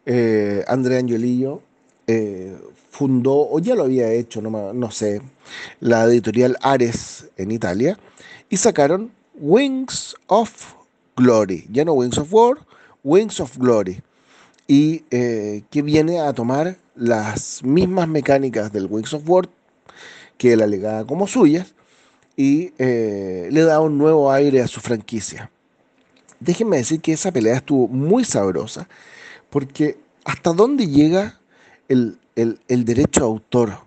[0.08, 1.62] eh, André Angiolillo
[2.08, 2.56] eh,
[2.90, 5.22] fundó, o ya lo había hecho, no, no sé,
[5.82, 8.00] la editorial Ares en Italia,
[8.50, 10.74] y sacaron Wings of
[11.18, 11.68] Glory.
[11.70, 12.58] Ya no Wings of War,
[13.04, 14.02] Wings of Glory.
[14.68, 19.48] Y eh, que viene a tomar las mismas mecánicas del Wings of War
[20.38, 21.74] que él alegaba como suyas,
[22.36, 25.52] y eh, le da un nuevo aire a su franquicia.
[26.40, 28.88] Déjenme decir que esa pelea estuvo muy sabrosa,
[29.58, 31.40] porque hasta dónde llega
[31.88, 32.20] el,
[32.68, 33.80] derecho a autor,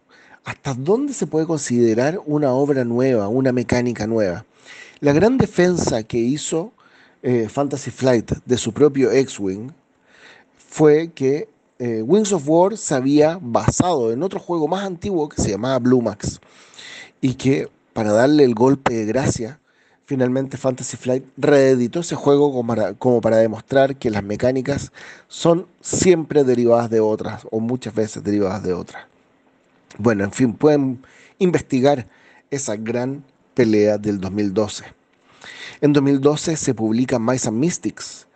[0.43, 4.45] hasta dónde se puede considerar una obra nueva, una mecánica nueva.
[4.99, 6.73] La gran defensa que hizo
[7.23, 9.71] eh, Fantasy Flight de su propio X-Wing
[10.59, 11.49] fue que
[11.79, 15.79] eh, Wings of War se había basado en otro juego más antiguo que se llamaba
[15.79, 16.41] Blue Max
[17.21, 19.61] y que para darle el golpe de gracia,
[20.11, 22.51] finalmente Fantasy Flight reeditó ese juego
[22.99, 24.91] como para, demostrar que las mecánicas
[25.29, 29.07] son siempre derivadas de otras, o muchas veces derivadas de otras.
[29.99, 31.01] Bueno, en fin, pueden
[31.39, 32.09] investigar
[32.51, 33.23] esa gran
[33.55, 34.83] pelea del 2012.
[35.81, 38.27] En 2012 se publica Mice and Mystics,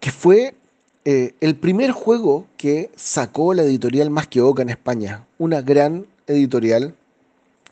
[0.00, 0.56] que fue
[1.04, 6.06] eh, el primer juego que sacó la editorial Más que Oca en España, una gran
[6.26, 6.92] editorial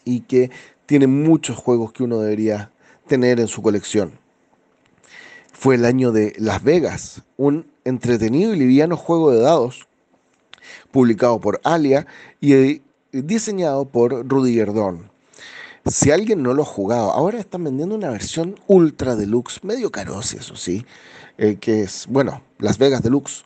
[0.04, 0.52] y que
[0.86, 2.70] tiene muchos juegos que uno debería
[3.06, 4.12] tener en su colección.
[5.52, 9.86] Fue el año de Las Vegas, un entretenido y liviano juego de dados
[10.90, 12.06] publicado por Alia
[12.40, 15.10] y diseñado por Rudy Gerdón.
[15.86, 20.36] Si alguien no lo ha jugado, ahora están vendiendo una versión ultra deluxe, medio carosi,
[20.36, 20.86] eso sí,
[21.38, 23.44] eh, que es, bueno, Las Vegas Deluxe,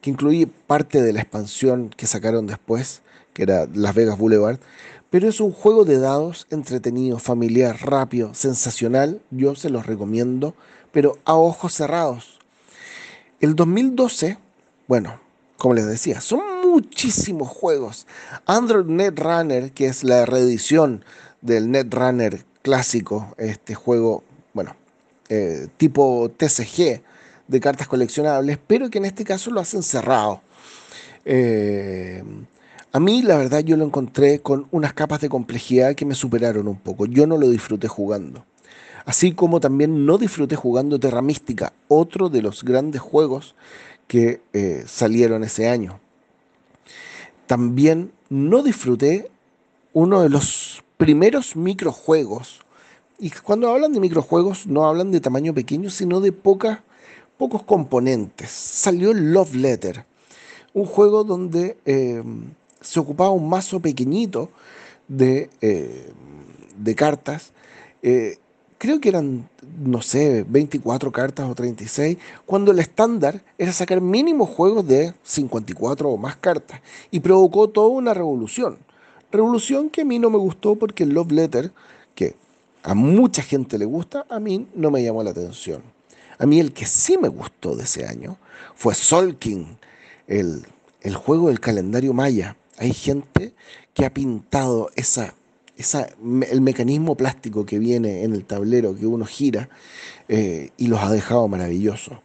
[0.00, 3.02] que incluye parte de la expansión que sacaron después,
[3.32, 4.58] que era Las Vegas Boulevard,
[5.16, 9.22] pero es un juego de dados entretenido, familiar, rápido, sensacional.
[9.30, 10.54] Yo se los recomiendo,
[10.92, 12.38] pero a ojos cerrados.
[13.40, 14.36] El 2012,
[14.86, 15.18] bueno,
[15.56, 18.06] como les decía, son muchísimos juegos.
[18.44, 21.02] Android Netrunner, que es la reedición
[21.40, 24.22] del Netrunner clásico, este juego,
[24.52, 24.76] bueno,
[25.30, 27.00] eh, tipo TCG
[27.48, 30.42] de cartas coleccionables, pero que en este caso lo hacen cerrado.
[31.24, 32.22] Eh,
[32.96, 36.66] a mí, la verdad, yo lo encontré con unas capas de complejidad que me superaron
[36.66, 37.04] un poco.
[37.04, 38.46] Yo no lo disfruté jugando.
[39.04, 43.54] Así como también no disfruté jugando Terra Mística, otro de los grandes juegos
[44.06, 46.00] que eh, salieron ese año.
[47.46, 49.30] También no disfruté
[49.92, 52.60] uno de los primeros microjuegos.
[53.18, 58.50] Y cuando hablan de microjuegos, no hablan de tamaño pequeño, sino de pocos componentes.
[58.50, 60.06] Salió Love Letter,
[60.72, 62.22] un juego donde eh,
[62.80, 64.50] se ocupaba un mazo pequeñito
[65.08, 66.12] de, eh,
[66.76, 67.52] de cartas,
[68.02, 68.38] eh,
[68.78, 69.48] creo que eran,
[69.78, 76.08] no sé, 24 cartas o 36, cuando el estándar era sacar mínimo juegos de 54
[76.08, 76.80] o más cartas.
[77.10, 78.78] Y provocó toda una revolución.
[79.32, 81.72] Revolución que a mí no me gustó porque el Love Letter,
[82.14, 82.36] que
[82.82, 85.82] a mucha gente le gusta, a mí no me llamó la atención.
[86.38, 88.36] A mí el que sí me gustó de ese año
[88.74, 89.64] fue Sol King,
[90.26, 90.66] el,
[91.00, 92.56] el juego del calendario maya.
[92.78, 93.54] Hay gente
[93.94, 94.90] que ha pintado
[96.50, 99.68] el mecanismo plástico que viene en el tablero que uno gira
[100.28, 102.18] eh, y los ha dejado maravillosos.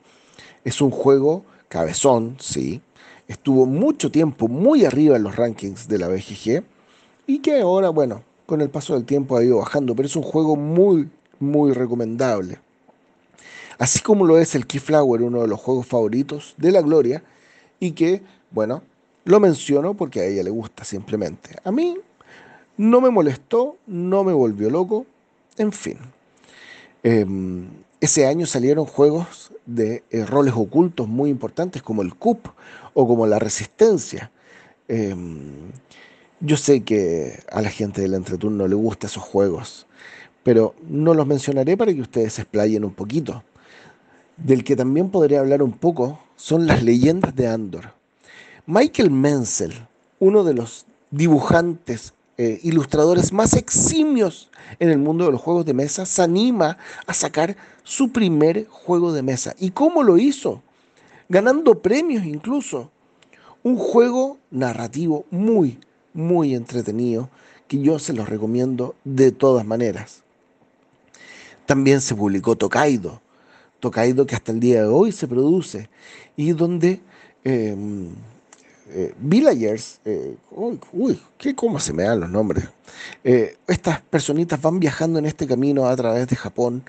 [0.64, 2.82] Es un juego cabezón, sí.
[3.28, 6.64] Estuvo mucho tiempo muy arriba en los rankings de la BGG
[7.28, 10.24] y que ahora, bueno, con el paso del tiempo ha ido bajando, pero es un
[10.24, 11.10] juego muy,
[11.40, 12.60] muy recomendable.
[13.78, 17.24] Así como lo es el Keyflower, uno de los juegos favoritos de la Gloria,
[17.80, 18.22] y que,
[18.52, 18.84] bueno,
[19.24, 21.56] lo menciono porque a ella le gusta simplemente.
[21.64, 21.98] A mí
[22.78, 25.06] no me molestó, no me volvió loco,
[25.58, 25.98] en fin.
[27.04, 27.68] Em,
[28.00, 32.48] ese año salieron juegos de eh, roles ocultos muy importantes como el CUP
[32.94, 34.32] o como la Resistencia.
[34.88, 35.72] Em,
[36.40, 39.86] yo sé que a la gente del entreturno le gustan esos juegos,
[40.44, 43.44] pero no los mencionaré para que ustedes se explayen un poquito.
[44.38, 48.01] Del que también podría hablar un poco son las leyendas de Andor.
[48.66, 49.74] Michael Menzel,
[50.20, 55.74] uno de los dibujantes eh, ilustradores más eximios en el mundo de los juegos de
[55.74, 59.56] mesa, se anima a sacar su primer juego de mesa.
[59.60, 60.62] ¿Y cómo lo hizo?
[61.30, 62.90] Ganando premios incluso.
[63.64, 65.80] Un juego narrativo muy,
[66.14, 67.30] muy entretenido
[67.68, 70.24] que yo se los recomiendo de todas maneras.
[71.66, 73.22] También se publicó Tokaido,
[73.80, 75.90] Tokaido que hasta el día de hoy se produce
[76.36, 77.02] y donde
[77.44, 78.10] em,
[78.94, 82.66] eh, villagers, eh, uy, ¿qué, ¿cómo se me dan los nombres?
[83.24, 86.84] Eh, estas personitas van viajando en este camino a través de Japón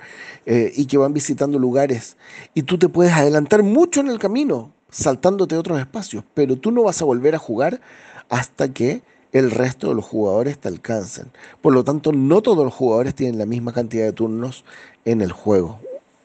[0.44, 2.16] y que van visitando lugares
[2.54, 6.82] y tú te puedes adelantar mucho en el camino, saltándote otros espacios, pero tú no
[6.82, 7.80] vas a volver a jugar
[8.28, 11.30] hasta que el resto de los jugadores te alcancen.
[11.60, 14.64] Por lo tanto, no todos los jugadores tienen la misma cantidad de turnos
[15.04, 15.78] en el juego.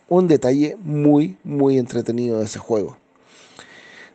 [0.09, 2.97] Un detalle muy, muy entretenido de ese juego.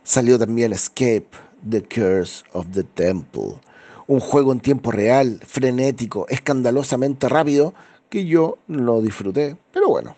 [0.03, 1.29] Salió también Escape,
[1.69, 3.55] The Curse of the Temple.
[4.07, 7.73] Un juego en tiempo real, frenético, escandalosamente rápido,
[8.09, 9.57] que yo no disfruté.
[9.71, 10.15] Pero bueno,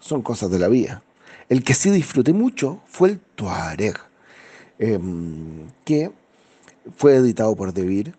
[0.00, 1.02] son cosas de la vida.
[1.48, 3.96] El que sí disfruté mucho fue el Tuareg,
[4.78, 6.10] em, que
[6.96, 8.14] fue editado por Devir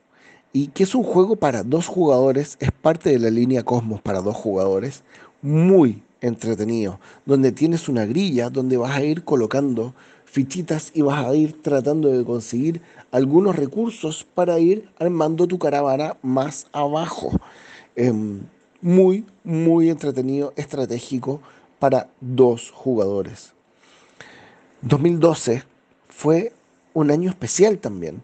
[0.51, 4.21] y que es un juego para dos jugadores, es parte de la línea Cosmos para
[4.21, 5.03] dos jugadores,
[5.41, 9.93] muy entretenido, donde tienes una grilla donde vas a ir colocando
[10.29, 12.81] fichitas y vas a ir tratando de conseguir
[13.11, 17.31] algunos recursos para ir armando tu caravana más abajo.
[17.95, 18.41] Em,
[18.81, 21.41] muy, muy entretenido, estratégico
[21.79, 23.53] para dos jugadores.
[24.81, 25.63] 2012
[26.07, 26.53] fue
[26.93, 28.21] un año especial también,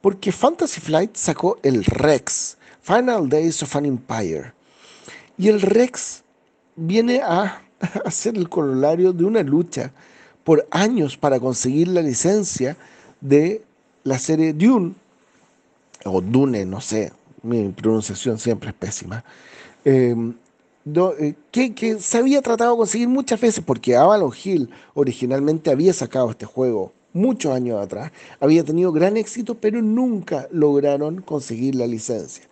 [0.00, 4.52] porque Fantasy Flight sacó el Rex, Final Days of an Empire.
[5.36, 6.22] Y el Rex
[6.76, 7.62] viene a,
[8.10, 9.92] ser el corolario de una lucha
[10.48, 12.74] por años para conseguir la licencia
[13.20, 13.60] de
[14.02, 14.94] la serie Dune,
[16.06, 17.12] o Dune, no sé,
[17.42, 19.22] mi pronunciación siempre es pésima,
[19.84, 20.32] em,
[21.20, 26.30] eh, que, se había tratado de conseguir muchas veces porque Avalon Hill originalmente había sacado
[26.30, 28.10] este juego muchos años atrás,
[28.40, 32.44] había tenido gran éxito, pero nunca lograron conseguir la licencia.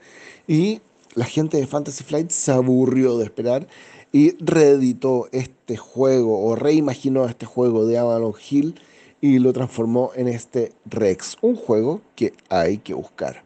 [0.47, 0.82] Y
[1.14, 3.66] la gente de Fantasy Flight se aburrió de esperar
[4.12, 8.81] y reeditó este juego o reimaginó este juego de Avalon Hill
[9.20, 13.43] y lo transformó en este Rex, un juego que hay que buscar.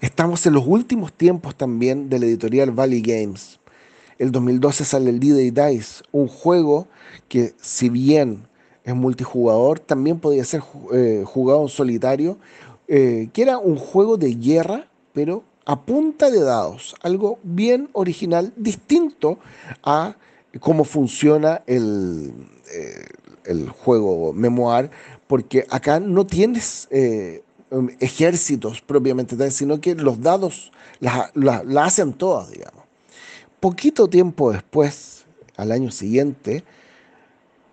[0.00, 3.58] Estamos en los últimos tiempos también de la editorial Valley Games.
[4.18, 6.88] El 2012 sale el D-Day Dice, un juego
[7.28, 8.46] que si bien
[8.84, 10.62] es multijugador, también podía ser
[10.92, 12.38] eh, jugado en solitario,
[12.88, 18.52] eh, que era un juego de guerra, pero a punta de dados, algo bien original,
[18.56, 19.38] distinto
[19.82, 20.14] a
[20.60, 22.32] cómo funciona el,
[22.72, 23.06] eh,
[23.44, 24.90] el juego Memoir,
[25.26, 30.70] porque acá no tienes eh, um, ejércitos propiamente tal, sino que los dados
[31.00, 31.32] la,
[31.82, 32.84] hacen todas, digamos.
[33.58, 35.24] Poquito tiempo después,
[35.56, 36.62] al año siguiente,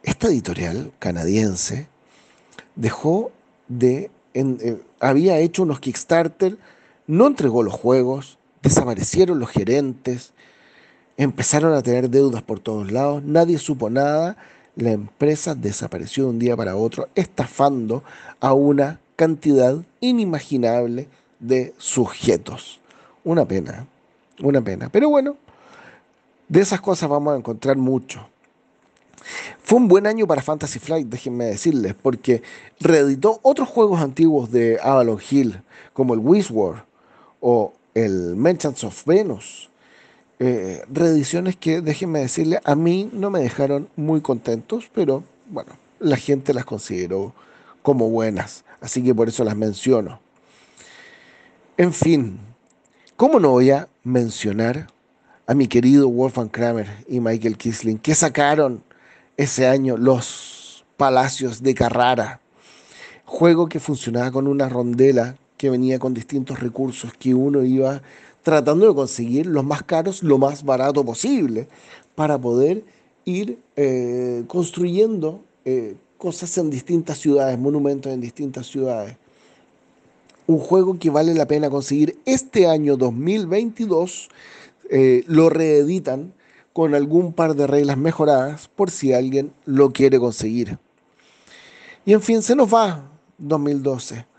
[0.02, 1.88] esta editorial canadiense
[2.76, 3.32] dejó
[3.68, 4.10] de...
[4.34, 6.58] Eh, había hecho unos Kickstarter
[7.08, 10.34] no entregó los juegos, desaparecieron los gerentes,
[11.18, 14.38] empezaron a tener deudas por todos lados, nadie supo nada,
[14.76, 18.04] la empresa desapareció de un día para otro, estafando
[18.40, 21.08] a una cantidad inimaginable
[21.40, 22.80] de sujetos.
[23.24, 23.86] Una pena,
[24.42, 24.90] una pena.
[24.90, 25.38] Pero bueno,
[26.48, 28.28] De esas cosas vamos a encontrar mucho.
[29.64, 32.44] Fue un buen año para Fantasy Flight, déjenme decirles, porque
[32.80, 35.62] reeditó otros juegos antiguos de Avalon Hill,
[35.94, 36.84] como el Wizward
[37.46, 39.70] o el Merchants of Venus.
[40.40, 46.16] Eh, reediciones que, déjenme decirles, a mí no me dejaron muy contentos, pero bueno, la
[46.16, 47.34] gente las consideró
[47.82, 50.22] como buenas, así que por eso las menciono.
[51.76, 52.40] En fin,
[53.18, 54.88] ¿cómo no voy a mencionar
[55.46, 58.82] a mi querido Wolfgang Kramer y Michael Kisling, que sacaron
[59.36, 62.40] ese año los Palacios de Carrara,
[63.26, 68.02] juego que funcionaba con una rondela que venía con distintos recursos que uno iba
[68.42, 71.70] tratando de conseguir los más caros, lo más barato posible,
[72.16, 72.84] para poder
[73.24, 79.16] ir eh, construyendo eh, cosas en distintas ciudades, monumentos en distintas ciudades.
[80.48, 84.28] Un juego que vale la pena conseguir este año 2022,
[84.90, 86.34] eh, lo reeditan
[86.74, 90.78] con algún par de reglas mejoradas por si alguien lo quiere conseguir.
[92.04, 94.33] Y en fin, se nos va 2012.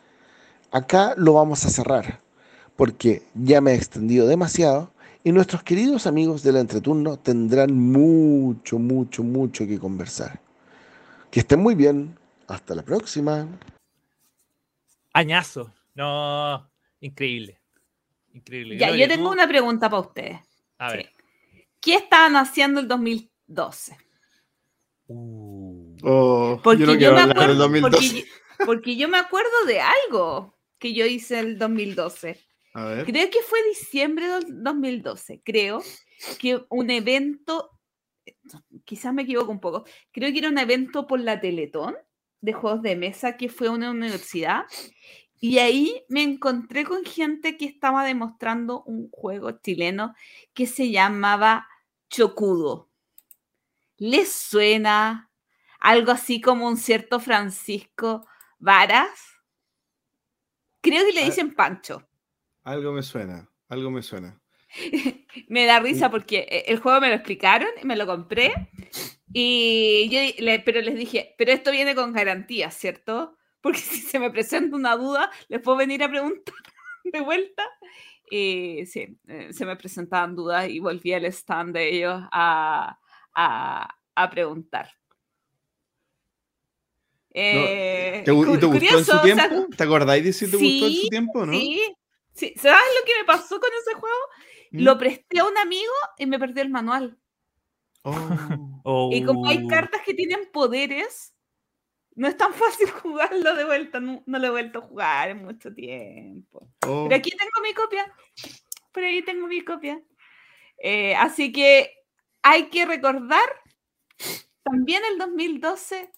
[0.78, 2.20] Acá lo vamos a cerrar
[2.74, 4.92] porque ya me he extendido demasiado
[5.22, 10.40] y nuestros queridos amigos del entreturno tendrán mucho, mucho, mucho que conversar.
[11.30, 12.18] Que estén muy bien.
[12.48, 13.46] Hasta la próxima.
[15.12, 15.72] Añazo.
[15.94, 16.68] No,
[17.00, 17.60] increíble.
[18.32, 18.76] Increíble.
[18.76, 20.40] Ya, Gloria, yo tengo tú- una pregunta para ustedes.
[20.78, 21.10] A ver.
[21.80, 23.96] ¿Qué estaban haciendo el 2012?
[25.06, 27.96] Uh, Oh, Porque yo no yo, quiero me hablar del acuerdo, 2012.
[27.96, 32.38] porque, yo- porque yo me acuerdo de algo que yo hice el 2012.
[32.74, 33.06] A ver.
[33.06, 35.42] Creo que fue diciembre del 2012.
[35.44, 35.82] Creo
[36.40, 37.70] que un evento,
[38.84, 41.96] quizás me equivoco un poco, creo que era un evento por la Teletón
[42.40, 44.64] de juegos de mesa que fue a una universidad.
[45.40, 50.14] Y ahí me encontré con gente que estaba demostrando un juego chileno
[50.54, 51.68] que se llamaba
[52.08, 52.88] Chocudo.
[53.98, 55.30] ¿Les suena
[55.80, 58.26] algo así como un cierto Francisco
[58.58, 59.33] Varas?
[60.84, 62.06] Creo que le dicen Pancho.
[62.62, 64.40] Algo me suena, algo me suena.
[65.48, 68.52] Me da risa porque eh, el juego me lo explicaron y me lo compré.
[69.32, 73.36] Y yo, le- pero les dije, pero esto viene con garantía, ¿cierto?
[73.60, 76.54] Porque si se me presenta una duda, les puedo venir a preguntar
[77.04, 77.64] de vuelta.
[78.30, 82.98] Y sí, eh, se me presentaban dudas y volví al stand de ellos a,
[83.34, 84.90] a- a preguntar.
[87.36, 89.66] Eh, ¿Te, ¿Y te gustó en su o sea, tiempo?
[89.76, 91.52] ¿Te acordáis de si te gustó en sí, su tiempo, no?
[91.52, 91.96] Sí,
[92.32, 92.54] sí.
[92.56, 94.16] ¿Sabes lo que me pasó con ese juego?
[94.70, 94.84] ¿Mm?
[94.84, 97.18] Lo presté a un amigo y me perdió el manual.
[98.02, 98.14] Oh.
[99.12, 101.34] Y como hay oh, cartas que tienen poderes,
[102.14, 103.98] no es tan fácil jugarlo de vuelta.
[103.98, 106.68] No, no lo he vuelto a jugar en mucho tiempo.
[106.86, 107.06] oh.
[107.08, 108.14] Pero aquí tengo mi copia.
[108.92, 110.00] Por ahí tengo mi copia.
[110.78, 111.90] Eh, así que
[112.42, 113.48] hay que recordar
[114.62, 116.12] también el 2012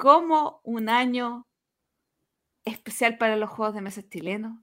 [0.00, 1.46] como un año
[2.64, 4.58] especial para los juegos de mesa chilenos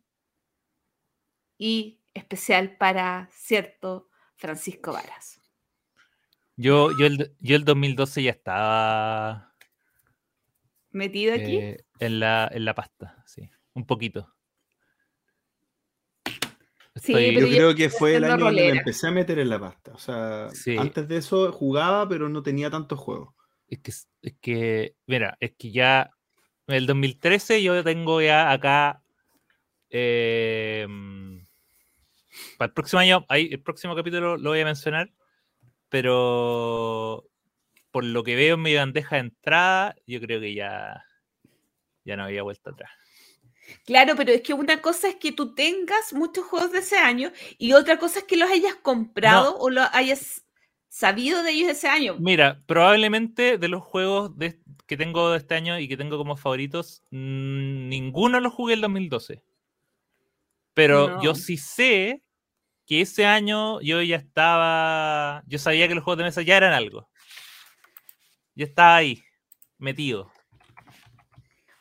[1.57, 5.39] y especial para cierto Francisco Varas.
[6.55, 9.53] Yo, yo, el, yo el 2012 ya estaba
[10.89, 11.57] Metido aquí.
[11.57, 13.49] eh, en, la, en la pasta, sí.
[13.73, 14.33] Un poquito.
[16.25, 18.77] Sí, Estoy- Yo yo creo que fue el año donde me rolera.
[18.79, 19.91] empecé a meter en la pasta.
[19.93, 20.75] O sea, Sí.
[20.77, 23.35] antes de eso jugaba, pero no tenía tantos juegos.
[23.67, 23.91] Es que,
[24.21, 26.11] es que, mira, es que ya
[26.67, 29.01] en el 2013 yo tengo ya acá
[29.89, 30.87] eh,
[32.57, 35.11] para el próximo año, ahí, el próximo capítulo lo voy a mencionar,
[35.89, 37.29] pero
[37.91, 41.05] por lo que veo en mi bandeja de entrada, yo creo que ya,
[42.03, 42.91] ya no había vuelta atrás.
[43.85, 47.31] Claro, pero es que una cosa es que tú tengas muchos juegos de ese año
[47.57, 50.45] y otra cosa es que los hayas comprado o lo hayas
[50.97, 52.15] sabido de ellos ese año.
[52.19, 56.35] Mira, probablemente de los juegos de- que tengo de este año y que tengo como
[56.35, 59.43] favoritos, mm, ninguno los jugué el 2012.
[60.73, 62.23] Pero yo sí sé
[62.87, 65.43] que ese año yo ya estaba.
[65.45, 67.07] Yo sabía que los juegos de mesa ya eran algo.
[68.55, 69.23] Yo estaba ahí,
[69.77, 70.31] metido.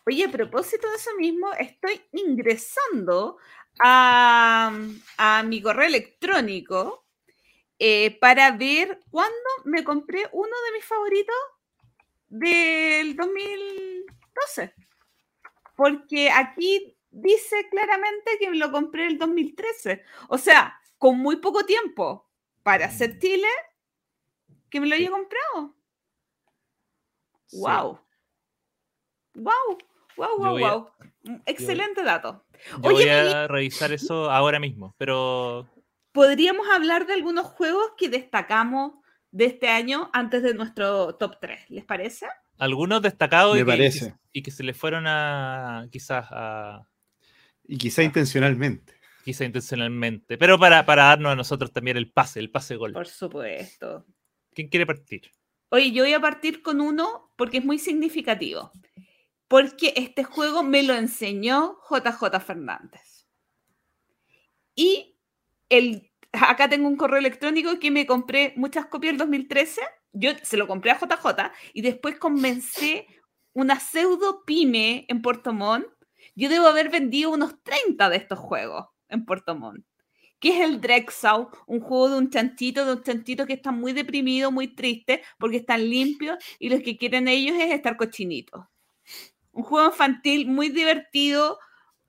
[0.06, 3.38] Oye, a propósito de eso mismo, estoy ingresando
[3.80, 4.72] a,
[5.16, 7.06] a mi correo electrónico
[7.78, 9.35] eh, para ver cuándo
[9.65, 11.36] me compré uno de mis favoritos
[12.28, 14.74] del 2012.
[15.77, 20.03] Porque aquí dice claramente que me lo compré el 2013.
[20.28, 22.28] O sea, con muy poco tiempo
[22.62, 23.48] para hacer Chile,
[24.70, 25.77] que me lo haya comprado.
[27.47, 27.59] Sí.
[27.61, 28.01] Wow.
[29.35, 29.78] Wow.
[30.16, 30.90] Wow, wow, a- wow.
[31.44, 32.44] Excelente dato.
[32.70, 35.66] Yo Oye, voy a revisar eso ahora mismo, pero
[36.16, 38.94] podríamos hablar de algunos juegos que destacamos
[39.30, 42.26] de este año antes de nuestro top 3, ¿les parece?
[42.56, 44.14] Algunos destacados Me y, que, parece.
[44.32, 46.88] y que se le fueron a quizás a
[47.68, 48.94] Y quizá intencionalmente.
[49.26, 52.94] quizá intencionalmente, pero para, para darnos a nosotros también el pase, el pase gol.
[52.94, 54.06] Por supuesto.
[54.55, 55.30] ¿Quién quiere partir?
[55.68, 58.72] Oye, yo voy a partir con uno porque es muy significativo.
[59.48, 63.26] Porque este juego me lo enseñó JJ Fernández.
[64.74, 65.15] Y
[65.68, 69.80] el, acá tengo un correo electrónico que me compré muchas copias el 2013.
[70.12, 73.06] Yo se lo compré a JJ y después comencé
[73.52, 75.86] una pseudo pyme en Puerto Montt.
[76.34, 79.84] Yo debo haber vendido unos 30 de estos juegos en Puerto Montt.
[80.38, 83.94] Que es el Drexau, un juego de un chanchito, de un chanchito que está muy
[83.94, 88.66] deprimido, muy triste, porque están limpios y lo que quieren ellos es estar cochinitos.
[89.52, 91.59] Un juego infantil muy divertido,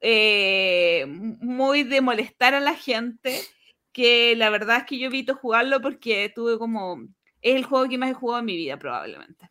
[0.01, 3.39] eh, muy de molestar a la gente,
[3.91, 7.07] que la verdad es que yo evito jugarlo porque tuve como...
[7.41, 9.49] Es el juego que más he jugado en mi vida, probablemente.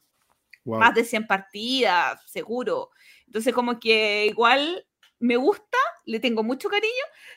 [0.64, 0.80] Wow.
[0.80, 2.90] Más de 100 partidas, seguro.
[3.26, 4.84] Entonces, como que igual
[5.18, 6.92] me gusta, le tengo mucho cariño,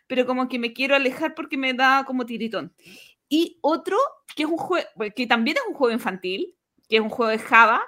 [0.08, 2.74] pero como que me quiero alejar porque me da como tiritón.
[3.28, 3.98] Y otro,
[4.36, 6.56] que es un juego, que también es un juego infantil,
[6.88, 7.82] que es un juego de Java,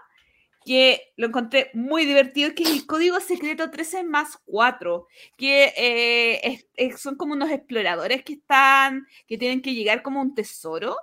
[0.66, 5.08] que lo encontré muy divertido, que es el código secreto 13 más 4,
[5.38, 10.96] que eh, son como unos exploradores que están, que tienen que llegar como un tesoro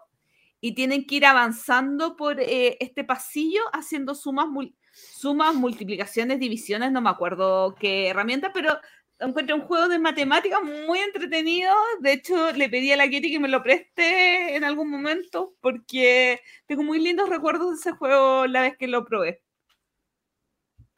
[0.60, 4.46] y tienen que ir avanzando por eh, este pasillo haciendo sumas,
[4.92, 8.78] sumas, multiplicaciones, divisiones, no me acuerdo qué herramienta, pero
[9.20, 11.72] encuentro un juego de matemáticas muy entretenido.
[12.00, 16.40] De hecho, le pedí a la Kitty que me lo preste en algún momento porque
[16.66, 19.42] tengo muy lindos recuerdos de ese juego la vez que lo probé.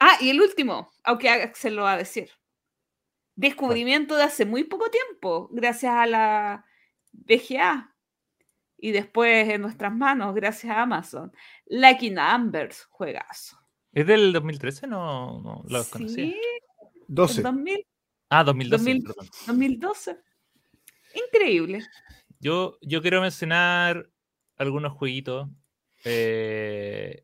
[0.03, 2.31] Ah, y el último, aunque Axel lo va a decir.
[3.35, 6.65] Descubrimiento de hace muy poco tiempo, gracias a la
[7.11, 7.95] BGA.
[8.77, 11.31] Y después en nuestras manos, gracias a Amazon.
[11.67, 13.59] Lucky Numbers, juegazo.
[13.93, 14.87] ¿Es del 2013?
[14.87, 16.25] No, no lo conocía.
[16.25, 16.41] Sí,
[17.07, 17.43] 12.
[17.43, 17.87] 2000,
[18.29, 18.83] Ah, 2012.
[18.83, 19.03] 2000.
[19.03, 19.27] perdón.
[19.45, 20.17] 2012.
[21.27, 21.85] Increíble.
[22.39, 24.09] Yo, yo quiero mencionar
[24.57, 25.47] algunos jueguitos.
[26.05, 27.23] Eh,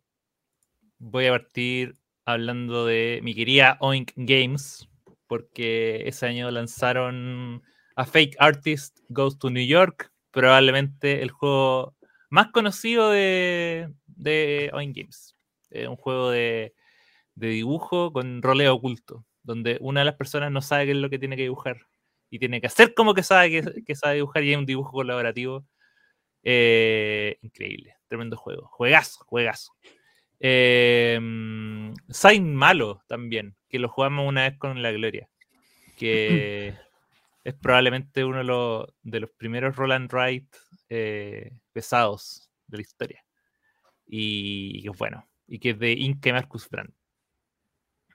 [0.99, 1.95] voy a partir
[2.27, 4.89] hablando de mi querida Oink Games,
[5.27, 7.63] porque ese año lanzaron
[7.95, 11.95] A Fake Artist Goes to New York, probablemente el juego
[12.29, 15.35] más conocido de, de Oink Games.
[15.69, 16.75] Eh, un juego de,
[17.35, 21.09] de dibujo con roleo oculto, donde una de las personas no sabe qué es lo
[21.09, 21.77] que tiene que dibujar
[22.29, 25.65] y tiene que hacer como que sabe que, sabe dibujar y es un dibujo colaborativo.
[26.43, 28.67] Eh, increíble, tremendo juego.
[28.67, 29.71] Juegazo, juegazo.
[30.39, 31.19] Eh,
[32.09, 35.29] Saint Malo también, que lo jugamos una vez con la Gloria,
[35.97, 36.73] que
[37.43, 40.49] es probablemente uno de los, de los primeros roll and write
[40.89, 43.23] eh, pesados de la historia.
[44.05, 46.93] Y que es bueno, y que es de Inke Marcus Brand.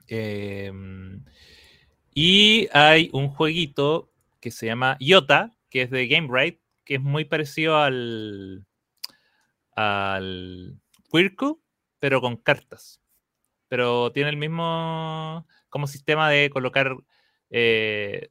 [0.07, 0.71] Eh,
[2.13, 7.01] y hay un jueguito que se llama Iota, que es de Game Right, que es
[7.01, 8.65] muy parecido al,
[9.75, 10.79] al
[11.11, 11.62] Quirku,
[12.03, 12.99] pero con cartas.
[13.69, 16.97] Pero tiene el mismo como sistema de colocar
[17.49, 18.27] eh,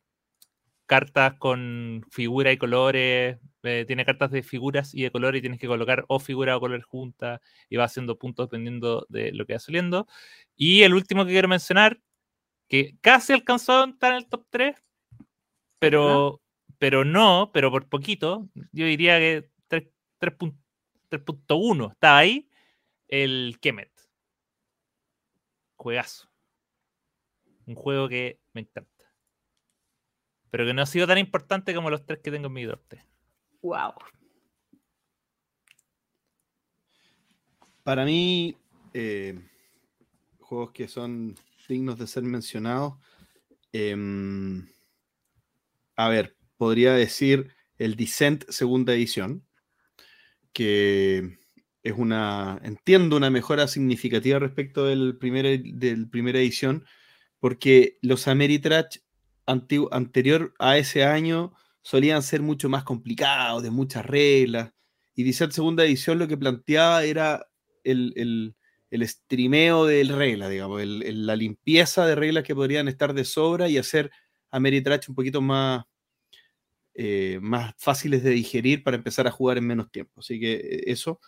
[0.84, 3.38] cartas con figura y colores.
[3.62, 6.60] eh, tiene cartas de figuras y de colores y tienes que colocar o figura o
[6.60, 7.40] color junta
[7.70, 10.06] y va haciendo puntos dependiendo de lo que va saliendo.
[10.54, 11.98] Y el último que quiero mencionar,
[12.68, 14.76] que casi alcanzó a estar en el top 3,
[15.78, 16.42] pero,
[16.76, 18.50] pero no, pero por poquito.
[18.70, 19.84] Yo diría que 3
[20.20, 20.58] 3.1
[21.08, 22.50] 3.1 está ahí,
[23.12, 23.92] el Kemet.
[25.76, 26.30] Juegazo.
[27.66, 28.90] Un juego que me encanta.
[30.50, 33.04] Pero que no ha sido tan importante como los tres que tengo en mi 3.
[33.60, 33.92] Wow.
[37.82, 38.56] Para mí,
[38.94, 39.38] eh,
[40.40, 41.36] juegos que son
[41.68, 42.94] dignos de ser mencionados.
[43.74, 44.68] em,
[45.96, 49.46] a ver, podría decir el Descent segunda edición,
[50.52, 51.38] que
[51.82, 56.84] es una, entiendo, una mejora significativa respecto del primer, del primera edición,
[57.40, 58.98] porque los Ameritrash
[59.46, 61.52] anterior a ese año
[61.82, 64.72] solían ser mucho más complicados, de muchas reglas,
[65.14, 67.46] y Descent segunda edición lo que planteaba era
[67.84, 68.54] el, el,
[68.90, 73.78] el streameo de reglas, digamos, la limpieza de reglas que podrían estar de sobra y
[73.78, 74.10] hacer
[74.50, 75.84] Ameritrash un poquito más,
[76.94, 80.20] eh, más fáciles de digerir para empezar a jugar en menos tiempo.
[80.20, 81.20] Así que eh, eso.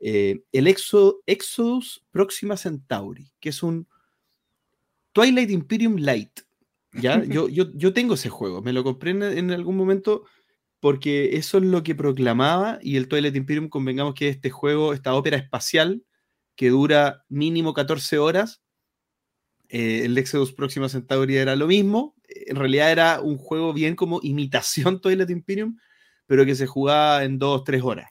[0.00, 3.86] Eh, el Exo- Exodus Próxima Centauri, que es un
[5.12, 6.40] Twilight Imperium Light.
[6.92, 7.22] ¿ya?
[7.24, 10.24] Yo, yo, yo tengo ese juego, me lo compré en, en algún momento
[10.80, 15.14] porque eso es lo que proclamaba y el Twilight Imperium, convengamos que este juego, esta
[15.14, 16.02] ópera espacial,
[16.56, 18.62] que dura mínimo 14 horas,
[19.68, 24.20] eh, el Exodus Próxima Centauri era lo mismo, en realidad era un juego bien como
[24.22, 25.76] imitación Twilight Imperium,
[26.26, 28.10] pero que se jugaba en 2-3 horas.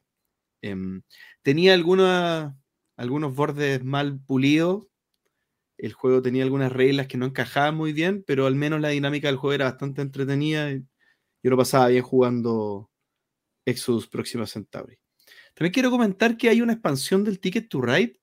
[0.62, 1.02] Em,
[1.42, 4.88] tenía algunos bordes mal pulidos,
[5.78, 9.28] el juego tenía algunas reglas que no encajaban muy bien, pero al menos la dinámica
[9.28, 10.72] del juego era bastante entretenida.
[10.72, 10.86] Y
[11.42, 12.92] yo lo pasaba bien jugando
[13.66, 14.98] Exodus Próxima Centauri.
[15.54, 18.20] También quiero comentar que hay una expansión del Ticket to Ride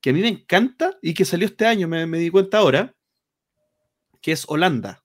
[0.00, 2.94] que a mí me encanta y que salió este año, me, di cuenta ahora,
[4.20, 5.04] que es Holanda,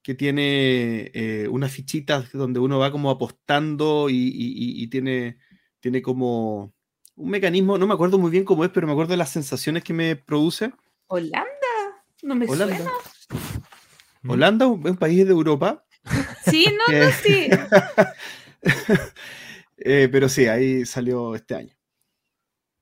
[0.00, 5.38] que tiene eh, unas fichitas donde uno va como apostando y, tiene,
[5.84, 6.72] tiene como
[7.14, 9.84] un mecanismo, no me acuerdo muy bien cómo es, pero me acuerdo de las sensaciones
[9.84, 10.72] que me produce.
[11.08, 11.44] Holanda,
[12.22, 12.74] no me Holanda.
[12.74, 12.90] suena.
[14.26, 15.84] Holanda, un, un país de Europa.
[16.46, 17.50] Sí, no, no, sí.
[19.76, 21.76] Eh, pero sí, ahí salió este año.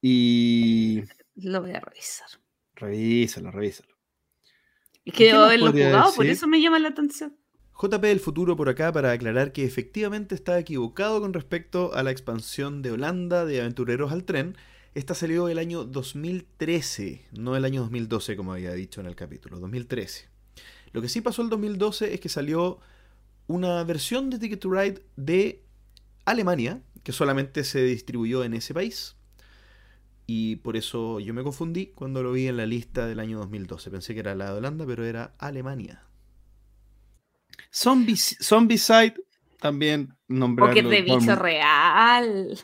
[0.00, 1.02] Y.
[1.34, 2.28] Lo voy a revisar.
[2.76, 3.96] Revísalo, revísalo.
[5.04, 7.36] Es que debo haberlo jugado, por eso me llama la atención.
[7.80, 12.10] JP del futuro por acá para aclarar que efectivamente estaba equivocado con respecto a la
[12.10, 14.56] expansión de Holanda de Aventureros al Tren.
[14.94, 19.58] Esta salió el año 2013, no el año 2012 como había dicho en el capítulo,
[19.58, 20.28] 2013.
[20.92, 22.78] Lo que sí pasó el 2012 es que salió
[23.46, 25.64] una versión de Ticket to Ride de
[26.24, 29.16] Alemania, que solamente se distribuyó en ese país.
[30.26, 33.90] Y por eso yo me confundí cuando lo vi en la lista del año 2012.
[33.90, 36.04] Pensé que era la de Holanda, pero era Alemania.
[37.72, 39.14] Zombie, Zombicide
[39.58, 40.74] también nombrarlo.
[40.74, 42.58] Poker de bicho real.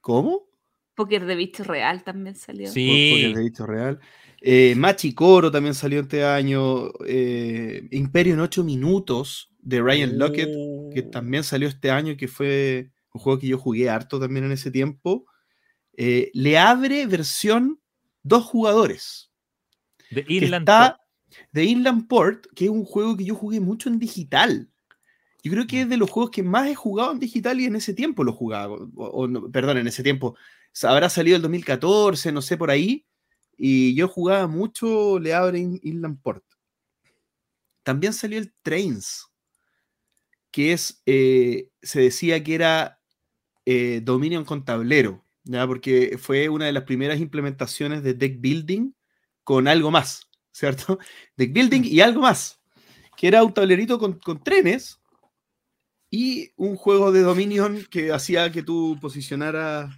[0.00, 0.46] ¿Cómo?
[0.94, 2.70] Poker de bicho real también salió.
[2.70, 3.12] Sí.
[3.12, 4.00] Poker de bicho real.
[4.40, 6.90] Eh, Machicoro también salió este año.
[7.06, 10.50] Eh, Imperio en 8 minutos de Ryan Lockett,
[10.94, 11.10] que oh.
[11.10, 14.70] también salió este año, que fue un juego que yo jugué harto también en ese
[14.70, 15.26] tiempo.
[15.96, 17.80] Eh, le abre versión
[18.22, 19.30] dos jugadores.
[20.10, 20.68] De Inland
[21.52, 24.68] De Inland Port, que es un juego que yo jugué mucho en digital.
[25.42, 27.76] Yo creo que es de los juegos que más he jugado en digital y en
[27.76, 28.76] ese tiempo lo jugaba.
[28.96, 30.36] O, perdón, en ese tiempo.
[30.82, 33.06] Habrá salido el 2014, no sé, por ahí.
[33.56, 36.44] Y yo jugaba mucho Le Abre Inland Port.
[37.82, 39.26] También salió el Trains,
[40.50, 43.00] que es, eh, se decía que era
[43.66, 45.24] eh, Dominion con tablero.
[45.44, 45.66] ¿ya?
[45.66, 48.92] porque fue una de las primeras implementaciones de deck building
[49.44, 50.98] con algo más, ¿cierto?
[51.36, 52.60] Deck building y algo más,
[53.16, 55.00] que era un tablerito con, trenes
[56.08, 59.92] y un juego de Dominion que hacía que tú posicionaras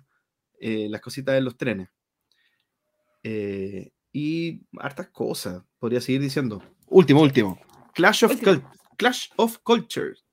[0.58, 1.88] eh, las cositas de los trenes.
[3.22, 6.62] Eh, y hartas cosas, podría seguir diciendo.
[6.86, 7.60] Último, último.
[7.92, 8.32] Clash of,
[8.96, 10.24] Clash of Cultures,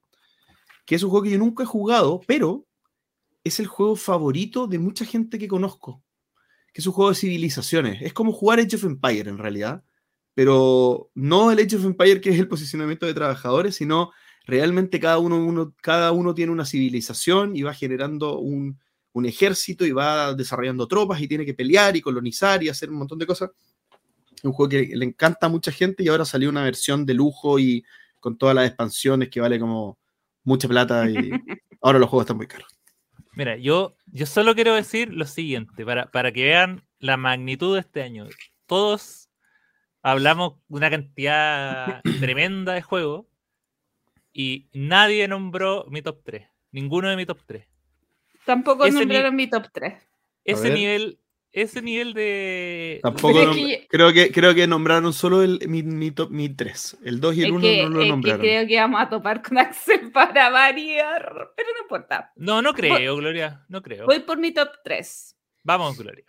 [0.86, 2.66] que es un juego que yo nunca he jugado, pero
[3.44, 6.02] es el juego favorito de mucha gente que conozco.
[6.74, 8.02] Que es un juego de civilizaciones.
[8.02, 9.84] Es como jugar Age of Empire en realidad.
[10.34, 14.12] Pero no el Age of Empire que es el posicionamiento de trabajadores, sino
[14.46, 18.80] realmente cada uno, cada uno tiene una civilización y va generando un,
[19.14, 22.98] un ejército y va desarrollando tropas y tiene que pelear y colonizar y hacer un
[22.98, 23.52] montón de cosas.
[24.36, 27.14] Es un juego que le encanta a mucha gente y ahora salió una versión de
[27.14, 27.86] lujo y
[28.20, 29.98] con todas las expansiones que vale como
[30.44, 31.32] mucha plata y
[31.82, 32.68] ahora los juegos están muy caros.
[33.36, 37.82] Mira, yo, yo solo quiero decir lo siguiente, para, para que vean la magnitud de
[37.82, 38.28] este año.
[38.68, 39.23] Todos
[40.04, 43.26] hablamos de una cantidad tremenda de juegos
[44.34, 46.48] y nadie nombró mi top 3.
[46.72, 47.68] Ninguno de mi top 3.
[48.46, 49.94] Tampoco nombraron mi top 3.
[50.44, 51.20] Ese nivel,
[51.54, 53.00] ese nivel de.
[53.02, 53.40] Tampoco
[53.88, 56.98] creo, que, creo que nombraron solo el, mi, mi, top, mi 3.
[57.06, 58.42] El 2 y el 1 no lo nombraron.
[58.42, 62.34] Que creo que vamos a topar con Axel para variar, pero no importa.
[62.36, 63.64] No, no creo, Gloria.
[63.70, 64.08] No creo.
[64.08, 65.38] Voy por mi top 3.
[65.64, 66.26] Vamos, Gloria.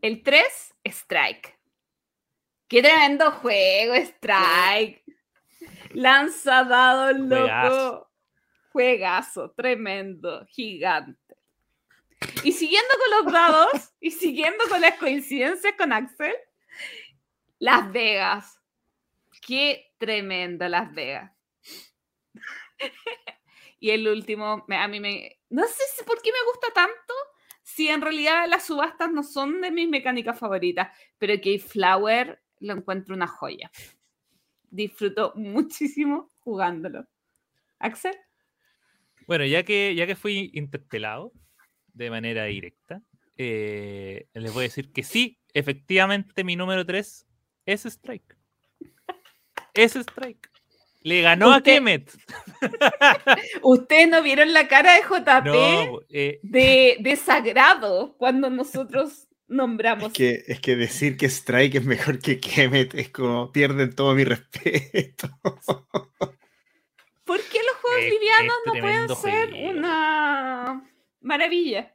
[0.00, 1.57] El 3, Strike.
[2.68, 5.02] Qué tremendo juego, Strike.
[5.94, 8.10] Lanza dado loco.
[8.72, 11.36] Juegazo, tremendo, gigante.
[12.44, 16.34] Y siguiendo con los dados y siguiendo con las coincidencias con Axel,
[17.58, 18.60] Las Vegas.
[19.40, 21.32] Qué tremendo Las Vegas.
[23.80, 25.38] y el último, a mí me...
[25.48, 27.14] No sé por qué me gusta tanto,
[27.62, 32.74] si en realidad las subastas no son de mis mecánicas favoritas, pero que Flower lo
[32.74, 33.70] encuentro una joya.
[34.70, 37.06] Disfruto muchísimo jugándolo.
[37.78, 38.16] Axel.
[39.26, 41.32] Bueno, ya que, ya que fui interpelado,
[41.92, 43.02] de manera directa,
[43.36, 47.26] eh, les voy a decir que sí, efectivamente mi número 3
[47.66, 48.36] es Strike.
[49.74, 50.50] Es Strike.
[51.02, 52.10] Le ganó a Kemet.
[53.62, 60.08] Ustedes no vieron la cara de JP No, eh, de desagrado cuando nosotros nombramos.
[60.08, 64.14] Es que, es que decir que Strike es mejor que Kemet es como pierden todo
[64.14, 65.28] mi respeto.
[67.24, 69.70] ¿Por qué los juegos Es- livianos es no pueden ser juego.
[69.78, 71.94] una maravilla?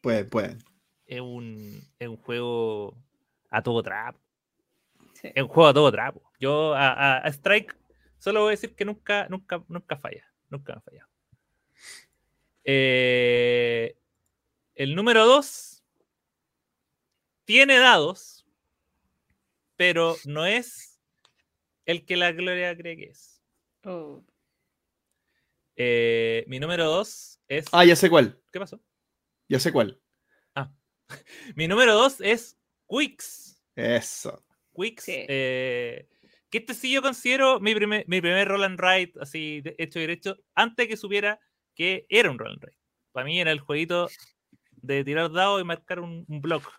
[0.00, 0.58] pueden, pueden.
[1.06, 2.96] es, un, es un juego
[3.50, 4.18] a todo trapo.
[5.14, 5.28] Sí.
[5.34, 6.22] Es un juego a todo trapo.
[6.38, 7.76] Yo a, a- a Strike
[8.18, 10.26] solo voy a decir que nunca, nunca, nunca falla.
[10.48, 11.08] Nunca me ha fallado.
[12.64, 13.96] Eh,
[14.80, 15.84] el número 2
[17.44, 18.46] tiene dados,
[19.76, 20.98] pero no es
[21.84, 23.42] el que la Gloria cree que es.
[23.84, 24.24] Oh.
[25.76, 27.66] Eh, mi número 2 es.
[27.72, 28.40] Ah, ya sé cuál.
[28.50, 28.80] ¿Qué pasó?
[29.48, 30.00] Ya sé cuál.
[31.56, 32.56] Mi número 2 es
[32.88, 33.62] Quicks.
[33.76, 34.42] Eso.
[34.74, 35.04] Quicks.
[35.04, 35.26] Sí.
[35.28, 36.08] eh,
[36.48, 39.98] que este sí yo considero mi primer, mi primer roll and write, así de- hecho
[39.98, 41.38] y derecho, antes que supiera
[41.74, 42.78] que era un roll and write.
[43.12, 44.08] Para mí era el jueguito
[44.82, 46.70] de tirar dados y marcar un, un block.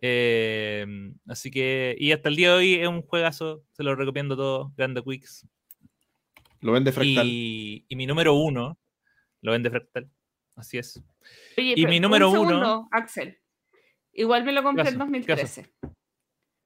[0.00, 0.84] Eh,
[1.28, 4.72] así que, y hasta el día de hoy es un juegazo, se lo recomiendo todo,
[4.76, 5.46] Grande Quicks.
[6.60, 7.26] Lo vende Fractal.
[7.26, 8.78] Y, y mi número uno
[9.40, 10.10] lo vende Fractal,
[10.56, 11.00] así es.
[11.56, 13.38] Oye, Y mi un número uno- Axel.
[14.12, 15.10] Igual me lo compré en pasó?
[15.12, 15.62] ¿Qué pasó?
[15.62, 15.74] 2013.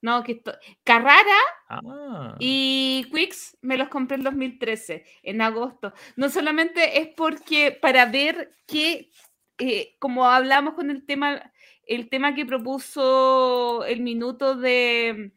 [0.03, 0.53] No, que esto...
[0.85, 1.37] Carrara
[1.69, 5.93] Ah, y Quicks me los compré en 2013, en agosto.
[6.17, 9.11] No solamente es porque para ver que,
[9.59, 11.53] eh, como hablamos con el tema,
[11.87, 15.33] el tema que propuso el minuto de,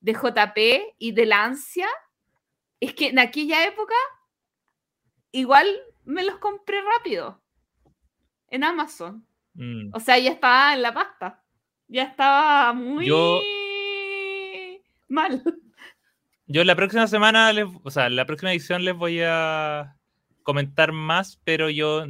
[0.00, 1.88] de JP y de la ansia,
[2.80, 3.94] es que en aquella época
[5.32, 5.66] igual
[6.04, 7.42] me los compré rápido
[8.48, 9.26] en Amazon.
[9.54, 9.90] mm.
[9.94, 11.42] O sea, ya estaba en la pasta.
[11.88, 13.40] Ya estaba muy Yo-
[15.08, 15.42] mal.
[16.46, 19.96] Yo la próxima semana, les, o sea, la próxima edición les voy a
[20.42, 22.04] comentar más, pero yo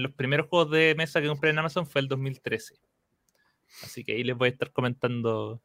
[0.00, 2.74] los primeros juegos de mesa que compré en Amazon fue el 2013.
[3.82, 5.62] Así que ahí les voy a estar comentando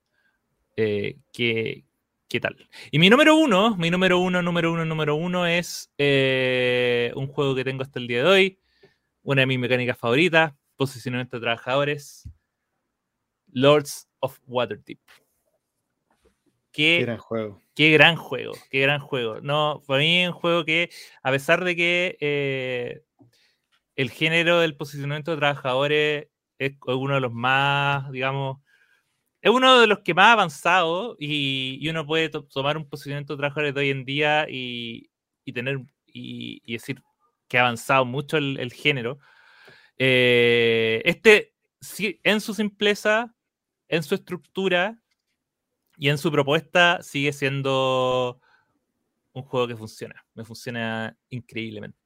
[0.76, 1.86] eh, qué,
[2.28, 2.56] qué tal.
[2.92, 7.56] Y mi número uno, mi número uno, número uno, número uno es eh, un juego
[7.56, 8.60] que tengo hasta el día de hoy,
[9.24, 12.30] una de mis mecánicas favoritas, posicionamiento de trabajadores,
[13.52, 15.00] Lords of Waterdeep.
[16.72, 17.62] Qué gran juego.
[17.74, 19.40] Qué gran juego, qué gran juego.
[19.42, 20.90] No, para mí es un juego que,
[21.24, 23.02] a pesar de que eh,
[23.96, 26.28] el género del posicionamiento de trabajadores
[26.58, 28.60] es uno de los más, digamos,
[29.42, 32.90] es uno de los que más ha avanzado y, y uno puede to- tomar un
[32.90, 35.10] posicionamiento de trabajadores de hoy en día y,
[35.44, 37.02] y tener y, decir
[37.48, 39.20] que ha avanzado mucho el, género.
[39.98, 41.54] Eh, este,
[42.24, 43.36] en su simpleza,
[43.88, 45.00] en su estructura,
[45.98, 48.40] y en su propuesta sigue siendo
[49.34, 50.26] un juego que funciona.
[50.34, 52.05] Me funciona increíblemente.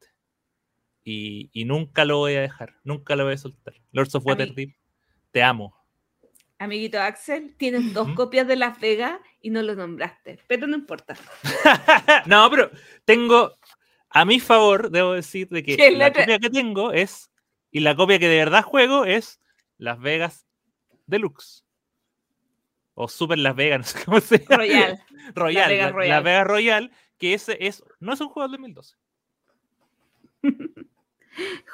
[1.03, 2.75] Y, y nunca lo voy a dejar.
[2.83, 3.73] Nunca lo voy a soltar.
[3.91, 4.75] Lords of Waterdeep,
[5.31, 5.79] te amo.
[6.61, 11.15] Amiguito Axel, tienes dos copias de Las Vegas y no lo nombraste, pero no importa.
[12.25, 12.69] no, pero
[13.05, 13.55] tengo
[14.09, 17.31] a mi favor, debo decir, de que ¿Qué es la copia que tengo es,
[17.71, 19.39] y la copia que de verdad juego es
[19.77, 20.45] Las Vegas
[21.07, 21.63] Deluxe.
[22.93, 24.57] O Super Las Vegas, no sé cómo se llama.
[24.57, 24.99] Royal.
[25.33, 26.09] Royal, Vegas la, Royal.
[26.09, 28.95] la Vegas Royal, que ese es, no es un juego del 2012.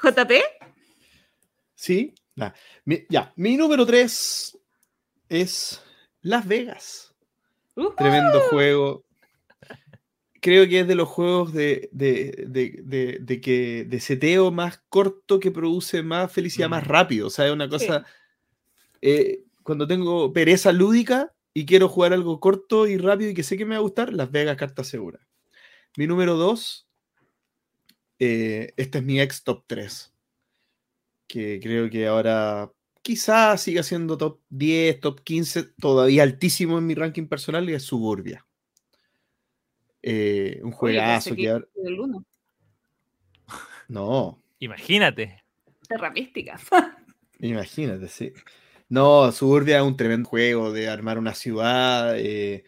[0.02, 0.32] JP,
[1.74, 2.14] Sí.
[2.34, 2.52] Nah.
[2.84, 4.58] Mi- ya, mi número 3
[5.28, 5.82] es
[6.22, 7.14] Las Vegas.
[7.96, 9.04] Tremendo juego.
[10.40, 14.78] Creo que es de los juegos de, de, de, de- de que, de seteo más
[14.88, 16.70] corto que produce más felicidad Mm.
[16.70, 17.26] más rápido.
[17.26, 18.04] O sea, es una cosa.
[19.02, 23.56] eh, cuando tengo pereza lúdica y quiero jugar algo corto y rápido y que sé
[23.58, 25.20] que me va a gustar, Las Vegas carta segura.
[25.96, 26.85] Mi número 2.
[28.18, 30.12] Este es mi ex top 3.
[31.26, 32.70] Que creo que ahora
[33.02, 37.82] quizás siga siendo top 10, top 15, todavía altísimo en mi ranking personal, y es
[37.82, 38.46] Suburbia.
[40.02, 41.42] Eh, un juegazo que...
[41.42, 42.24] que ahora- el uno.
[43.88, 45.42] No, Imagínate.
[45.88, 46.58] Terra Mística.
[47.40, 48.32] imagínate, sí.
[48.88, 52.14] No, Suburbia es un tremendo juego de armar una ciudad.
[52.18, 52.64] eh,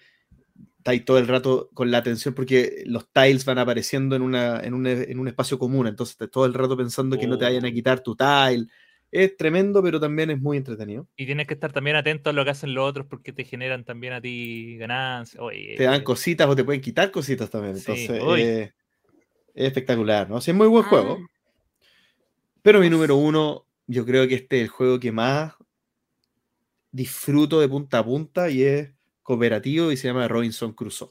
[0.89, 4.61] está ahí todo el rato con la atención porque los tiles van apareciendo en, una,
[4.61, 5.87] en, un, en un espacio común.
[5.87, 7.73] Entonces, estás todo el rato pensando que no te vayan a Oh.
[7.73, 8.67] quitar tu tile.
[9.11, 11.07] Es tremendo, pero también es muy entretenido.
[11.17, 13.85] Y tienes que estar también atento a lo que hacen los otros porque te generan
[13.85, 15.43] también a ti ganancias.
[15.43, 17.77] Oye, Te dan cositas o te pueden quitar cositas también.
[17.77, 18.73] Entonces, eh,
[19.55, 20.39] es espectacular, ¿no?
[20.39, 21.19] Es muy buen juego.
[21.21, 21.27] Ah,
[22.63, 25.55] Pero mi número uno, yo creo que este es el juego que más
[26.91, 28.91] disfruto de punta a punta y es
[29.29, 31.11] cooperativo y se llama Robinson Crusoe.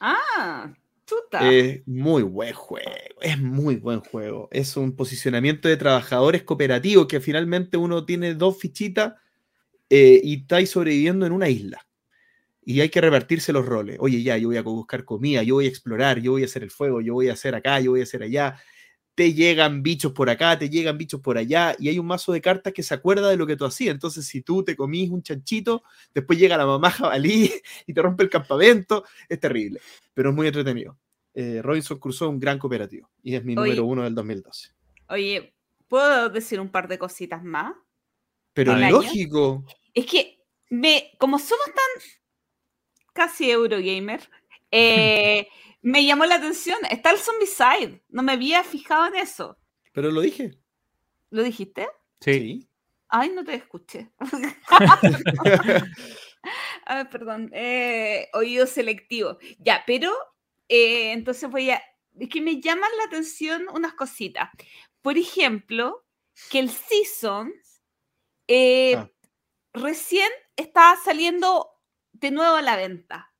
[0.00, 0.74] Ah,
[1.06, 1.48] chuta.
[1.48, 2.90] Es muy buen juego,
[3.20, 4.48] es muy buen juego.
[4.50, 9.14] Es un posicionamiento de trabajadores cooperativos que finalmente uno tiene dos fichitas
[9.88, 11.86] eh, y está ahí sobreviviendo en una isla.
[12.64, 13.96] Y hay que repartirse los roles.
[14.00, 16.64] Oye, ya, yo voy a buscar comida, yo voy a explorar, yo voy a hacer
[16.64, 18.60] el fuego, yo voy a hacer acá, yo voy a hacer allá.
[19.16, 22.40] Te llegan bichos por acá, te llegan bichos por allá, y hay un mazo de
[22.40, 23.92] cartas que se acuerda de lo que tú hacías.
[23.92, 25.82] Entonces, si tú te comís un chanchito,
[26.14, 27.50] después llega la mamá jabalí
[27.84, 29.80] y te rompe el campamento, es terrible,
[30.14, 30.96] pero es muy entretenido.
[31.34, 33.62] Eh, Robinson Crusoe un gran cooperativo y es mi Oye.
[33.62, 34.70] número uno del 2012.
[35.08, 35.54] Oye,
[35.88, 37.74] ¿puedo decir un par de cositas más?
[38.54, 40.38] Pero lógico, Es que
[40.70, 42.02] me, como somos tan
[43.12, 44.28] casi Eurogamer,
[44.70, 45.48] eh,
[45.86, 46.78] me llamó la atención.
[46.90, 48.02] Está el Zombicide.
[48.08, 49.56] No me había fijado en eso.
[49.92, 50.58] pero lo dije.
[51.30, 51.88] ¿Lo dijiste?
[52.20, 52.68] Sí.
[53.08, 54.10] Ay, no te escuché.
[56.84, 57.50] Ay, perdón.
[57.52, 59.38] eh, oído selectivo.
[59.58, 60.12] Ya, pero
[60.68, 61.82] eh, entonces voy a.
[62.18, 64.50] Es que me llaman la atención unas cositas.
[65.02, 66.04] Por ejemplo,
[66.50, 67.82] que el Seasons
[68.48, 69.10] eh, Ah.
[69.72, 71.68] recién está saliendo
[72.12, 73.32] de nuevo a la venta.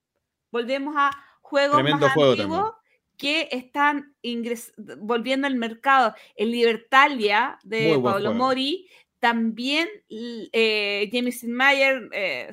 [0.51, 1.11] Volvemos a
[1.47, 2.73] juegos Tremendo más juego antiguos
[3.17, 6.15] que están ingres- volviendo al mercado.
[6.35, 8.35] El Libertalia de Pablo.
[8.35, 8.89] Mori,
[9.21, 12.51] también eh, Jameson Mayer, eh,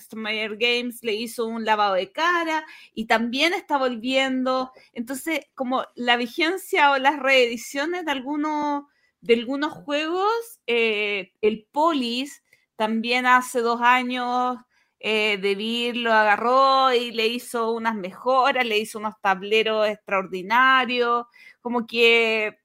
[0.57, 4.71] Games le hizo un lavado de cara y también está volviendo.
[4.93, 8.85] Entonces, como la vigencia o las reediciones de algunos
[9.19, 12.43] de algunos juegos, eh, el Polis
[12.75, 14.57] también hace dos años
[15.03, 21.25] eh, Devir lo agarró y le hizo unas mejoras, le hizo unos tableros extraordinarios,
[21.61, 22.57] como que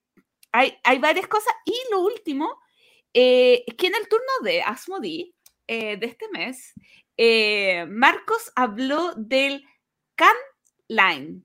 [0.53, 1.53] hay, hay varias cosas.
[1.65, 2.61] Y lo último,
[3.13, 5.35] eh, es que en el turno de Asmodee
[5.67, 6.75] eh, de este mes,
[7.17, 9.65] eh, Marcos habló del
[10.15, 10.37] Can
[10.87, 11.43] Line,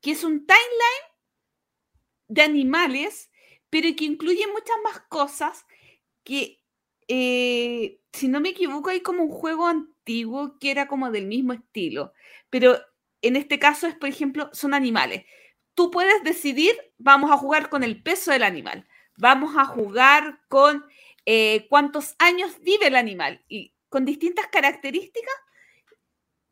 [0.00, 1.08] que es un timeline
[2.28, 3.30] de animales,
[3.68, 5.66] pero que incluye muchas más cosas
[6.22, 6.58] que,
[8.12, 12.12] si no me equivoco, hay como un juego antiguo que era como del mismo estilo,
[12.50, 12.78] pero
[13.22, 15.24] en este caso es, por ejemplo, son animales.
[15.74, 20.84] Tú puedes decidir, vamos a jugar con el peso del animal, vamos a jugar con
[21.26, 25.34] eh, cuántos años vive el animal y con distintas características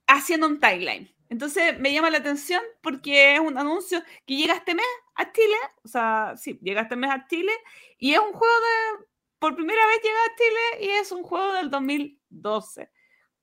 [0.06, 1.14] haciendo un timeline.
[1.30, 5.56] Entonces me llama la atención porque es un anuncio que llega este mes a Chile,
[5.84, 7.52] o sea, sí, llega este mes a Chile
[7.98, 9.06] y es un juego de,
[9.38, 12.90] por primera vez llega a Chile y es un juego del 2012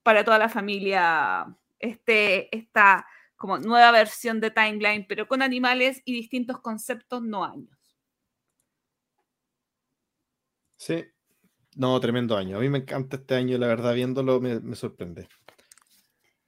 [0.04, 1.46] para toda la familia,
[1.80, 3.08] este, esta
[3.38, 7.78] como nueva versión de timeline, pero con animales y distintos conceptos, no años.
[10.78, 11.06] Sí.
[11.76, 12.58] No, tremendo año.
[12.58, 15.28] A mí me encanta este año, la verdad, viéndolo me, me sorprende.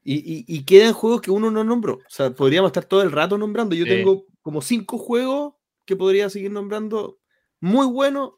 [0.03, 1.95] Y, y, y quedan juegos que uno no nombró.
[1.95, 3.75] O sea, podríamos estar todo el rato nombrando.
[3.75, 3.89] Yo Sí.
[3.89, 5.55] tengo como cinco juegos
[5.85, 7.19] que podría seguir nombrando
[7.59, 8.33] muy buenos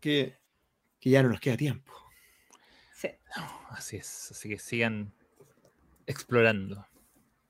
[0.00, 0.36] que,
[1.00, 1.92] que ya no nos queda tiempo.
[2.94, 3.08] Sí.
[3.70, 4.30] Así es.
[4.30, 5.12] Así que sigan
[6.06, 6.86] explorando.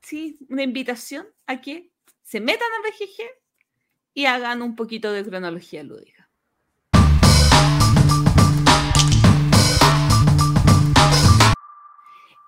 [0.01, 1.90] sí, una invitación a que
[2.23, 3.23] se metan a BGG
[4.14, 6.31] y hagan un poquito de cronología lúdica.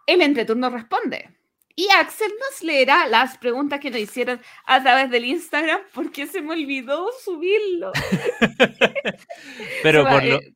[0.07, 1.38] El entreturno responde.
[1.79, 6.43] Y Axel nos leerá las preguntas que nos hicieron a través del Instagram porque se
[6.43, 7.93] me olvidó subirlo.
[9.85, 10.55] Pero por lo, eh,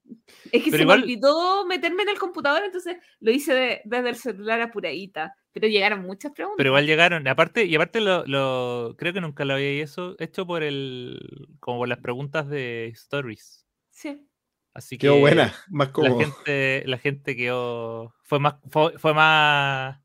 [0.50, 3.80] es que pero se igual- me olvidó meterme en el computador, entonces lo hice de-
[3.84, 5.32] desde el celular apuradita.
[5.52, 6.56] Pero llegaron muchas preguntas.
[6.56, 10.44] Pero igual llegaron, aparte, y aparte lo, lo- creo que nunca lo había eso hecho
[10.44, 11.20] por el,
[11.60, 13.64] como por las preguntas de stories.
[13.90, 14.26] Sí.
[14.74, 20.00] Así que Quedó buena, más la gente, la gente quedó, fue más, fue, fue más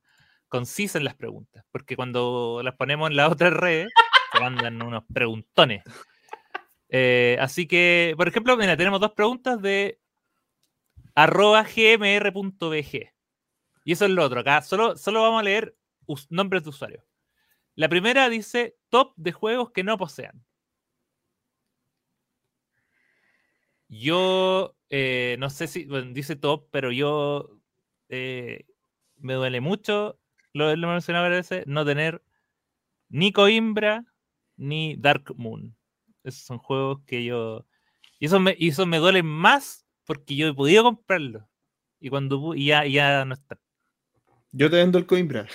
[0.47, 3.87] concisa en las preguntas, porque cuando las ponemos en la otra red,
[4.39, 5.83] mandan unos preguntones.
[6.89, 9.99] Eh, así que, por ejemplo, mira, tenemos dos preguntas de
[11.15, 13.13] arroba gmr.bg.
[13.83, 14.41] Y eso es lo otro.
[14.41, 15.75] Acá solo, solo vamos a leer
[16.29, 17.03] nombres de usuarios.
[17.75, 20.43] La primera dice top de juegos que no posean.
[23.89, 27.49] Yo eh, no sé si dice top, pero yo
[28.09, 28.65] eh,
[29.17, 30.19] me duele mucho,
[30.57, 32.21] lo, lo he mencionado varias veces, no tener
[33.09, 34.03] ni Coimbra
[34.57, 35.75] ni Dark Moon.
[36.23, 37.65] Esos son juegos que yo.
[38.19, 41.43] Y eso me, y eso me duele más porque yo he podido comprarlos.
[41.99, 43.57] Y cuando y ya, ya no está.
[44.51, 45.47] Yo te vendo el Coimbra.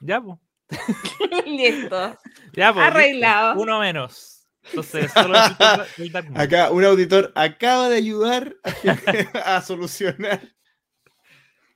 [0.00, 0.38] Ya, pues.
[1.46, 2.18] Listo.
[2.52, 2.76] Ya, pues.
[2.76, 2.80] listo.
[2.80, 3.60] Arreglado.
[3.60, 4.46] Uno menos.
[4.70, 5.64] Entonces, solo necesito
[5.98, 6.40] el Dark Moon.
[6.40, 8.68] Acá un auditor acaba de ayudar a,
[9.56, 10.40] a solucionar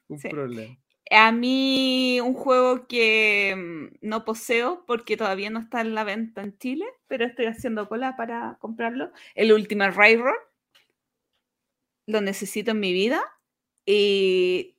[0.08, 0.28] un Sí.
[0.28, 0.74] problema.
[1.10, 6.42] A mí un juego que mm, no poseo porque todavía no está en la venta
[6.42, 9.10] en Chile, pero estoy haciendo cola para comprarlo.
[9.34, 10.34] El Ultimate Railroad.
[12.06, 13.22] Lo necesito en mi vida.
[13.86, 14.76] Y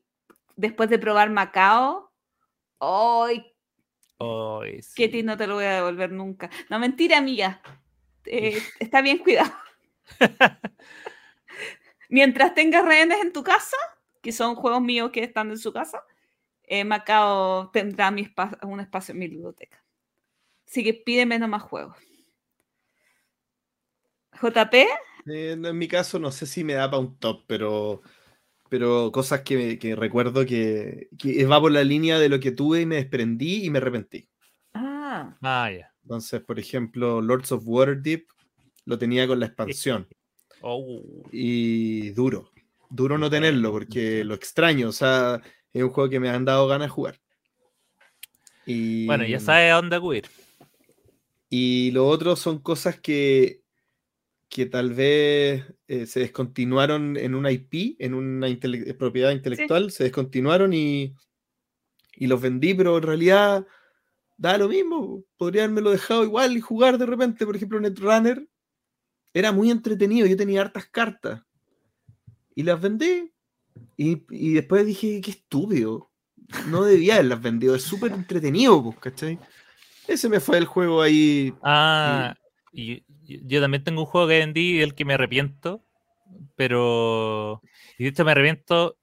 [0.55, 2.11] después de probar Macao.
[2.79, 3.53] Ay,
[4.19, 5.07] Que sí.
[5.09, 6.49] ti no te lo voy a devolver nunca.
[6.69, 7.61] No, mentira, amiga.
[8.25, 9.51] Eh, está bien cuidado.
[12.09, 13.77] Mientras tengas rehenes en tu casa,
[14.21, 16.03] que son juegos míos que están en su casa,
[16.69, 19.83] eh, Macao tendrá mi espa- un espacio en mi biblioteca.
[20.67, 21.97] Así que pídeme nomás juegos.
[24.41, 24.87] JP,
[25.25, 28.01] Eh, no, en mi caso no sé si me da para un top, pero,
[28.69, 32.81] pero cosas que, que recuerdo que, que va por la línea de lo que tuve
[32.81, 34.29] y me desprendí y me arrepentí.
[34.73, 35.93] ah, Ah, ya.
[36.03, 38.27] Entonces, por ejemplo, Lords of Waterdeep
[38.85, 40.07] lo tenía con la expansión
[40.61, 41.01] Oh,
[41.31, 42.51] y duro,
[42.89, 45.41] duro no tenerlo porque lo extraño, o sea,
[45.73, 47.19] es un juego que me han dado ganas de jugar.
[48.65, 50.25] Y, Bueno, ya sabes a dónde acudir.
[51.49, 53.61] Y lo otro son cosas que,
[54.49, 60.03] que tal vez eh, se descontinuaron en una IP, en una intele- propiedad intelectual, se
[60.03, 61.15] descontinuaron y,
[62.13, 63.65] y los vendí, pero en realidad
[64.37, 65.23] da lo mismo.
[65.37, 67.45] Podría haberme dejado igual y jugar de repente.
[67.45, 68.47] Por ejemplo, Netrunner
[69.33, 71.41] era muy entretenido, yo tenía hartas cartas
[72.53, 73.31] y las vendí.
[73.97, 76.09] Y, y después dije, qué estúpido.
[76.67, 79.37] No debía haberlas vendido, es súper entretenido, pues, ¿cachai?
[80.07, 81.53] Ese me fue el juego ahí.
[81.61, 82.33] Ah,
[82.73, 85.83] y y- yo también tengo un juego que vendí del que me arrepiento,
[86.55, 87.61] pero.
[87.97, 88.97] Y de hecho me arrepiento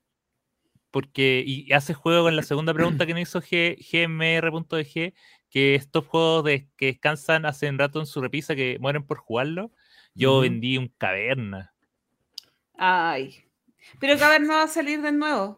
[0.90, 1.44] porque.
[1.46, 5.14] Y hace juego con la segunda pregunta que nos hizo G- gmr.dg,
[5.50, 9.18] que estos juegos de, que descansan hace un rato en su repisa que mueren por
[9.18, 9.70] jugarlo.
[10.14, 11.72] Yo vendí un caverna.
[12.78, 13.45] ay.
[14.00, 15.56] Pero Caverna va a salir de nuevo.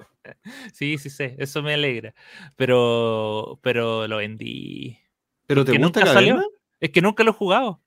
[0.73, 2.15] Sí, sí sé, eso me alegra.
[2.57, 4.99] Pero, pero lo vendí.
[5.47, 6.35] ¿Pero te que gusta nunca salió.
[6.35, 6.57] Caverna?
[6.81, 7.67] Es que nunca lo he jugado.
[7.71, 7.81] Lo-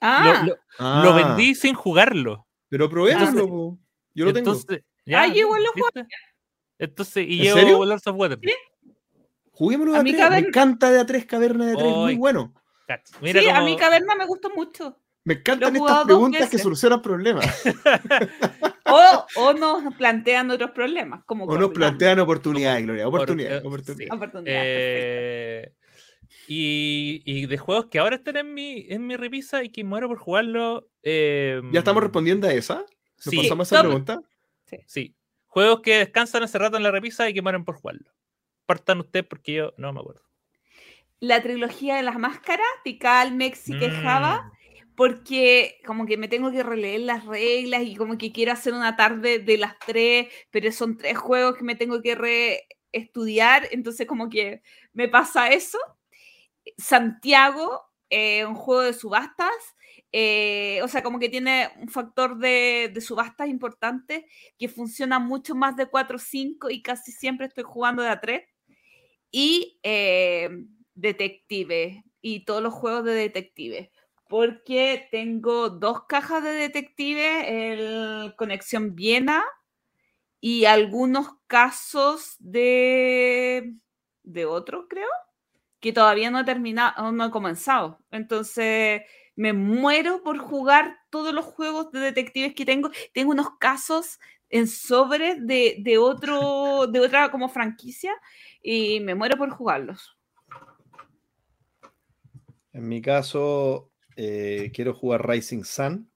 [0.00, 2.46] Ah, lo, lo Ah, vendí sin jugarlo.
[2.68, 3.80] Pero probémoslo, Entonces-.
[4.14, 4.50] Yo lo tengo.
[4.52, 4.84] Entonces,
[5.14, 6.06] Ah, yo igual lo ¿viste?
[6.78, 7.84] Entonces, y ¿En llevo serio?
[7.84, 8.38] Lords of Water.
[8.42, 8.52] Sí.
[9.52, 10.22] Juguémoslo de a a mí tres.
[10.22, 12.16] Me Caverna- encanta de a tres, caverna de a tres, muy Ay.
[12.18, 12.52] bueno.
[13.20, 14.98] Mira sí, a cómo- mí Caverna me gustó mucho.
[15.26, 17.44] Me encantan estas preguntas que solucionan problemas.
[18.88, 23.04] O, o nos plantean otros problemas, como O nos plantean oportunidades, Gloria.
[23.06, 24.08] Por- Oportunidades, eh, oportunidades.
[24.08, 24.16] sí.
[24.16, 25.72] Oportunidades, Eh,
[26.46, 30.06] y, y de juegos que ahora están en mi, en mi revisa y que muero
[30.06, 30.88] por jugarlo.
[31.02, 32.76] eh, ¿Ya estamos respondiendo a esa?
[32.76, 32.86] ¿Nos
[33.18, 34.20] Sí, pasamos a esa pregunta?
[34.86, 35.16] Sí.
[35.46, 38.12] Juegos que descansan hace rato en la revisa y que mueren por jugarlo.
[38.66, 40.22] Partan ustedes porque yo no me acuerdo.
[41.18, 44.50] La trilogía de las máscaras, Tikal, Mex y quejaba, Mm,
[44.96, 48.96] porque como que me tengo que releer las reglas y como que quiero hacer una
[48.96, 52.14] tarde de las tres, pero son tres juegos que me tengo que
[52.92, 54.62] reestudiar, entonces como que
[54.94, 55.78] me pasa eso.
[56.78, 59.54] Santiago, eh, un juego de subastas,
[60.12, 64.26] eh, o sea, como que tiene un factor de, de subastas importante
[64.58, 68.20] que funciona mucho más de 4 o 5 y casi siempre estoy jugando de a
[68.20, 68.42] 3.
[69.30, 70.48] Y eh,
[70.94, 73.92] detective y todos los juegos de detective.
[74.28, 79.44] Porque tengo dos cajas de detective, el Conexión Viena
[80.40, 83.74] y algunos casos de,
[84.22, 85.08] de otros, creo,
[85.80, 87.98] que todavía no he terminado, no he comenzado.
[88.10, 89.02] Entonces,
[89.36, 92.90] me muero por jugar todos los juegos de detectives que tengo.
[93.12, 98.12] Tengo unos casos en sobre de, de otro, de otra como franquicia
[98.62, 100.16] y me muero por jugarlos.
[102.72, 106.10] En mi caso, eh, quiero jugar Rising Sun.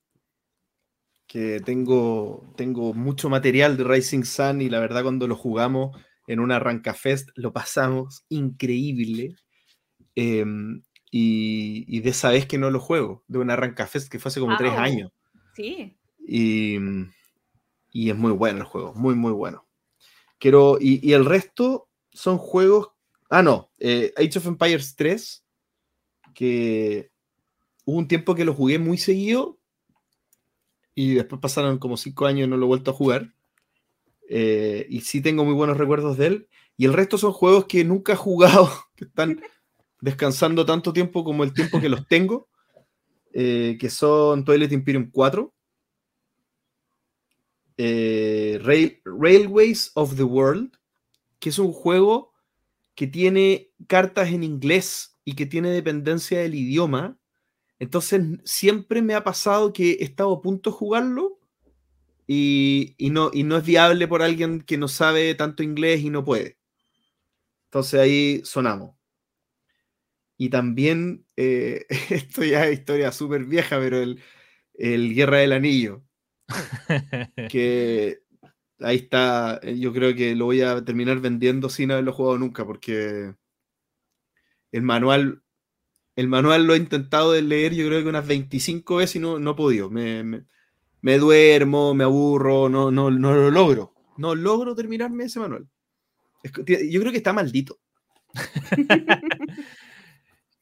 [1.27, 5.97] Que tengo, tengo mucho material de Rising Sun y la verdad cuando lo jugamos
[6.27, 9.36] en una Arranca Fest lo pasamos increíble.
[10.16, 14.18] Em, y, y de esa vez que no lo juego, de una Arranca Fest que
[14.18, 14.78] fue hace como tres Au.
[14.78, 15.12] años.
[15.55, 15.97] Sí.
[16.18, 16.78] Y,
[17.93, 19.66] y es muy bueno el juego, muy, muy bueno.
[20.39, 22.90] Quiero, y, y el resto son juegos.
[23.28, 25.44] Ah, no, eh, Age of Empires 3,
[26.35, 27.10] que
[27.85, 29.59] hubo un tiempo que lo jugué muy seguido
[30.94, 33.32] y después pasaron como cinco años y no lo he vuelto a jugar.
[34.28, 36.48] Eh, y sí tengo muy buenos recuerdos de él.
[36.77, 39.40] Y el resto son juegos que nunca he jugado, que están
[40.01, 42.48] descansando tanto tiempo como el tiempo que los tengo,
[43.32, 45.55] eh, que son Toilet Imperium 4,
[47.77, 50.73] eh, Rail- Railways of the World,
[51.40, 52.32] que es un juego
[52.97, 57.20] que tiene cartas en inglés y que tiene dependencia del idioma.
[57.81, 61.40] Entonces siempre me ha pasado que he estado a punto de jugarlo
[62.28, 66.11] y, y no, y no es viable por alguien que no sabe tanto inglés y
[66.11, 66.59] no puede.
[67.65, 68.94] Entonces ahí sonamos.
[70.36, 74.23] Y también, eh, esto ya es historia súper vieja, pero el,
[74.74, 76.02] el Guerra del Anillo,
[77.51, 78.20] que
[78.81, 83.35] ahí está, yo creo que lo voy a terminar vendiendo sin haberlo jugado nunca, porque
[84.73, 85.43] el manual,
[86.16, 89.39] el manual lo he intentado de leer yo creo que unas 25 veces y no,
[89.39, 89.91] no he podido.
[89.91, 90.45] Me, me-
[91.03, 93.95] me duermo, me aburro, no, no, no lo logro.
[94.19, 95.66] No logro terminarme ese manual.
[96.43, 96.53] Es
[96.91, 97.78] yo creo que está maldito.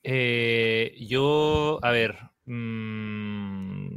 [0.03, 2.16] Eh, yo, a ver.
[2.47, 3.89] mm,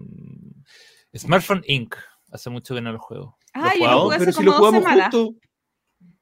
[1.15, 1.95] Smartphone Inc.
[2.31, 3.37] Hace mucho que no lo juego.
[3.53, 5.09] ¿Lo Ah, has yo lo jugué hace pero si como lo dos jugamos semanas.
[5.13, 5.35] juntos.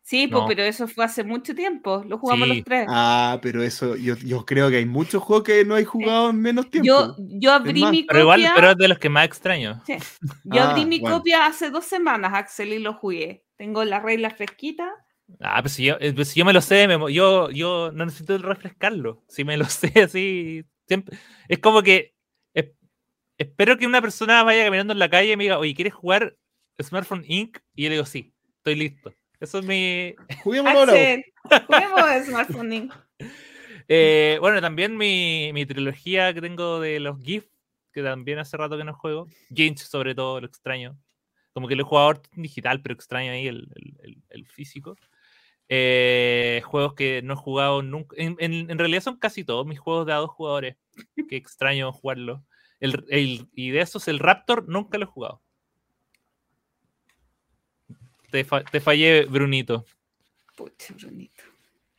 [0.09, 0.47] Sí, pues, No.
[0.47, 2.03] pero eso fue hace mucho tiempo.
[2.07, 2.55] Lo jugamos Sí.
[2.55, 2.87] los tres.
[2.89, 6.41] Ah, pero eso, yo, yo creo que hay muchos juegos que no hay jugado en
[6.41, 6.87] menos tiempo.
[6.87, 8.53] Yo, yo abrí mi Pero igual, copia.
[8.55, 9.83] pero es de los que más extraño.
[10.45, 11.17] Yo abrí Ah, mi bueno.
[11.17, 13.45] copia hace dos semanas, Axel, y lo jugué.
[13.55, 14.89] Tengo la regla fresquita.
[15.41, 18.03] Ah, pues si yo, eh, pues si yo me lo sé, me yo, yo no
[18.05, 19.23] necesito refrescarlo.
[19.27, 21.19] Si me lo sé así, siempre.
[21.47, 22.15] Es como que
[22.55, 22.71] es-
[23.37, 26.35] espero que una persona vaya caminando en la calle y me diga, oye, ¿quieres jugar
[26.81, 27.59] Smartphone Inc?
[27.75, 29.13] Y yo le digo, sí, estoy listo.
[29.39, 30.15] Eso es mi.
[30.43, 30.93] Juguemos ahora.
[31.67, 32.89] Juguemos Smartphone.
[33.91, 37.45] Eh, bueno, también mi, mi trilogía que tengo de los GIF,
[37.91, 39.27] que también hace rato que no juego.
[39.51, 40.95] Ginch, sobre todo, lo extraño.
[41.53, 44.95] Como que lo he jugado digital, pero extraño ahí el, el- el- el físico.
[45.69, 48.15] Eh, juegos que no he jugado nunca.
[48.19, 50.75] En, en- en realidad son casi todos mis juegos de a dos jugadores.
[51.27, 52.45] Que extraño jugarlo.
[52.79, 55.41] El, el- y de esos, el Raptor nunca lo he jugado.
[58.31, 59.85] Te, fa- te fallé, Brunito.
[60.55, 61.43] Pucha, Brunito.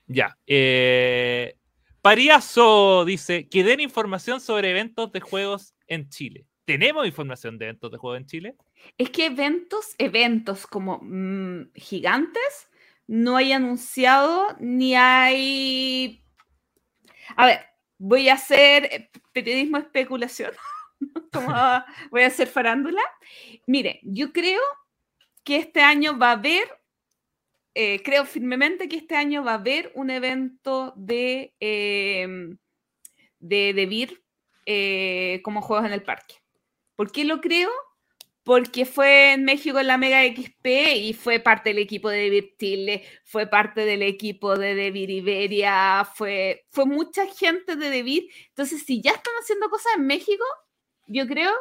[0.07, 0.37] Ya.
[0.47, 1.57] Eh,
[2.03, 6.47] Pariazo dice que den información sobre eventos de juegos en Chile.
[6.65, 8.57] ¿Tenemos información de eventos de juegos en Chile?
[8.97, 12.69] Es que eventos, eventos como mm, gigantes,
[13.07, 16.25] no hay anunciado ni hay.
[17.37, 17.61] A ver,
[17.99, 20.53] voy a hacer eh, periodismo especulación.
[21.33, 21.53] Como
[22.11, 23.01] voy a hacer farándula.
[23.67, 24.61] Mire, yo creo
[25.45, 26.65] que este año va a haber,
[27.75, 32.27] eh, creo firmemente que este año va a haber un evento de, eh,
[33.39, 34.21] de,
[35.43, 36.37] como juegos en el parque.
[36.97, 37.71] ¿Por qué lo creo?
[38.43, 42.55] Porque fue en México en la Mega XP y fue parte del equipo de Devir
[42.59, 48.31] Chile, fue parte del equipo de Devir Iberia, fue, fue mucha gente de Devir.
[48.49, 50.45] Entonces, si ya están haciendo cosas en México,
[51.07, 51.53] yo creo,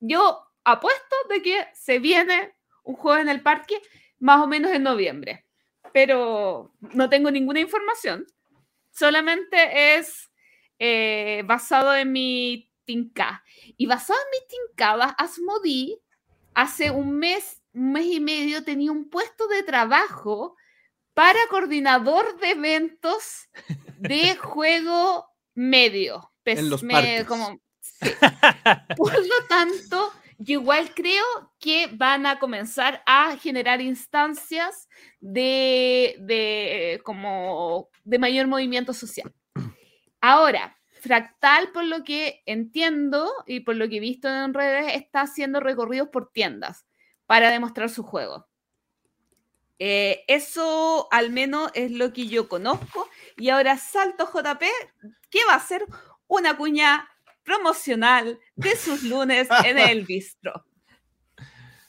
[0.00, 2.55] yo apuesto de que se viene
[2.86, 3.80] un juego en el parque
[4.18, 5.44] más o menos en noviembre.
[5.92, 8.26] Pero no tengo ninguna información.
[8.90, 10.30] Solamente es
[10.78, 13.42] eh, basado en mi tinca.
[13.76, 15.98] Y basado en mis tincadas, Asmodee
[16.54, 20.56] hace un mes, un mes y medio tenía un puesto de trabajo
[21.14, 23.48] para coordinador de eventos
[23.98, 26.30] de juego medio.
[26.42, 28.10] Pes- En los me- como- sí.
[28.96, 31.24] Por lo tanto, yo igual creo
[31.58, 34.88] que van a comenzar a generar instancias
[35.20, 39.32] de, de, como de mayor movimiento social.
[40.20, 45.22] Ahora, Fractal, por lo que entiendo y por lo que he visto en redes, está
[45.22, 46.86] haciendo recorridos por tiendas
[47.26, 48.48] para demostrar su juego.
[49.78, 53.08] Eh, eso al menos es lo que yo conozco.
[53.36, 54.62] Y ahora salto JP,
[55.30, 55.84] que va a ser
[56.26, 57.08] una cuña
[57.46, 60.52] promocional de sus lunes en el bistro.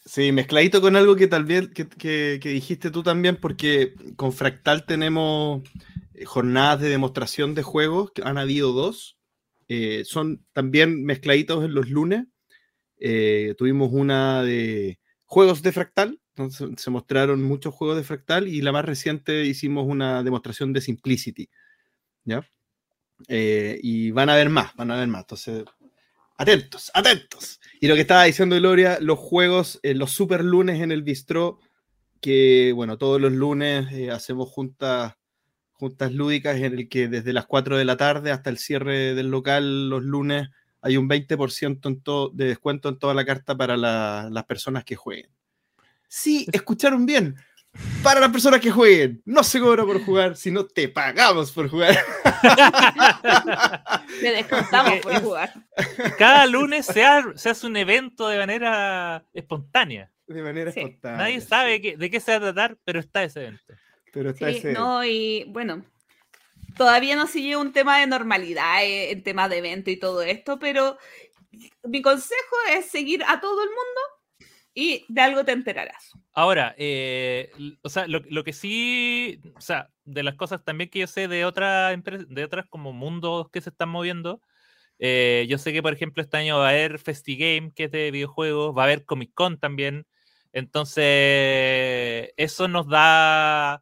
[0.05, 4.31] Sí, mezcladito con algo que tal vez que, que- que dijiste tú también, porque con
[4.31, 5.63] Fractal tenemos
[6.13, 9.17] eh, jornadas de demostración de juegos, que han habido dos.
[9.67, 12.25] Eh, son también mezcladitos en los lunes.
[12.99, 18.61] Eh, tuvimos una de juegos de Fractal, entonces se mostraron muchos juegos de Fractal y
[18.61, 21.49] la más reciente hicimos una demostración de Simplicity.
[22.23, 22.47] ¿Ya?
[23.27, 25.21] Eh, y van a haber más, van a haber más.
[25.23, 25.65] Entonces,
[26.37, 27.59] atentos, atentos.
[27.81, 31.59] Y lo que estaba diciendo Gloria, los juegos, eh, los super lunes en el bistró,
[32.21, 35.15] que bueno, todos los lunes eh, hacemos juntas,
[35.73, 39.29] juntas lúdicas en el que desde las 4 de la tarde hasta el cierre del
[39.29, 40.49] local los lunes
[40.81, 44.83] hay un 20% en todo, de descuento en toda la carta para la- las personas
[44.85, 45.29] que jueguen.
[46.07, 47.35] Sí, escucharon bien.
[48.03, 51.97] Para las personas que jueguen, no se cobra por jugar, sino te pagamos por jugar.
[54.21, 55.53] Le descontamos por jugar.
[56.17, 60.11] Cada lunes se, ha- se hace un evento de manera espontánea.
[60.27, 60.79] De manera Sí.
[60.79, 61.17] espontánea.
[61.17, 63.73] Nadie sabe qué- de qué se va a tratar, pero está ese evento.
[64.11, 65.85] Pero está Sí, ese- no, y bueno,
[66.77, 70.59] todavía no sigue un tema de normalidad eh, en tema de evento y todo esto,
[70.59, 70.97] pero
[71.83, 74.01] mi consejo es seguir a todo el mundo
[74.79, 76.11] y de algo te enterarás.
[76.33, 77.49] Ahora, eh,
[77.81, 81.27] o sea, lo, lo que sí, o sea, de las cosas también que yo sé
[81.27, 84.39] de otras de otras como mundos que se están moviendo,
[84.99, 88.11] eh, yo sé que, por ejemplo, este año va a haber FestiGame, que es de
[88.11, 90.05] videojuegos, va a haber Comic Con también.
[90.53, 93.81] Entonces, eso nos da,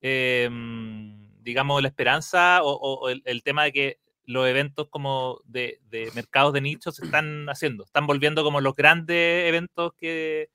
[0.00, 3.98] em, digamos, la esperanza o, o- el tema de que
[4.30, 8.74] los eventos como de, de mercados de nicho se están haciendo, están volviendo como los
[8.76, 10.50] grandes eventos que,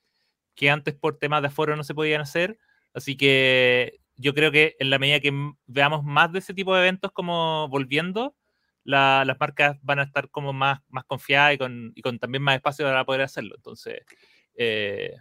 [0.56, 2.58] que antes por temas de aforo no se podían hacer.
[2.94, 5.34] Así que yo creo que en la medida que
[5.68, 8.36] veamos más de ese tipo de eventos como volviendo,
[8.84, 12.44] la- las marcas van a estar como más, más confiadas y con, y con también
[12.44, 13.56] más espacio para poder hacerlo.
[13.58, 14.00] Entonces,
[14.56, 15.14] eh,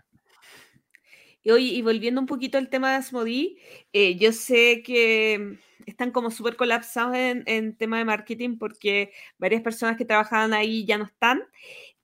[1.45, 3.59] Y oye, y volviendo un poquito al tema de Asmodee,
[3.93, 9.61] eh, yo sé que están como súper colapsados en, en tema de marketing porque varias
[9.63, 11.43] personas que trabajaban ahí ya no están,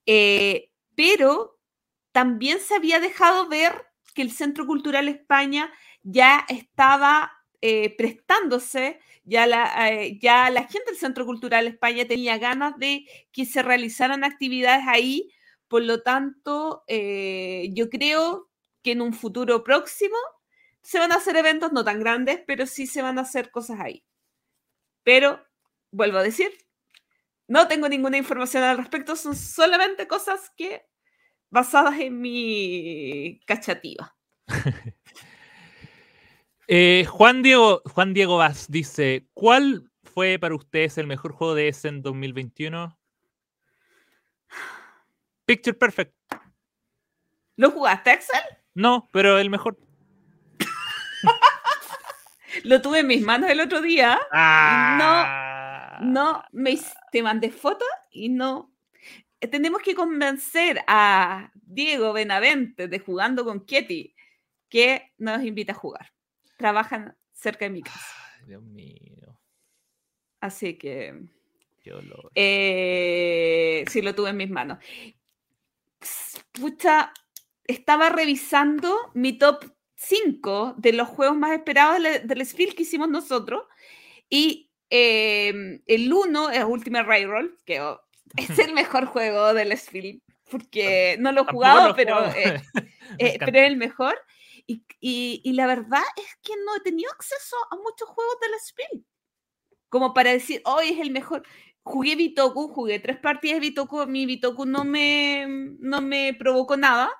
[0.04, 1.58] eh, pero
[2.12, 5.72] también se había dejado ver que el Centro Cultural España
[6.02, 12.36] ya estaba eh, prestándose, ya la, eh, ya la gente del Centro Cultural España tenía
[12.36, 15.30] ganas de que se realizaran actividades ahí,
[15.68, 18.49] por lo tanto, yo creo
[18.82, 20.16] que en un futuro próximo
[20.82, 23.80] se van a hacer eventos no tan grandes, pero sí se van a hacer cosas
[23.80, 24.04] ahí.
[25.02, 25.44] Pero,
[25.90, 26.50] vuelvo a decir,
[27.48, 30.86] no tengo ninguna información al respecto, son solamente cosas que
[31.50, 34.16] basadas en mi cachativa.
[36.68, 41.68] eh, Juan Diego, Juan Diego Vaz dice: ¿Cuál fue para ustedes el mejor juego de
[41.68, 42.96] ese en 2021?
[45.44, 46.14] Picture Perfect.
[47.56, 48.59] ¿Lo jugaste, Axel?
[48.74, 49.78] No, pero el mejor.
[52.64, 54.18] Lo tuve en mis manos el otro día.
[54.32, 55.98] Ah.
[56.02, 56.78] No, me,
[57.12, 58.72] te mandé fotos y no.
[59.38, 64.14] Tenemos que convencer a Diego Benavente de Jugando con Ketty
[64.68, 66.12] que nos invita a jugar.
[66.56, 68.14] Trabajan cerca de mi casa.
[68.38, 69.38] Ay, Dios mío.
[70.40, 71.22] Así que
[71.82, 72.30] Qué dolor.
[72.34, 74.78] eh, sí lo tuve en mis manos.
[76.52, 77.12] Pucha,
[77.70, 79.64] estaba revisando mi top
[79.96, 83.64] 5 de los juegos más esperados del, del Spiel que hicimos nosotros.
[84.28, 88.00] Y eh, el 1 es Ultimate Railroad, que oh,
[88.36, 92.62] es el mejor juego del Spiel, porque no lo he jugado, lo pero, eh,
[93.18, 94.16] eh, pero es el mejor.
[94.66, 98.50] Y, y- y la verdad es que no he tenido acceso a muchos juegos del
[98.60, 99.04] Spiel.
[99.88, 101.42] Como para decir, hoy es el mejor.
[101.82, 105.46] Jugué Bitoku, jugué tres partidas de Bitoku, mi Bitoku no me,
[105.80, 107.10] no me provocó nada.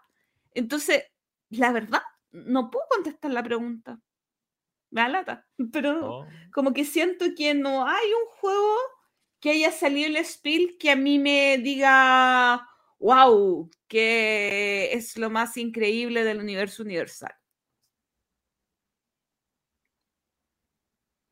[0.55, 1.05] Entonces,
[1.51, 2.03] la verdad,
[2.33, 4.01] no puedo contestar la pregunta.
[4.91, 5.49] Me da lata.
[5.73, 6.27] Pero Oh.
[6.53, 8.77] como que siento que no hay un juego
[9.41, 12.69] que haya salido en el Spiel que a mí me diga,
[12.99, 17.33] wow, que es lo más increíble del universo universal.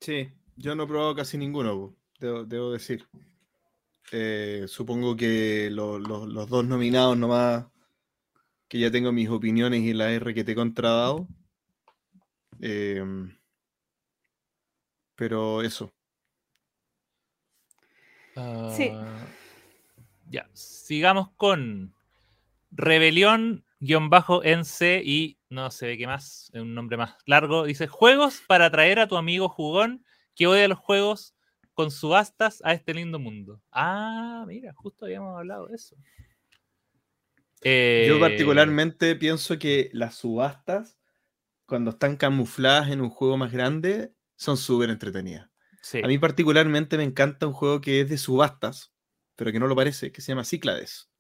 [0.01, 3.07] Sí, yo no he probado casi ninguno, debo, debo decir.
[4.13, 7.67] Eh, supongo que lo- lo- los dos nominados nomás,
[8.69, 11.27] que ya tengo mis opiniones y la R que te he contradado.
[12.61, 13.35] Em,
[15.15, 15.95] pero eso.
[18.77, 18.91] Sí.
[18.93, 19.27] Ah,
[20.31, 21.95] Ya, sigamos con
[22.71, 27.65] Rebelión-NC y no sé qué más, es un nombre más largo.
[27.65, 30.05] Dice: Juegos para atraer a tu amigo jugón
[30.35, 31.35] que odia los juegos
[31.73, 33.63] con subastas a este lindo mundo.
[33.73, 35.97] Ah, mira, justo habíamos hablado de eso.
[37.63, 40.99] Yo Eh, particularmente pienso que las subastas,
[41.67, 45.51] cuando están camufladas en un juego más grande, son súper entretenidas.
[45.83, 46.01] sí.
[46.03, 48.95] A mí particularmente me encanta un juego que es de subastas,
[49.37, 51.11] pero que no lo parece, que se llama Cíclades.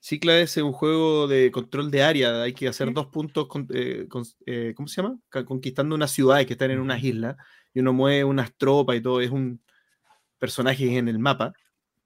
[0.00, 4.06] Cíclades es un juego de control de área, hay que hacer dos puntos, con- eh,
[4.08, 5.18] con- eh, ¿cómo se llama?
[5.44, 7.36] Conquistando unas ciudades que están en unas islas,
[7.74, 9.60] y uno mueve unas tropas y todo, es un
[10.38, 11.54] personaje en el mapa,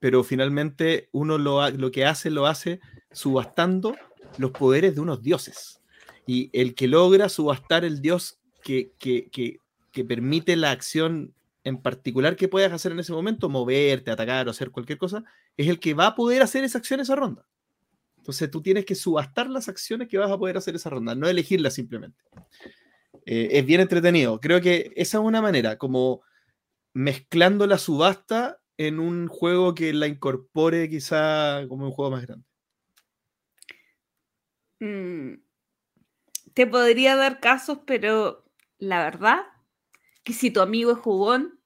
[0.02, 2.80] pero finalmente uno lo, lo que hace, lo hace
[3.12, 3.94] subastando
[4.36, 5.80] los poderes de unos dioses.
[6.26, 9.58] Y el que logra subastar el dios que, que, que,
[9.92, 14.50] que permite la acción en particular que puedas hacer en ese momento, moverte, atacar o
[14.50, 15.22] hacer cualquier cosa,
[15.56, 17.46] es el que va a poder hacer esa acción esa ronda.
[18.16, 21.28] Entonces tú tienes que subastar las acciones que vas a poder hacer esa ronda, no
[21.28, 22.20] elegirlas simplemente.
[23.24, 24.40] Eh, es bien entretenido.
[24.40, 26.22] Creo que esa es una manera, como
[26.92, 32.46] mezclando la subasta en un juego que la incorpore quizá como un juego más grande.
[34.80, 35.42] Mm,
[36.54, 38.44] te podría dar casos, pero
[38.78, 39.42] la verdad
[40.24, 41.60] que si tu amigo es jugón,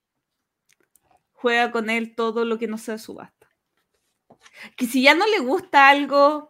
[1.32, 3.48] juega con él todo lo que no sea subasta.
[4.76, 6.48] Que si ya no le gusta algo,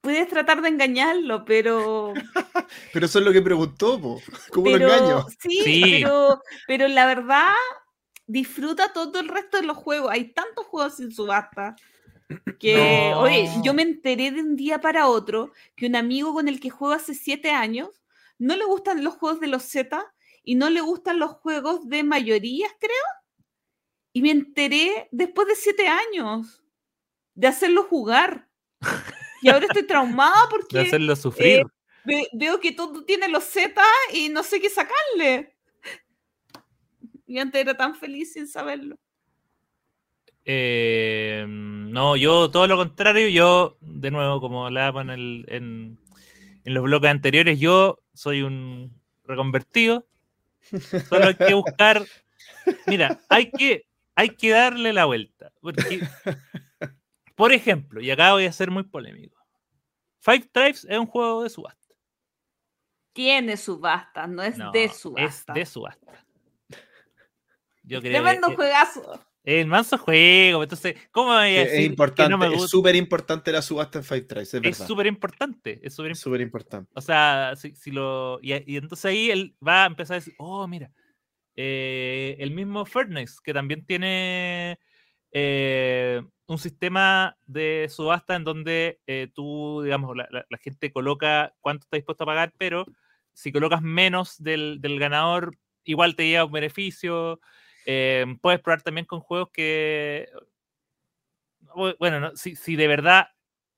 [0.00, 2.12] puedes tratar de engañarlo, pero.
[2.92, 4.20] pero eso es lo que preguntó, po.
[4.50, 5.26] ¿cómo lo engaño?
[5.40, 5.82] Sí, Sí.
[5.90, 7.54] Pero, pero la verdad,
[8.26, 10.10] disfruta todo el resto de los juegos.
[10.10, 11.76] Hay tantos juegos sin subasta.
[12.58, 13.20] Que, No.
[13.20, 16.70] oye, yo me enteré de un día para otro que un amigo con el que
[16.70, 18.02] juego hace siete años
[18.38, 20.02] no le gustan los juegos de los Z
[20.42, 22.92] y no le gustan los juegos de mayorías, creo.
[24.12, 26.62] Y me enteré después de siete años
[27.34, 28.48] de hacerlo jugar.
[29.42, 31.64] Y ahora estoy traumada De porque hacerlo sufrir.
[32.04, 33.82] ve- veo que todo tiene los Z
[34.12, 35.53] y no sé qué sacarle.
[37.34, 38.96] Y antes era tan feliz sin saberlo.
[40.44, 45.98] Eh, no, yo todo lo contrario, yo, de nuevo, como hablábamos en, el- en,
[46.64, 48.94] en los bloques anteriores, yo soy un
[49.24, 50.06] reconvertido.
[51.08, 52.04] Solo hay que buscar.
[52.86, 55.52] Mira, hay que, hay que darle la vuelta.
[55.60, 56.06] Porque,
[57.34, 59.42] por ejemplo, y acá voy a ser muy polémico.
[60.20, 61.94] Five Tribes es un juego de subasta.
[63.12, 65.52] Tiene subasta, no es No, de Es subasta.
[65.52, 66.23] de subasta.
[67.84, 69.20] Yo creo Tremendo que- juegazo.
[69.46, 73.52] Es manso juego, entonces, ¿cómo voy a Es, que importante, no me es súper importante
[73.52, 76.90] la subasta en Five Tries, es súper importante, es súper Es súper importante.
[76.94, 78.38] O sea, si, si lo.
[78.40, 80.90] Y, y entonces ahí él va a empezar a decir, oh, mira,
[81.56, 84.78] eh, el mismo Furnace, que también tiene
[85.30, 91.54] eh, un sistema de subasta en donde eh, tú, digamos, la, la- la gente coloca
[91.60, 92.86] cuánto está dispuesto a pagar, pero
[93.34, 97.40] si colocas menos del, del ganador, igual te lleva un beneficio.
[97.86, 100.28] Eh, puedes probar también con juegos que.
[101.74, 103.28] bu- Bueno, no, si, si de verdad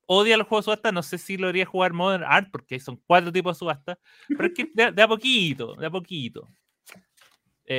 [0.07, 2.97] odia los juegos de subasta, no sé si lo haría jugar Modern Art, porque son
[3.07, 6.49] cuatro tipos de subasta, pero es que de, a- de a poquito, de a poquito.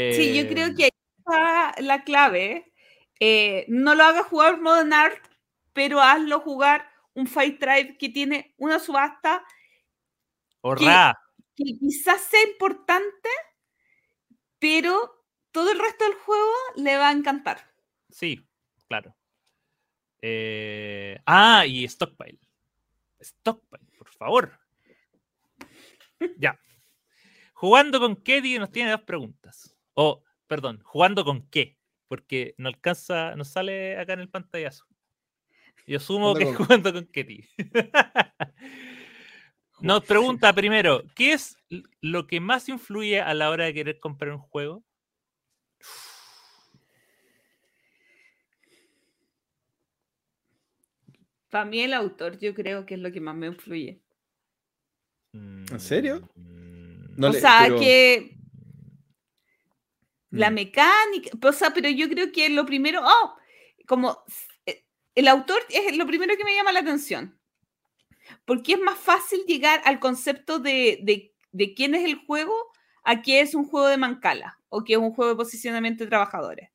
[0.09, 2.73] Sí, yo creo Eh, que ahí está la clave.
[3.19, 5.23] Eh, no lo hagas jugar Modern Art,
[5.73, 9.43] pero hazlo jugar un Fight Tribe que tiene una subasta
[10.61, 11.17] Horra,
[11.55, 13.29] que quizás sea importante,
[14.59, 15.16] pero
[15.51, 17.71] todo el resto del juego le va a encantar.
[18.09, 18.47] sí,
[18.87, 19.15] claro.
[20.21, 22.39] Eh, ah, y Stockpile.
[23.19, 24.59] Stockpile, por favor.
[26.37, 26.59] Ya.
[27.53, 29.75] Jugando con Keddy nos tiene dos preguntas.
[29.93, 34.85] O, perdón, jugando con qué, porque no alcanza, no sale acá en el pantallazo.
[35.87, 37.47] Yo asumo que es jugando con Ketty.
[39.79, 41.55] Nos pregunta primero, ¿qué es
[42.01, 44.83] lo que más influye a la hora de querer comprar un juego?
[51.49, 54.01] Para mí el autor yo creo que es lo que más me influye.
[55.33, 56.27] ¿En serio?
[56.35, 58.35] Mm, No o le- sea, pero- que
[60.31, 60.53] la Mm.
[60.53, 63.35] mecánica, o sea, pero yo creo que lo primero, oh,
[63.87, 64.23] como
[64.65, 64.83] eh,
[65.15, 67.39] el autor es lo primero que me llama la atención,
[68.45, 72.53] porque es más fácil llegar al concepto de, de, de quién es el juego
[73.03, 76.10] a que es un juego de mancala o que es un juego de posicionamiento de
[76.10, 76.69] trabajadores.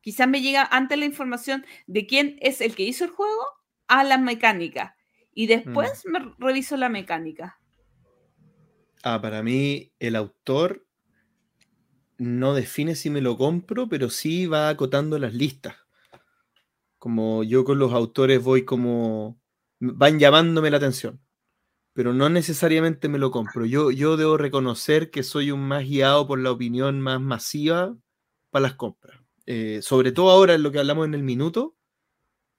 [0.00, 3.42] Quizás me llega antes la información de quién es el que hizo el juego
[3.88, 4.96] a la mecánica
[5.32, 7.58] y después me reviso la mecánica.
[9.02, 10.86] Ah, para mí el autor
[12.18, 15.76] no define si me lo compro, pero sí va acotando las listas.
[16.98, 19.40] Como yo con los autores voy como...
[19.78, 21.23] van llamándome la atención,
[21.94, 23.64] pero no necesariamente me lo compro.
[23.64, 27.96] Yo, yo debo reconocer que soy un más guiado por la opinión más masiva
[28.50, 29.20] para las compras.
[29.46, 31.76] Eh, sobre todo ahora en lo que hablamos en el minuto,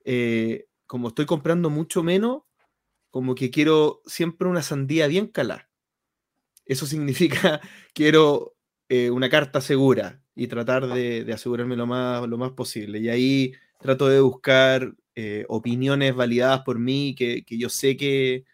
[0.04, 2.42] eh, como estoy comprando mucho menos,
[3.10, 5.68] como que quiero siempre una sandía bien calada.
[6.64, 7.60] Eso significa
[7.94, 8.54] quiero
[8.88, 13.00] eh, una carta segura y tratar de, de asegurarme lo más, lo más posible.
[13.00, 14.94] Y ahí trato de buscar
[15.48, 18.44] opiniones validadas por mí, que, que yo sé que,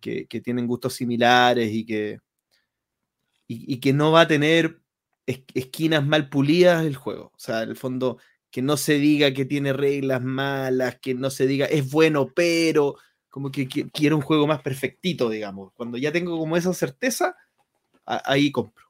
[0.00, 2.18] que, que tienen gustos similares y que,
[3.46, 4.80] y, y que no va a tener
[5.26, 7.32] es- esquinas mal pulidas el juego.
[7.34, 8.18] O sea, en el fondo,
[8.50, 12.96] que no se diga que tiene reglas malas, que no se diga es bueno, pero
[13.28, 15.72] como que, qui- quiero un juego más perfectito, digamos.
[15.74, 17.36] Cuando ya tengo como esa certeza,
[18.06, 18.86] a- ahí compro.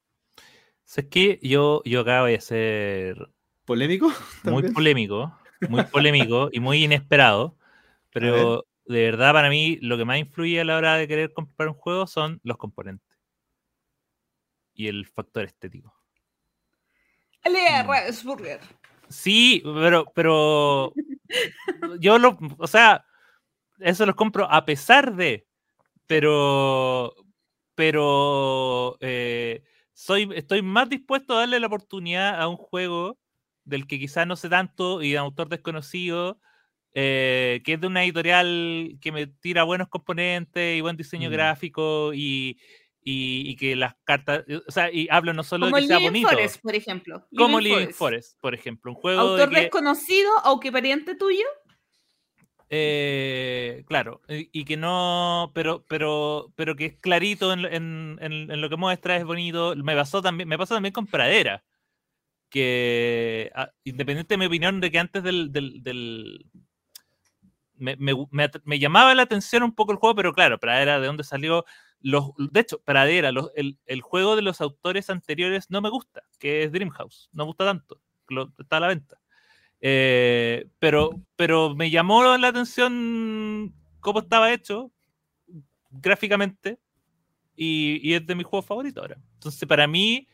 [0.85, 1.39] ¿Sabes qué?
[1.43, 3.28] Yo, yo acá voy a ser
[3.66, 4.10] ¿Polémico?
[4.44, 7.56] muy polémico, muy polémico y muy inesperado,
[8.10, 11.69] pero de verdad para mí lo que más influye a la hora de querer comprar
[11.69, 13.19] un juego son los componentes
[14.78, 15.93] y el factor estético.
[17.44, 17.86] Mm.
[17.86, 18.60] Ravensburger.
[19.09, 20.94] Sí, pero, pero
[22.01, 23.05] yo lo, o sea,
[23.81, 25.47] eso los compro a pesar de,
[26.06, 27.15] pero,
[27.74, 33.19] pero eh, soy, estoy más dispuesto a darle la oportunidad a un juego
[33.65, 36.40] del que quizás no sé tanto y de autor desconocido
[36.94, 41.32] eh, que es de una editorial que me tira buenos componentes y buen diseño Mm.
[41.32, 42.59] gráfico y,
[43.05, 45.89] y- y que las cartas, eh, o sea, y hablo no solo Como de que
[45.89, 47.27] sea Living bonito, Forest, por ejemplo.
[47.36, 51.44] como Living Forest, por ejemplo, un juego Autor de que, desconocido, aunque pariente tuyo.
[52.70, 58.19] eh, claro, y, y que no, pero, pero, pero que es clarito en, lo- en-
[58.20, 59.74] en- en lo que muestra, es bonito.
[59.77, 61.65] Me pasó también, me pasa también con Pradera,
[62.51, 66.44] que ah, independiente de mi opinión de que antes del, del- del-
[67.78, 68.14] me, me
[68.64, 71.64] me llamaba la atención un poco el juego, pero claro, Pradera, de dónde salió.
[72.00, 76.22] Los, de hecho, Pradera, los- el, el juego de los autores anteriores no me gusta,
[76.38, 77.28] que es Dreamhouse.
[77.32, 78.00] No me gusta tanto.
[78.28, 79.20] lo- está a la venta.
[79.80, 84.92] Eh, pero, pero me llamó la atención cómo estaba hecho
[85.90, 86.78] gráficamente
[87.56, 89.18] y, y es de mis juegos favoritos ahora.
[89.34, 90.28] Entonces, para mí,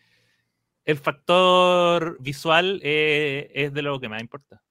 [0.85, 4.63] el factor visual eh, es de lo que más importa.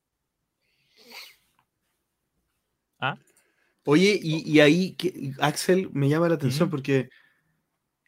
[3.04, 3.18] ¿Ah?
[3.86, 7.10] Oye, y, y ahí, que- Axel, me llama la atención porque.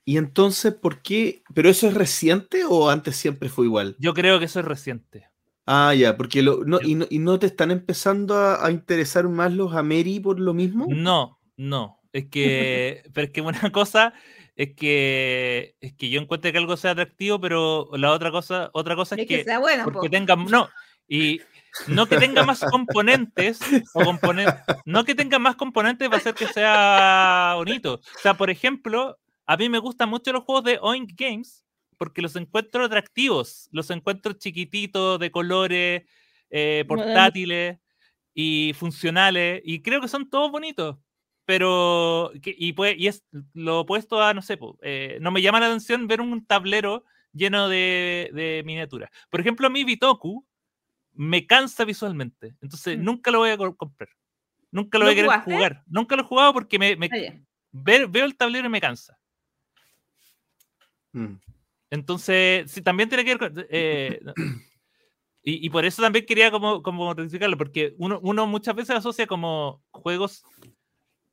[0.06, 1.44] ¿Y entonces por qué?
[1.54, 3.96] ¿Pero eso es reciente o antes siempre fue igual?
[4.00, 5.28] Yo creo que eso es reciente.
[5.66, 9.28] Ah, ya, porque lo, no, y, no, y no te están empezando a, a interesar
[9.28, 10.86] más los Ameri por lo mismo?
[10.90, 12.00] No, no.
[12.14, 14.14] Es que, pero es que una cosa
[14.56, 18.96] es que es que yo encuentre que algo sea atractivo, pero la otra cosa, otra
[18.96, 19.84] cosa es Es que que sea bueno.
[19.84, 20.10] porque po.
[20.10, 20.70] tenga no
[21.08, 21.42] y
[21.88, 23.60] no que tenga más componentes
[23.94, 27.96] o componen- no que tenga más componentes va a hacer que sea bonito.
[27.96, 31.66] O sea, por ejemplo, a mí me gustan mucho los juegos de Oink Games
[31.98, 36.04] porque los encuentro atractivos, los encuentro chiquititos, de colores,
[36.50, 37.80] eh, portátiles
[38.34, 40.98] y funcionales y creo que son todos bonitos.
[41.46, 43.24] Pero, y, pues, y es
[43.54, 47.04] lo opuesto a, no sé, eh, no me llama la atención ver un tablero
[47.34, 49.12] lleno de, de miniaturas.
[49.30, 50.44] Por ejemplo, a mí Bitoku
[51.16, 52.56] me cansa visualmente.
[52.62, 53.04] Entonces, Mm.
[53.04, 54.10] nunca lo voy a co- comprar.
[54.72, 55.54] Nunca lo ¿Lo voy a querer jugaste?
[55.54, 55.84] jugar.
[55.88, 57.34] Nunca lo he jugado porque me, me- Ah,
[57.72, 59.18] ver- veo el tablero y me cansa.
[61.14, 61.36] Mm.
[61.90, 63.66] Entonces, sí, también tiene que ver con...
[63.70, 64.20] eh,
[65.44, 69.28] y, y por eso también quería como, como rectificarlo, porque uno, uno muchas veces asocia
[69.28, 70.44] como juegos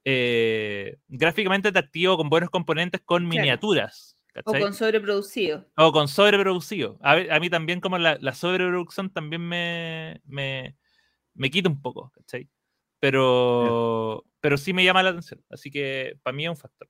[0.05, 3.29] eh, gráficamente atractivos con buenos componentes con Claro.
[3.41, 4.12] miniaturas.
[4.45, 5.67] O con sobreproducido.
[5.77, 6.99] O con sobreproducido.
[7.03, 10.77] A, mí también como la, la sobreproducción también me, me,
[11.35, 12.49] me quita un poco, ¿cachai?
[12.99, 15.45] Pero, pero sí me llama la atención.
[15.51, 16.89] Así que para mí es un factor.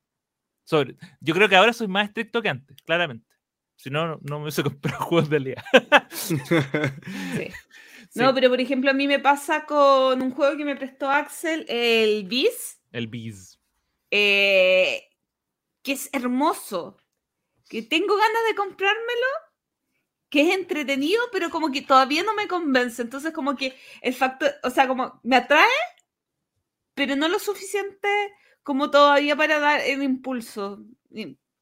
[0.64, 3.26] Sobre, yo creo que ahora soy más estricto que antes, claramente.
[3.76, 5.64] Si no, no- me hubiese comprado juegos de día.
[8.12, 8.20] Sí.
[8.20, 11.64] No, pero por ejemplo, a mí me pasa con un juego que me prestó Axel,
[11.66, 13.58] el Bis, El Biz.
[14.10, 15.04] eh,
[15.82, 16.98] que es hermoso,
[17.72, 19.26] que tengo ganas de comprármelo,
[20.28, 23.00] que es entretenido, pero como que todavía no me convence.
[23.00, 25.66] Entonces, como que el factor, o sea, como me atrae,
[26.92, 28.08] pero no lo suficiente
[28.62, 30.84] como todavía para dar el impulso.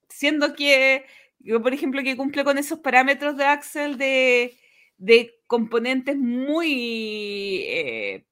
[0.08, 1.06] Siendo que,
[1.38, 4.58] yo, por ejemplo, que cumple con esos parámetros de Axel de,
[4.98, 7.62] de componentes muy...
[7.68, 8.26] eh,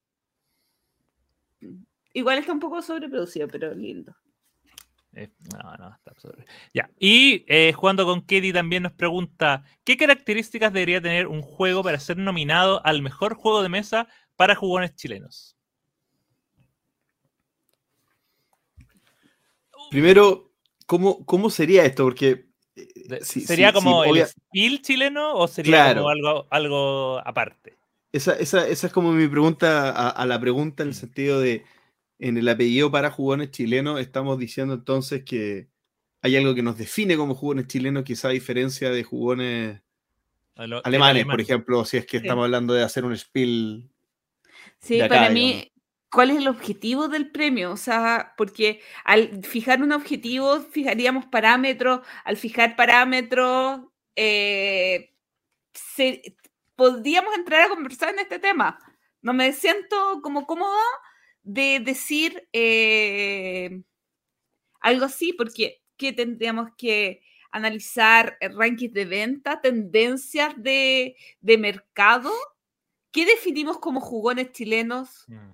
[2.13, 4.17] igual está un poco sobreproducido, pero lindo.
[5.19, 6.45] Eh, no, no, está sobre.
[6.73, 6.89] Ya.
[6.99, 11.99] Y eh, jugando con Katie también nos pregunta: ¿Qué características debería tener un juego para
[11.99, 14.07] ser nominado al mejor juego de mesa
[14.37, 15.57] para jugones chilenos?
[19.91, 20.53] Primero,
[20.87, 22.05] ¿cómo, ¿cómo sería esto?
[22.05, 22.47] Porque.
[22.77, 27.19] eh, sí, ¿Sería sí, como sí, el obvia- skill chileno o sería como algo, algo
[27.25, 27.77] aparte?
[28.13, 31.65] esa, esa, esa es como mi pregunta a, a la pregunta en el sentido de.
[32.19, 35.69] En el apellido para jugones chilenos, estamos diciendo entonces que
[36.21, 39.81] hay algo que nos define como jugones chilenos, quizá a diferencia de jugones
[40.57, 42.25] lo- alemanes, por ejemplo, si es que Sí.
[42.25, 43.89] estamos hablando de hacer un spiel.
[44.81, 45.35] Sí, acá, para digamos.
[45.63, 45.73] mí,
[46.11, 47.71] ¿cuál es el objetivo del premio?
[47.71, 53.83] O sea, porque al fijar un objetivo, fijaríamos parámetros, al fijar parámetros,
[54.17, 55.15] eh,
[55.73, 56.37] se-
[56.75, 58.79] podríamos entrar a conversar en este tema.
[59.23, 60.81] No me siento como cómoda
[61.49, 63.81] de decir eh,
[64.81, 72.31] algo así, porque ¿qué tendríamos que analizar eh, rankings de venta, tendencias de, de mercado?
[73.11, 75.25] ¿Qué definimos como jugones chilenos?
[75.27, 75.51] Mm.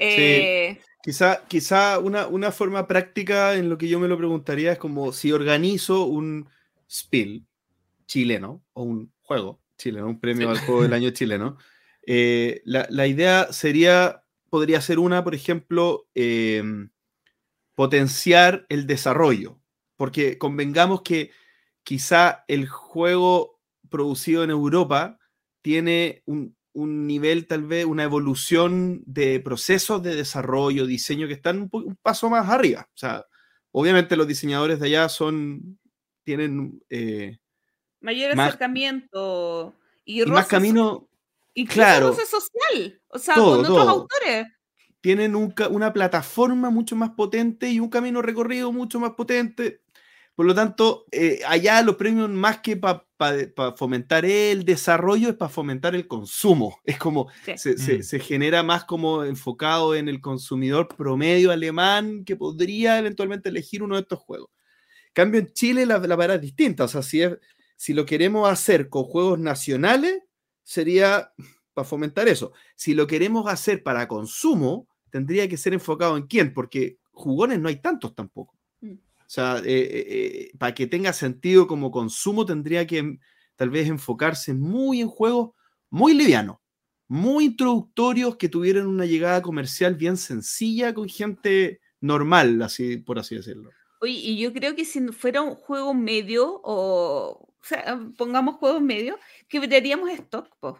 [0.00, 4.78] Eh, Quizá, quizá una, una forma práctica en lo que yo me lo preguntaría es
[4.78, 6.48] como si organizo un
[6.90, 7.46] spiel
[8.06, 11.56] chileno o un juego chileno, un premio al juego del año chileno.
[12.06, 16.90] eh, la, la idea sería, podría ser una, por ejemplo, em,
[17.74, 19.60] potenciar el desarrollo,
[19.96, 21.30] porque convengamos que
[21.82, 25.18] quizá el juego producido en Europa
[25.62, 31.68] tiene un, un nivel, tal vez, una evolución de procesos de desarrollo, diseño que están
[31.70, 32.88] un, paso más arriba.
[32.94, 33.24] O sea,
[33.72, 35.78] obviamente los diseñadores de allá son,
[36.24, 37.38] tienen eh,
[38.00, 41.08] Mayor Más- acercamiento y, y más camino,
[41.60, 42.08] Incluso claro.
[42.08, 43.90] roce social, o sea, Todo, con otros todo.
[43.90, 44.46] autores.
[45.00, 49.82] tienen un una plataforma mucho más potente y un camino recorrido mucho más potente.
[50.34, 53.04] Por lo tanto, eh, allá los premios más que para
[53.76, 56.78] fomentar el desarrollo es para fomentar el consumo.
[56.84, 57.52] Es como Sí.
[57.58, 58.02] se, se- Mm.
[58.04, 63.96] se genera más como enfocado en el consumidor promedio alemán que podría eventualmente elegir uno
[63.96, 64.50] de estos juegos.
[65.08, 66.84] En cambio, en Chile la, la vara es distinta.
[66.84, 67.36] O sea, si, es,
[67.76, 70.22] si lo queremos hacer con juegos nacionales,
[70.68, 71.32] sería
[71.72, 72.52] para fomentar eso.
[72.76, 77.68] Si lo queremos hacer para consumo, tendría que ser enfocado en quién, porque jugones no
[77.68, 78.54] hay tantos tampoco.
[78.82, 78.92] Mm.
[78.92, 83.18] O sea, eh, eh, eh, para que tenga sentido como consumo, tendría que
[83.56, 85.52] tal vez enfocarse muy en juegos
[85.88, 86.58] muy livianos,
[87.06, 93.36] muy introductorios, que tuvieran una llegada comercial bien sencilla con gente normal, así por así
[93.36, 93.70] decirlo.
[94.02, 98.80] Oye, y yo creo que si fuera un juego medio, o, o sea, pongamos juegos
[98.82, 100.78] medio, quebraríamos stock, po.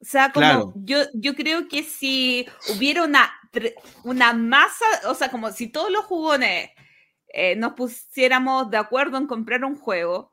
[0.00, 0.72] O sea, como Claro.
[0.76, 3.30] yo, yo creo que si hubiera una,
[4.04, 6.70] una masa, o sea, como si todos los jugones
[7.28, 10.32] eh, nos pusiéramos de acuerdo en comprar un juego,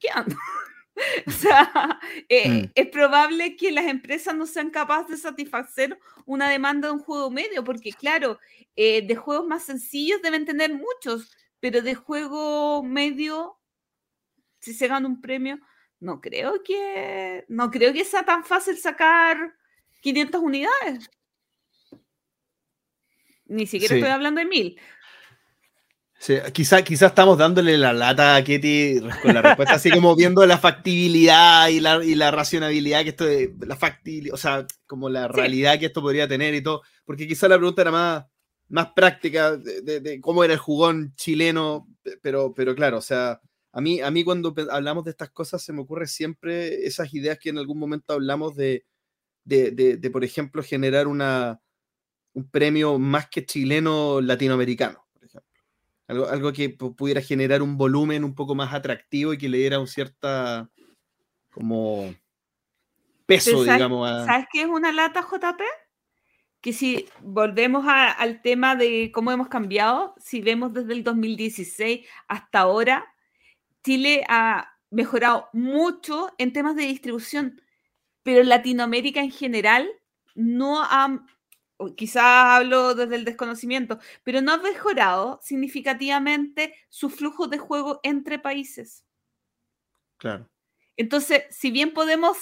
[0.00, 0.36] ¿qué ando?
[1.28, 2.72] O sea, eh, Mm.
[2.74, 7.30] es probable que las empresas no sean capaces de satisfacer una demanda de un juego
[7.30, 8.40] medio, porque claro,
[8.74, 11.30] eh, de juegos más sencillos deben tener muchos,
[11.60, 13.58] pero de juego medio,
[14.60, 15.58] si se gana un premio,
[16.00, 19.54] no creo que, no creo que sea tan fácil sacar
[20.00, 21.10] 500 unidades.
[23.46, 24.00] Ni siquiera Sí.
[24.00, 24.80] estoy hablando de mil.
[26.20, 30.44] Sí, quizá, quizá estamos dándole la lata a Ketty con la respuesta, así como viendo
[30.46, 35.08] la factibilidad y la, y la racionabilidad que esto de la factibilidad, o sea, como
[35.08, 35.32] la Sí.
[35.34, 38.24] realidad que esto podría tener y todo, porque quizá la pregunta era más,
[38.68, 41.88] más práctica de, de- de cómo era el jugón chileno,
[42.22, 43.40] pero, pero claro, o sea,
[43.72, 47.38] a mí, a mí cuando hablamos de estas cosas se me ocurre siempre esas ideas
[47.38, 48.84] que en algún momento hablamos de,
[49.44, 51.60] de, por ejemplo, generar una,
[52.34, 55.48] un premio más que chileno latinoamericano, por ejemplo.
[56.06, 59.58] Algo, algo que pu- pudiera generar un volumen un poco más atractivo y que le
[59.58, 60.70] diera un cierta
[61.50, 62.14] como
[63.26, 64.26] peso, Pero ¿sabes- digamos, a...
[64.26, 65.60] ¿Sabes qué es una lata, JP?
[66.60, 72.06] Que si volvemos a- al tema de cómo hemos cambiado, si vemos desde el 2016
[72.26, 73.06] hasta ahora,
[73.84, 77.60] Chile ha mejorado mucho en temas de distribución,
[78.22, 79.88] pero Latinoamérica en general
[80.34, 81.24] no ha,
[81.96, 88.38] quizás hablo desde el desconocimiento, pero no ha mejorado significativamente su flujo de juego entre
[88.38, 89.04] países.
[90.16, 90.48] Claro.
[90.96, 92.36] Entonces, si bien podemos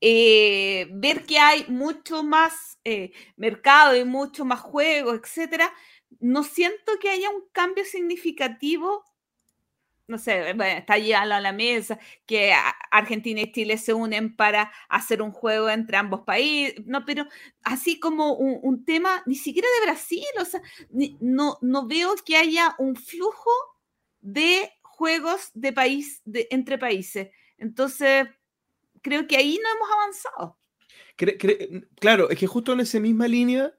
[0.00, 5.72] eh, ver que hay mucho más eh, mercado y mucho más juegos, etcétera,
[6.20, 9.04] no siento que haya un cambio significativo.
[10.08, 12.54] No sé, está llegando a la mesa que
[12.92, 17.26] Argentina y Chile se unen para hacer un juego entre ambos países, no, pero
[17.64, 20.62] así como un, tema, ni siquiera de Brasil, o sea,
[21.20, 23.50] no, no veo que haya un flujo
[24.20, 27.30] de juegos de país, entre países.
[27.58, 28.28] Entonces,
[29.06, 30.58] creo que ahí no hemos avanzado.
[31.16, 33.72] Cre- cre- claro, es que justo en esa misma línea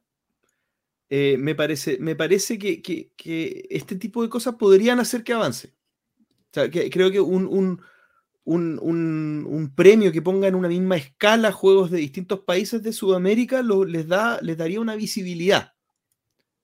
[1.09, 5.33] eh, me parece, me parece que, que- que este tipo de cosas podrían hacer que
[5.33, 5.73] avance.
[6.30, 7.81] O sea, que, creo que un, un-
[8.45, 13.61] un- un- premio que ponga en una misma escala juegos de distintos países de Sudamérica
[13.61, 15.73] lo- les, da, les daría una visibilidad.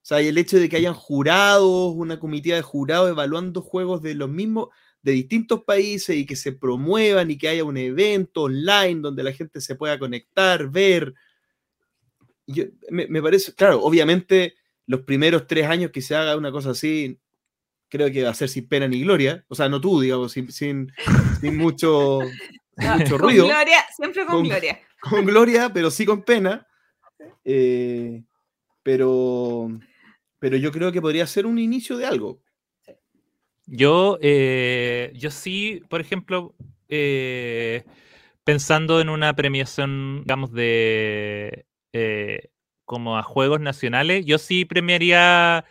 [0.01, 4.01] O sea, y el hecho de que hayan jurados, una comitiva de jurados evaluando juegos
[4.01, 4.69] de los mismos,
[5.03, 9.33] de distintos países y que se promuevan y que haya un evento online donde la
[9.33, 11.13] gente se pueda conectar, ver.
[12.47, 14.55] Yo- me, me parece, claro, obviamente
[14.87, 17.19] los primeros tres años que se haga una cosa así,
[17.89, 19.45] creo que va a ser sin pena ni gloria.
[19.47, 20.91] O sea, no tú, digamos, sin, sin,
[21.39, 22.21] sin mucho,
[22.77, 24.79] Ah, mucho con ruido, gloria, siempre con, Con- gloria.
[24.99, 26.65] con gloria, pero sí con pena.
[27.45, 28.23] Eh,
[28.81, 29.69] pero,
[30.39, 32.41] pero yo creo que podría ser un inicio de algo.
[33.65, 36.53] Yo, eh, yo sí, por ejemplo,
[36.89, 37.83] eh,
[38.43, 42.49] pensando en una premiación, digamos, de eh,
[42.85, 45.65] como a juegos nacionales, yo sí premiaría,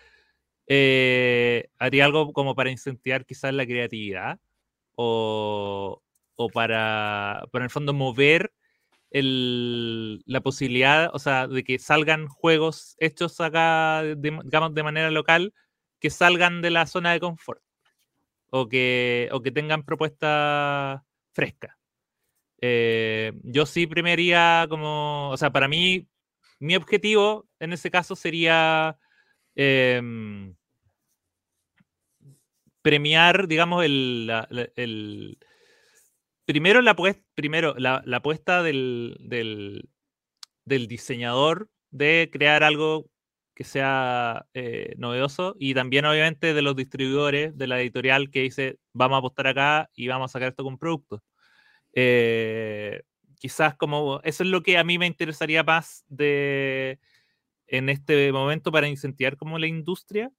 [0.69, 4.41] eh, haría algo como para incentivar quizás la creatividad
[4.97, 6.03] o,
[6.37, 8.53] o para, para en el fondo mover
[9.11, 15.11] el- la posibilidad, o sea, de que salgan juegos hechos acá, de- digamos, de manera
[15.13, 15.55] local,
[16.01, 17.63] que salgan de la zona de confort
[18.55, 21.01] o que, o que tengan propuestas
[21.33, 21.75] frescas.
[22.61, 26.07] Eh, yo sí premiaría como, o sea, para mí,
[26.61, 28.99] mi objetivo en ese caso sería
[29.55, 30.55] em,
[32.83, 35.39] premiar, digamos, el,
[36.45, 36.95] primero la
[37.35, 39.89] primero la, la apuesta del, del,
[40.67, 43.11] del diseñador de crear algo
[43.55, 48.79] que sea eh, novedoso y también obviamente de los distribuidores de la editorial que dice
[48.95, 51.21] vamos a apostar acá y vamos a sacar esto con productos.
[51.95, 53.03] Eh,
[53.39, 56.99] quizás como eso es lo que a mí me interesaría más de
[57.69, 60.31] en este momento para incentivar como la industria,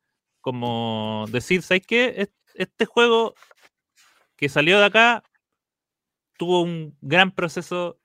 [0.41, 2.13] como decir, ¿sabes qué?
[2.17, 3.33] Es- Este juego
[4.35, 5.23] que salió de acá
[6.37, 7.99] tuvo un gran proceso,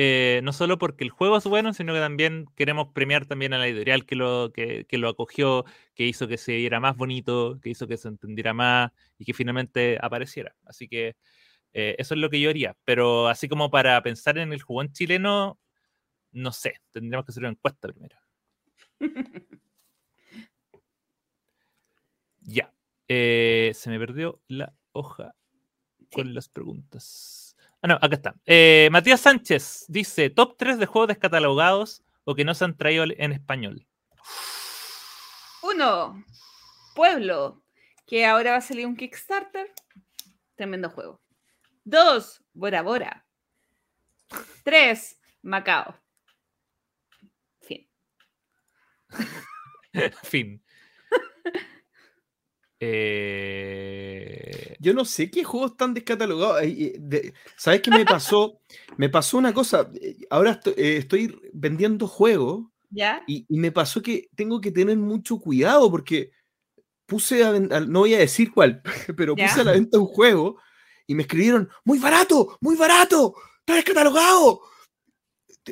[0.00, 3.58] eh, no solo porque el juego es bueno, sino que también queremos premiar también a
[3.58, 5.64] la editorial que lo, que, que lo acogió,
[5.96, 9.34] que hizo que se viera más bonito, que hizo que se entendiera más y que
[9.34, 10.54] finalmente apareciera.
[10.64, 11.16] Así que
[11.72, 12.76] eh, eso es lo que yo haría.
[12.84, 15.58] Pero así como para pensar en el jugón chileno,
[16.32, 18.16] no sé, tendríamos que hacer una encuesta primero.
[22.42, 22.72] Ya.
[23.08, 25.34] Eh, se me perdió la hoja
[26.12, 27.47] con las preguntas.
[27.80, 28.34] Ah, no, acá está.
[28.44, 33.04] Eh, Matías Sánchez dice: Top 3 de juegos descatalogados o que no se han traído
[33.16, 33.86] en español.
[35.62, 36.24] Uno,
[36.94, 37.62] Pueblo,
[38.06, 39.72] que ahora va a salir un Kickstarter.
[40.56, 41.20] Tremendo juego.
[41.84, 43.24] Dos, Bora Bora.
[44.64, 45.94] Tres, Macao.
[47.60, 47.88] Fin.
[50.24, 50.62] fin.
[52.80, 56.62] Eh, Yo no sé qué juegos están descatalogados.
[56.62, 58.60] Eh, de- ¿Sabes qué me pasó?
[58.96, 59.90] me pasó una cosa.
[60.00, 63.22] eh, Ahora estoy, eh, estoy vendiendo juegos ¿Ya?
[63.26, 66.30] y, y me pasó que tengo que tener mucho cuidado porque
[67.06, 68.82] puse a al- no voy a decir cuál,
[69.16, 69.46] pero ¿Ya?
[69.46, 70.58] puse a la venta un juego
[71.06, 74.60] y me escribieron, muy barato, muy barato, está descatalogado.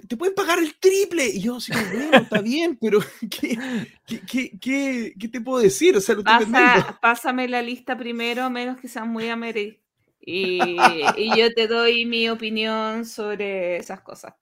[0.01, 1.27] Te, te pueden pagar el triple.
[1.29, 2.99] Y yo como, bueno, está bien, pero
[3.31, 3.59] ¿qué,
[4.07, 5.97] qué, qué, qué- qué te puedo decir?
[5.97, 6.23] O sea, lo.
[6.25, 9.81] Pasa- pásame la lista primero, menos que sean muy ameri.
[10.21, 10.61] Y,
[11.17, 14.35] y yo te doy mi opinión sobre esas cosas.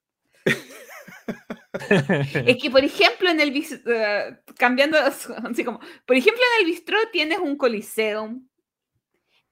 [2.46, 3.52] Es que, por ejemplo, en el
[3.86, 4.98] eh, cambiando
[5.50, 8.48] así como, por ejemplo, en el bistró tienes un coliseum,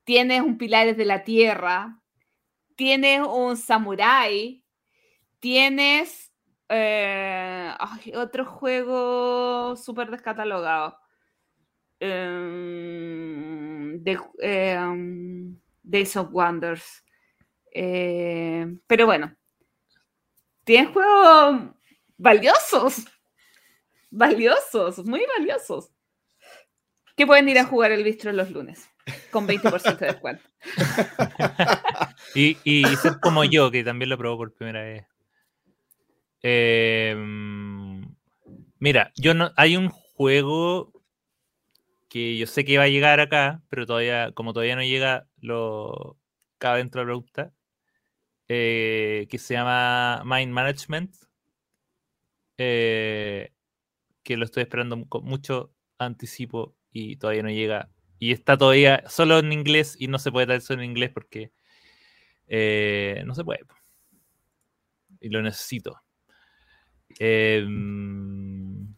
[0.04, 2.00] tienes un Pilares de la Tierra,
[2.76, 4.61] tienes un Samurai,
[5.42, 6.32] tienes
[6.68, 7.74] eh,
[8.14, 10.96] otro juego súper descatalogado.
[11.98, 13.22] Em,
[14.02, 17.04] de, em, Days of Wonders.
[17.74, 19.36] Eh, pero bueno,
[20.64, 21.72] tienes juegos
[22.16, 23.04] valiosos.
[24.14, 25.90] Valiosos, muy valiosos.
[27.16, 28.86] Que pueden ir a jugar el bistro los lunes
[29.30, 30.44] con 20% de descuento.
[32.34, 35.06] y, y ser como yo, que también lo probó por primera vez.
[36.42, 37.14] Eh,
[38.78, 39.50] mira, yo no.
[39.56, 40.92] Hay un juego
[42.08, 46.18] que yo sé que va a llegar acá, pero todavía, como todavía no llega, lo
[46.58, 47.52] cabe dentro de la pregunta.
[48.48, 51.14] eh, que se llama Mind Management.
[52.58, 53.50] eh,
[54.24, 57.90] que lo estoy esperando con mucho anticipo y todavía no llega.
[58.18, 61.52] Y está todavía solo en inglés y no se puede traer solo en inglés porque
[62.48, 63.60] eh, no se puede.
[65.20, 66.02] Y lo necesito.
[67.18, 68.94] Em,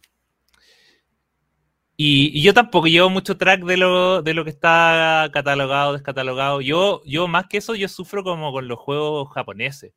[1.97, 6.59] y, y yo tampoco llevo mucho track de lo, de lo que está catalogado, descatalogado.
[6.61, 9.93] Yo, yo más que eso, yo sufro como con los juegos japoneses.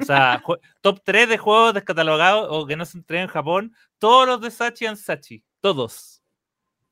[0.00, 0.42] O sea,
[0.82, 4.50] top 3 de juegos descatalogados o que no se entregan en Japón, todos los de
[4.50, 5.42] Sachi and Sachi.
[5.60, 6.22] Todos.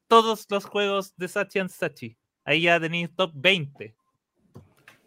[0.08, 2.16] Todos los juegos de Sachi and Sachi.
[2.44, 3.94] Ahí ya tenéis top 20.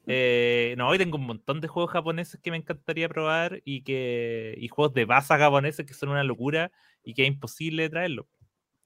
[0.10, 4.56] Eh, no, hoy tengo un montón de juegos japoneses que me encantaría probar y que
[4.58, 6.72] y juegos de base japoneses que son una locura
[7.04, 8.26] y que es imposible traerlo.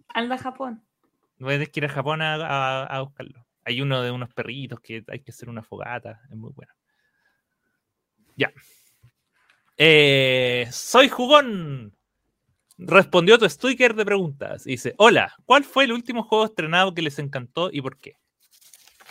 [0.08, 0.84] Anda a Japón.
[1.38, 3.46] No tienes que ir a Japón a, a- a buscarlo.
[3.64, 6.22] Hay uno de unos perritos que hay que hacer una fogata.
[6.30, 6.74] Es muy bueno.
[8.36, 8.52] Ya.
[9.78, 11.96] Eh, soy jugón.
[12.78, 14.64] Respondió tu sticker de preguntas.
[14.64, 18.18] Dice: Hola, ¿cuál fue el último juego estrenado que les encantó y por qué?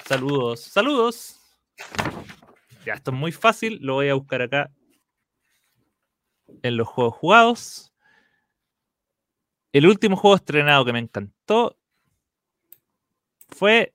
[0.06, 1.39] Saludos, saludos.
[2.84, 3.78] Ya, esto es muy fácil.
[3.82, 4.70] Lo voy a buscar acá
[6.62, 7.92] en los juegos jugados.
[9.72, 11.76] El último juego estrenado que me encantó
[13.48, 13.94] fue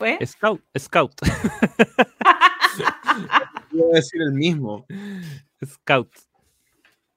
[0.00, 0.18] ¿Fue?
[0.24, 0.62] Scout.
[0.78, 1.12] Scout.
[3.72, 4.86] Iba a decir el mismo.
[5.64, 6.10] Scout.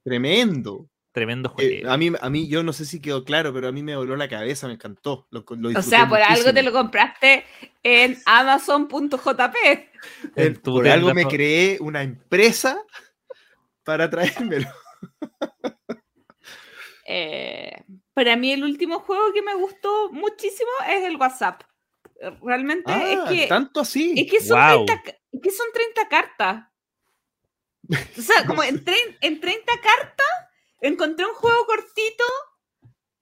[0.03, 0.89] Tremendo.
[1.13, 1.91] Tremendo Eh, juego.
[1.91, 4.15] a, mí, a mí, yo no sé si quedó claro, pero a mí me voló
[4.17, 5.27] la cabeza, me encantó.
[5.29, 7.45] Lo, lo O sea, por algo te lo compraste
[7.83, 9.55] en Amazon.jp.
[10.35, 12.83] Eh, por algo me creé una empresa
[13.83, 14.67] para traérmelo.
[17.05, 17.83] Eh,
[18.13, 21.61] para mí el último juego que me gustó muchísimo es el WhatsApp.
[22.41, 24.13] Realmente es Ah, que tanto así.
[24.15, 24.85] Es que son, Guau.
[24.85, 26.63] 30, ca- es que son 30 cartas.
[28.17, 28.81] O sea, como en,
[29.21, 30.27] en 30 cartas
[30.87, 32.23] encontré un juego cortito,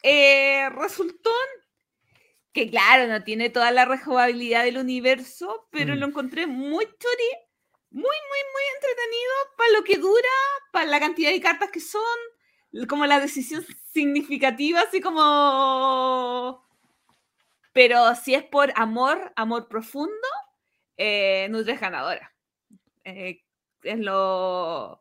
[0.03, 1.33] eh, resultón,
[2.53, 5.99] que claro, no tiene toda la rejugabilidad del universo, pero Mm.
[5.99, 7.31] lo encontré muy chori,
[7.91, 10.30] muy, muy, muy entretenido para lo que dura,
[10.73, 12.01] para la cantidad de cartas que son,
[12.90, 16.65] como la decisión significativa, así como...
[17.73, 20.27] Pero si es por amor, amor profundo,
[20.98, 22.33] eh, Nutre es ganadora.
[23.06, 23.41] Eh,
[23.83, 25.00] es lo,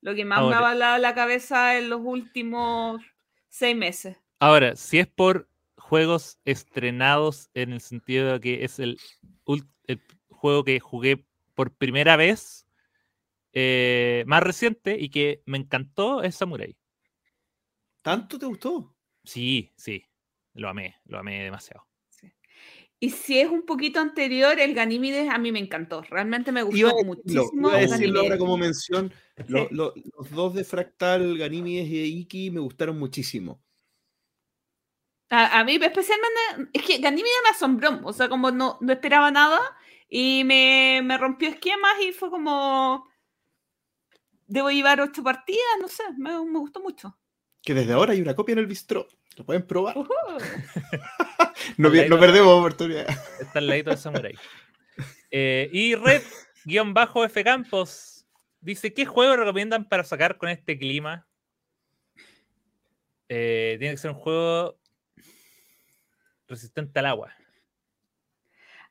[0.00, 3.02] lo que más me ha balado la cabeza en los últimos
[3.48, 4.16] seis meses.
[4.38, 8.98] Ahora, si es por juegos estrenados en el sentido de que es el
[10.28, 12.66] juego que jugué por primera vez,
[13.52, 16.76] eh, más reciente y que me encantó, es Samurai.
[18.02, 18.96] ¿Tanto te gustó?
[19.24, 20.06] Sí, sí,
[20.54, 21.89] lo amé, lo amé demasiado.
[23.02, 26.02] Y si es un poquito anterior, el Ganímides a mí me encantó.
[26.02, 27.68] Realmente me gustó Iba a decirlo, muchísimo.
[27.68, 29.12] iba a decirlo ahora como mención.
[29.46, 29.74] Lo- Sí.
[29.74, 33.62] lo- los dos de Fractal, Ganímedes y Iki me gustaron muchísimo.
[35.30, 39.30] A, a mí especialmente, es que Ganímedes me asombró, o sea, como no, no esperaba
[39.30, 39.60] nada
[40.08, 43.08] y me, me rompió esquemas y fue como,
[44.46, 47.16] debo llevar ocho partidas, no sé, me, me gustó mucho.
[47.62, 49.06] Que desde ahora hay una copia en el bistro.
[49.40, 49.96] Lo pueden probar.
[51.76, 53.06] No, perdemos oportunidad.
[53.40, 54.34] Está al ladito de Samurai.
[55.30, 58.26] Eh, y Red-F Campos
[58.60, 61.26] dice: ¿Qué juego recomiendan para sacar con este clima?
[63.28, 64.78] Eh, tiene que ser un juego
[66.48, 67.32] resistente al agua.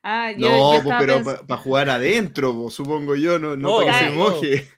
[0.02, 3.84] Ah, yo, No, yo estaba pero para jugar adentro, po, supongo yo, no, no Oh,
[3.84, 4.68] para que se ya, moje.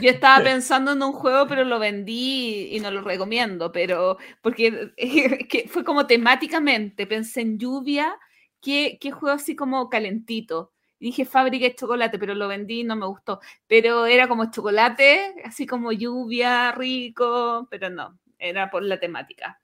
[0.00, 4.92] Yo estaba pensando en un juego, pero lo vendí y no lo recomiendo, pero porque
[5.48, 8.16] que fue como temáticamente, pensé en lluvia,
[8.60, 10.72] ¿qué, qué juego así como calentito?
[10.98, 13.40] Y dije fábrica de chocolate, pero lo vendí y no me gustó.
[13.66, 19.58] Pero era como chocolate, así como lluvia, rico, pero no, era por la temática.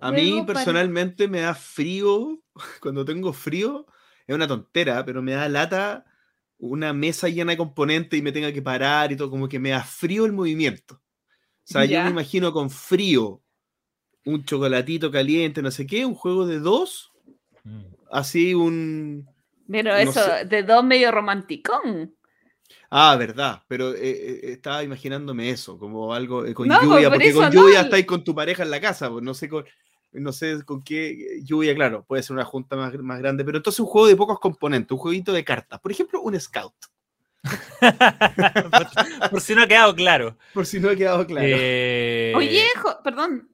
[0.00, 2.40] A mí Luego, para- personalmente me da frío,
[2.80, 3.86] cuando tengo frío,
[4.26, 6.04] es una tontera, pero me da lata
[6.68, 9.70] una mesa llena de componentes y me tenga que parar y todo, como que me
[9.70, 10.94] da frío el movimiento.
[10.94, 13.42] O sea, yo me imagino con frío,
[14.24, 17.12] un chocolatito caliente, no sé qué, un juego de dos,
[18.10, 19.28] así un...
[19.68, 20.44] Pero No eso, sé.
[20.44, 22.14] de dos medio romanticón.
[22.90, 27.08] Ah, verdad, pero eh, eh, estaba imaginándome eso, como algo eh, con No, pues, lluvia,
[27.08, 29.48] por porque con no, lluvia estáis con tu pareja en la casa, pues no sé
[29.48, 29.64] con,
[30.14, 33.58] no sé con qué eh, lluvia, claro, puede ser una junta más, más grande, pero
[33.58, 36.74] entonces un juego de pocos componentes, un jueguito de cartas, por ejemplo, un scout,
[37.42, 37.50] por,
[39.30, 40.36] por si no ha quedado claro.
[40.54, 41.46] por si no ha quedado claro.
[41.48, 43.48] Eh, Oye, jo- perdón,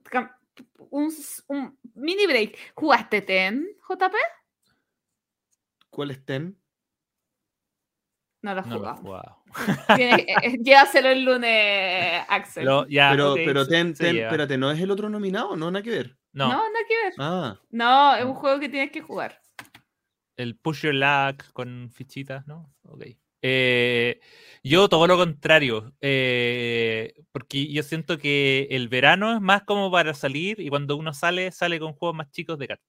[0.91, 2.57] un, mini break.
[2.75, 4.15] ¿Jugaste TEN, JP?
[5.91, 6.57] ¿Cuál es Ten?
[8.43, 9.43] No lo has no lo jugado.
[9.97, 12.65] Tienes- eh, Llévaselo el lunes, Axel.
[12.65, 15.57] Lo- ya, pero, pero Ten, Ten, espérate, ¿no es el otro nominado?
[15.57, 16.17] No, nada que ver.
[16.33, 16.49] No.
[16.49, 17.13] No, nada que ver.
[17.19, 19.41] Ah, No, es un juego que tienes que jugar.
[20.37, 22.73] el Push Your Luck con fichitas, ¿no?
[22.85, 23.05] Ok.
[23.43, 24.21] Eh,
[24.63, 30.13] yo todo lo contrario, eh, porque yo siento que el verano es más como para
[30.15, 32.87] salir y cuando uno sale, sale con juegos más chicos de cartas.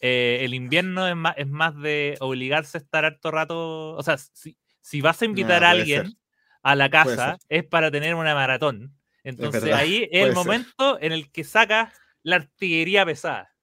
[0.00, 4.18] Eh, el invierno es más, es más de obligarse a estar harto rato, o sea,
[4.18, 6.16] si, si vas a invitar Ah, a alguien ser.
[6.62, 8.94] a la casa, es para tener una maratón.
[9.22, 10.34] Entonces verdad, ahí es el ser.
[10.34, 13.54] momento en el que sacas la artillería pesada.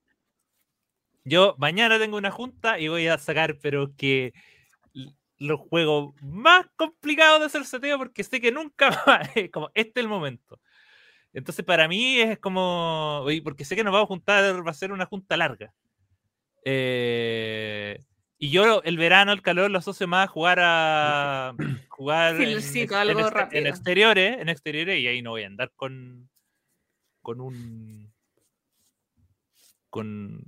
[1.25, 4.33] Yo mañana tengo una junta y voy a sacar, pero que
[5.37, 9.99] los juegos más complicados de hacer seteo porque sé que nunca va, es como este
[9.99, 10.61] es el momento.
[11.33, 14.91] Entonces para mí es como, porque sé que nos vamos a juntar, va a ser
[14.91, 15.73] una junta larga.
[16.63, 17.99] Eh,
[18.37, 21.53] y yo el verano, el calor lo asocio más a jugar a
[21.89, 25.47] jugar Sí, en, sí, algo en en exteriores, en exteriores y ahí no voy a
[25.47, 26.29] andar con
[27.21, 28.10] con un
[29.91, 30.41] con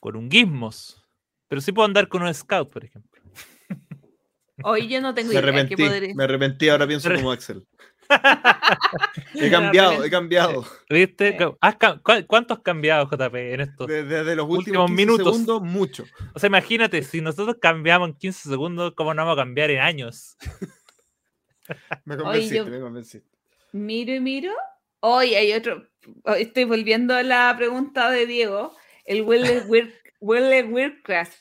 [0.00, 1.04] con un gizmos,
[1.48, 3.22] pero sí puedo andar con un scout, por ejemplo.
[4.64, 5.42] Hoy yo no tengo me idea.
[5.42, 7.64] ¿qué arrepentí, podría- me arrepentí, ahora pienso como Axel.
[9.34, 10.64] He cambiado, he cambiado.
[10.88, 11.36] ¿Viste?
[11.38, 11.44] Sí.
[11.60, 13.86] ¿Has ca- cu- ¿Cuánto has cambiado, JP, en esto?
[13.86, 15.26] Desde, desde los Últimos últimos 15 minutos.
[15.36, 16.04] segundos, mucho.
[16.34, 19.80] O sea, imagínate, si nosotros cambiamos en 15 segundos, ¿cómo no vamos a cambiar en
[19.80, 20.36] años?
[22.04, 23.28] Me convenciste, yo- me convenciste.
[23.72, 24.52] Miro y miro.
[25.00, 25.84] Hoy hay otro.
[26.24, 28.74] Hoy Estoy volviendo a la pregunta de Diego.
[29.04, 29.62] El Wille
[30.20, 31.38] Weirdcraft.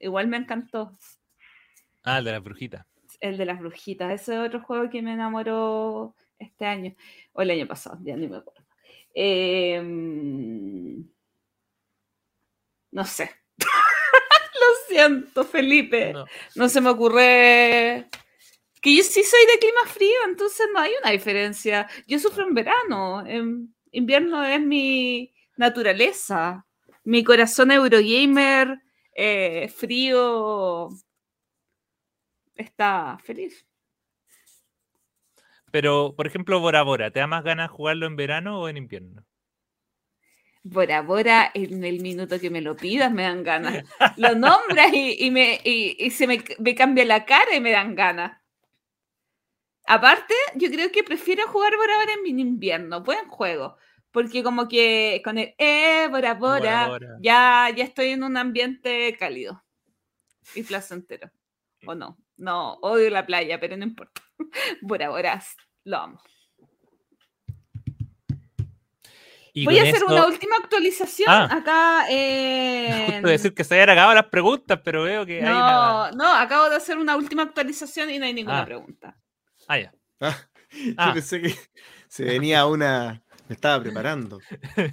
[0.00, 0.96] Igual me encantó.
[2.04, 2.86] Ah, el de la brujita.
[3.20, 4.12] El de las brujitas.
[4.12, 6.94] Ese es otro juego que me enamoró este año.
[7.32, 8.64] O el año pasado, ya ni me acuerdo.
[9.14, 11.04] Em,
[12.92, 13.30] no sé.
[13.58, 16.12] Lo siento, Felipe.
[16.12, 16.26] No.
[16.54, 18.08] No se me ocurre.
[18.80, 21.88] Que yo sí soy de clima frío, entonces no hay una diferencia.
[22.06, 23.26] Yo sufro en verano.
[23.26, 26.66] En invierno es mi naturaleza.
[27.04, 28.80] Mi corazón Eurogamer
[29.14, 30.90] eh, frío
[32.56, 33.66] está feliz.
[35.70, 39.24] Pero, por ejemplo, Bora Bora, ¿te da más ganas jugarlo en verano o en invierno?
[40.62, 43.82] Bora Bora, en el minuto que me lo pidas me dan ganas.
[44.14, 47.72] Lo nombras y, y me, y- y se me, me cambia la cara y me
[47.72, 48.40] dan ganas.
[49.90, 53.00] Aparte, yo creo que prefiero jugar Bora Bora en invierno.
[53.02, 53.78] Buen juego.
[54.10, 57.16] Porque como que con el eh, Bora Bora, Bora Bora.
[57.20, 59.64] Ya, ya estoy en un ambiente cálido
[60.54, 61.30] y placentero.
[61.86, 62.18] O no.
[62.36, 64.20] No, odio la playa, pero no importa.
[64.82, 65.42] Bora Bora,
[65.84, 66.20] lo amo.
[69.54, 71.48] Y Voy a hacer una última actualización Ah.
[71.50, 72.04] acá.
[73.14, 75.48] Justo decir que se habían acabado las preguntas, pero veo que hay.
[75.48, 78.64] No, no, acabo de hacer una última actualización y no hay ninguna Ah.
[78.66, 79.16] pregunta.
[79.68, 79.92] Ah, ya.
[80.20, 80.36] Ah,
[80.70, 81.12] yo Ah.
[81.14, 81.54] pensé que
[82.08, 83.22] se venía una.
[83.48, 84.38] Me estaba preparando.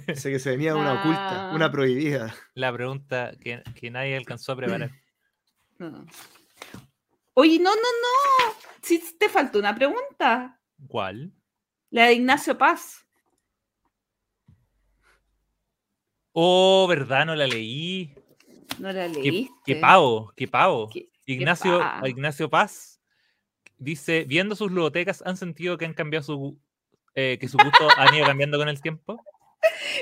[0.06, 1.54] Pensé que se venía una oculta, Ah.
[1.54, 2.34] una prohibida.
[2.54, 4.90] La pregunta que, que nadie alcanzó a preparar.
[5.78, 6.06] No.
[7.34, 8.54] Oye, no, no, no.
[8.80, 10.58] Sí, te faltó una pregunta.
[10.88, 11.34] ¿Cuál?
[11.90, 13.04] La de Ignacio Paz.
[16.32, 17.26] Oh, ¿verdad?
[17.26, 18.14] No la leí.
[18.78, 19.54] No la Qué, leíste.
[19.64, 20.88] qué pavo, qué pavo.
[20.90, 22.06] Qué- Ignacio, pavo.
[22.06, 22.95] Ignacio Paz
[23.78, 26.58] dice, viendo sus ludotecas, ¿han sentido que han cambiado su...
[27.14, 29.22] eh, que su gusto han ido cambiando con el tiempo?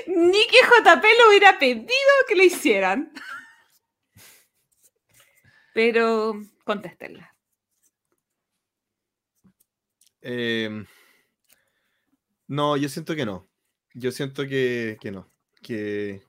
[0.07, 1.87] Ni que JP lo hubiera pedido
[2.27, 3.11] que lo hicieran.
[5.73, 7.35] Pero contéstenla.
[10.21, 10.85] Eh,
[12.47, 13.47] no, yo siento que no.
[13.93, 15.29] Yo siento que, que no.
[15.61, 16.21] Que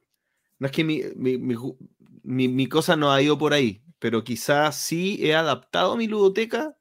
[0.59, 4.77] no es que mi, mi, mi- mi cosa no ha ido por ahí, pero quizás
[4.77, 6.77] sí he adaptado mi ludoteca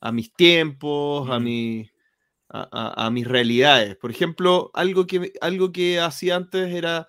[0.00, 1.90] a mis tiempos, a, mi,
[2.48, 3.96] a, a- a mis realidades.
[3.96, 7.08] Por ejemplo, algo que, algo que hacía antes era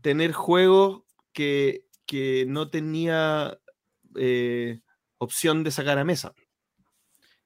[0.00, 3.58] tener juegos que, que no tenía
[4.16, 4.80] eh,
[5.18, 6.34] opción de sacar a mesa.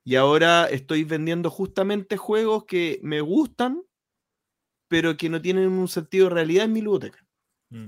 [0.05, 3.83] Y ahora estoy vendiendo justamente juegos que me gustan,
[4.89, 7.25] pero que no tienen un sentido de realidad en mi biblioteca.
[7.69, 7.87] Mm.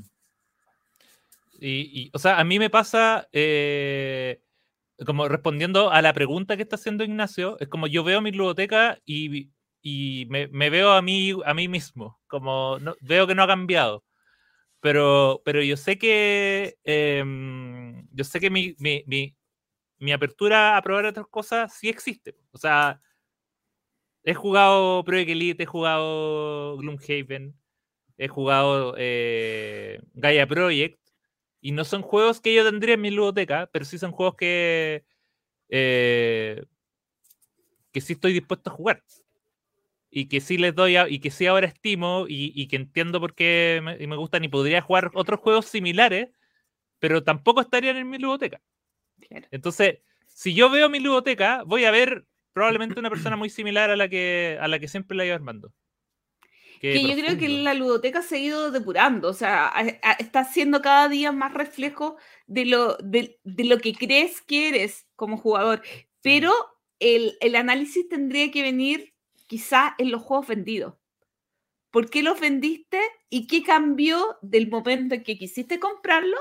[1.59, 4.43] Y, y, o sea, a mí me pasa, eh,
[5.07, 8.99] como respondiendo a la pregunta que está haciendo Ignacio, es como yo veo mi biblioteca
[9.05, 9.51] y,
[9.83, 13.47] y me, me veo a mí, a mí mismo, como no- veo que no ha
[13.49, 14.05] cambiado.
[14.81, 19.37] Pero, pero yo sé que em, yo sé que mi, mi, mi,
[19.99, 22.37] mi apertura a probar otras cosas sí existe.
[22.53, 23.01] O sea,
[24.25, 27.55] he jugado Project Elite, he jugado Gloomhaven,
[28.19, 31.01] he jugado eh, Gaia Project,
[31.63, 35.05] y no son juegos que yo tendría en mi biblioteca, pero sí son juegos que,
[35.71, 36.67] eh,
[37.93, 39.03] que sí estoy dispuesto a jugar.
[40.11, 43.21] Y que sí les doy, a- y que sí ahora estimo, y, y que entiendo
[43.21, 46.29] por qué me, gustan, y podría jugar otros juegos similares,
[46.99, 48.61] pero tampoco estarían en mi biblioteca.
[49.53, 53.97] Entonces, si yo veo mi biblioteca, voy a ver probablemente una persona muy similar a
[53.97, 55.73] la que, a la que siempre la iba armando.
[56.83, 60.13] Qué Que yo creo que la ludoteca se ha ido depurando, o sea, a- a-
[60.19, 62.17] está siendo cada día más reflejo
[62.49, 65.81] de lo, de, de lo que crees que eres como jugador.
[66.23, 66.53] Pero
[66.99, 69.15] el, el análisis tendría que venir
[69.47, 70.95] quizá en los juegos vendidos.
[71.93, 76.37] ¿Por qué los vendiste y qué cambió del momento en que quisiste comprarlo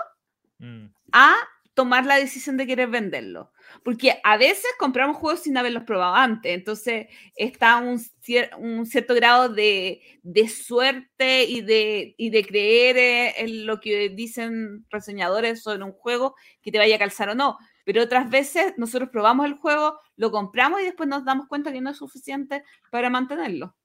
[0.60, 1.36] Mm, a
[1.74, 3.52] tomar la decisión de querer venderlo.
[3.84, 9.16] Porque a veces compramos juegos sin haberlos probado antes, entonces está un, cier- un cierto
[9.16, 10.02] grado de,
[10.50, 16.36] suerte y de, y de creer eh, en lo que dicen reseñadores sobre un juego
[16.62, 17.58] que te vaya a calzar o no.
[17.86, 21.82] Pero otras veces nosotros probamos el juego, lo compramos y después nos damos cuenta que
[21.82, 23.76] no es suficiente para mantenerlo.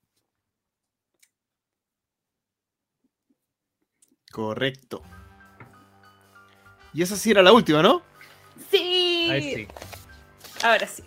[4.30, 5.02] Correcto.
[6.96, 8.00] Y esa sí era la última, ¿no?
[8.70, 9.66] Sí, ahí sí.
[10.64, 11.02] ahora sí.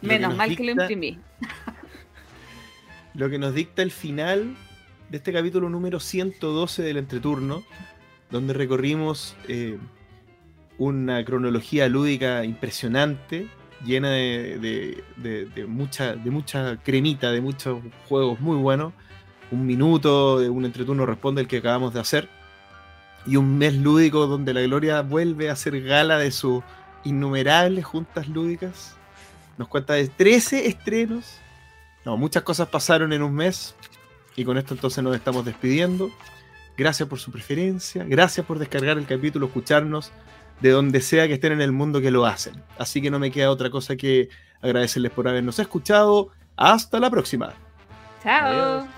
[0.00, 1.18] Lo que Menos nos mal que lo dicta- imprimí.
[3.14, 4.54] Lo que nos dicta el final
[5.10, 7.64] de este capítulo número 112 del entreturno,
[8.30, 9.76] donde recorrimos eh,
[10.78, 13.48] una cronología lúdica impresionante
[13.84, 18.92] llena de, de- de- de mucha, de mucha cremita, de muchos juegos muy buenos.
[19.50, 22.28] Un minuto de un entreturno responde el que acabamos de hacer.
[23.26, 26.62] Y un mes lúdico donde la Gloria vuelve a hacer gala de sus
[27.04, 28.96] innumerables juntas lúdicas.
[29.56, 31.38] Nos cuenta de 13 estrenos.
[32.04, 33.74] No, muchas cosas pasaron en un mes.
[34.36, 36.10] Y con esto entonces nos estamos despidiendo.
[36.76, 38.04] Gracias por su preferencia.
[38.04, 40.10] Gracias por descargar el capítulo, escucharnos
[40.60, 42.62] de donde sea que estén en el mundo que lo hacen.
[42.78, 44.28] Así que no me queda otra cosa que
[44.60, 46.30] agradecerles por habernos escuchado.
[46.56, 47.54] Hasta la próxima.
[48.22, 48.46] Chao.
[48.46, 48.93] Adiós.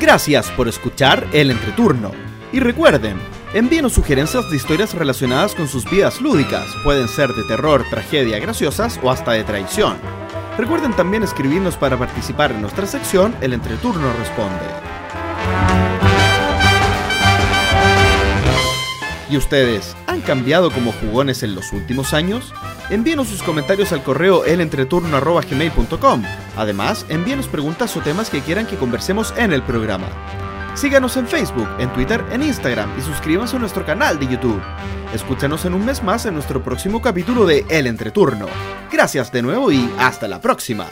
[0.00, 2.12] Gracias por escuchar el entreturno.
[2.52, 3.18] Y recuerden,
[3.52, 6.66] envíenos sugerencias de historias relacionadas con sus vidas lúdicas.
[6.84, 9.96] Pueden ser de terror, tragedia, graciosas o hasta de traición.
[10.56, 15.87] Recuerden también escribirnos para participar en nuestra sección El entreturno responde.
[19.30, 22.52] ¿Y ustedes han cambiado como jugones en los últimos años?
[22.88, 26.22] Envíenos sus comentarios al correo elentreturno.gmail.com.
[26.56, 30.08] Además, envíenos preguntas o temas que quieran que conversemos en el programa.
[30.74, 34.62] Síganos en Facebook, en Twitter, en Instagram y suscríbanse a nuestro canal de YouTube.
[35.12, 38.46] Escúchanos en un mes más en nuestro próximo capítulo de El Entreturno.
[38.90, 40.86] Gracias de nuevo y hasta la próxima.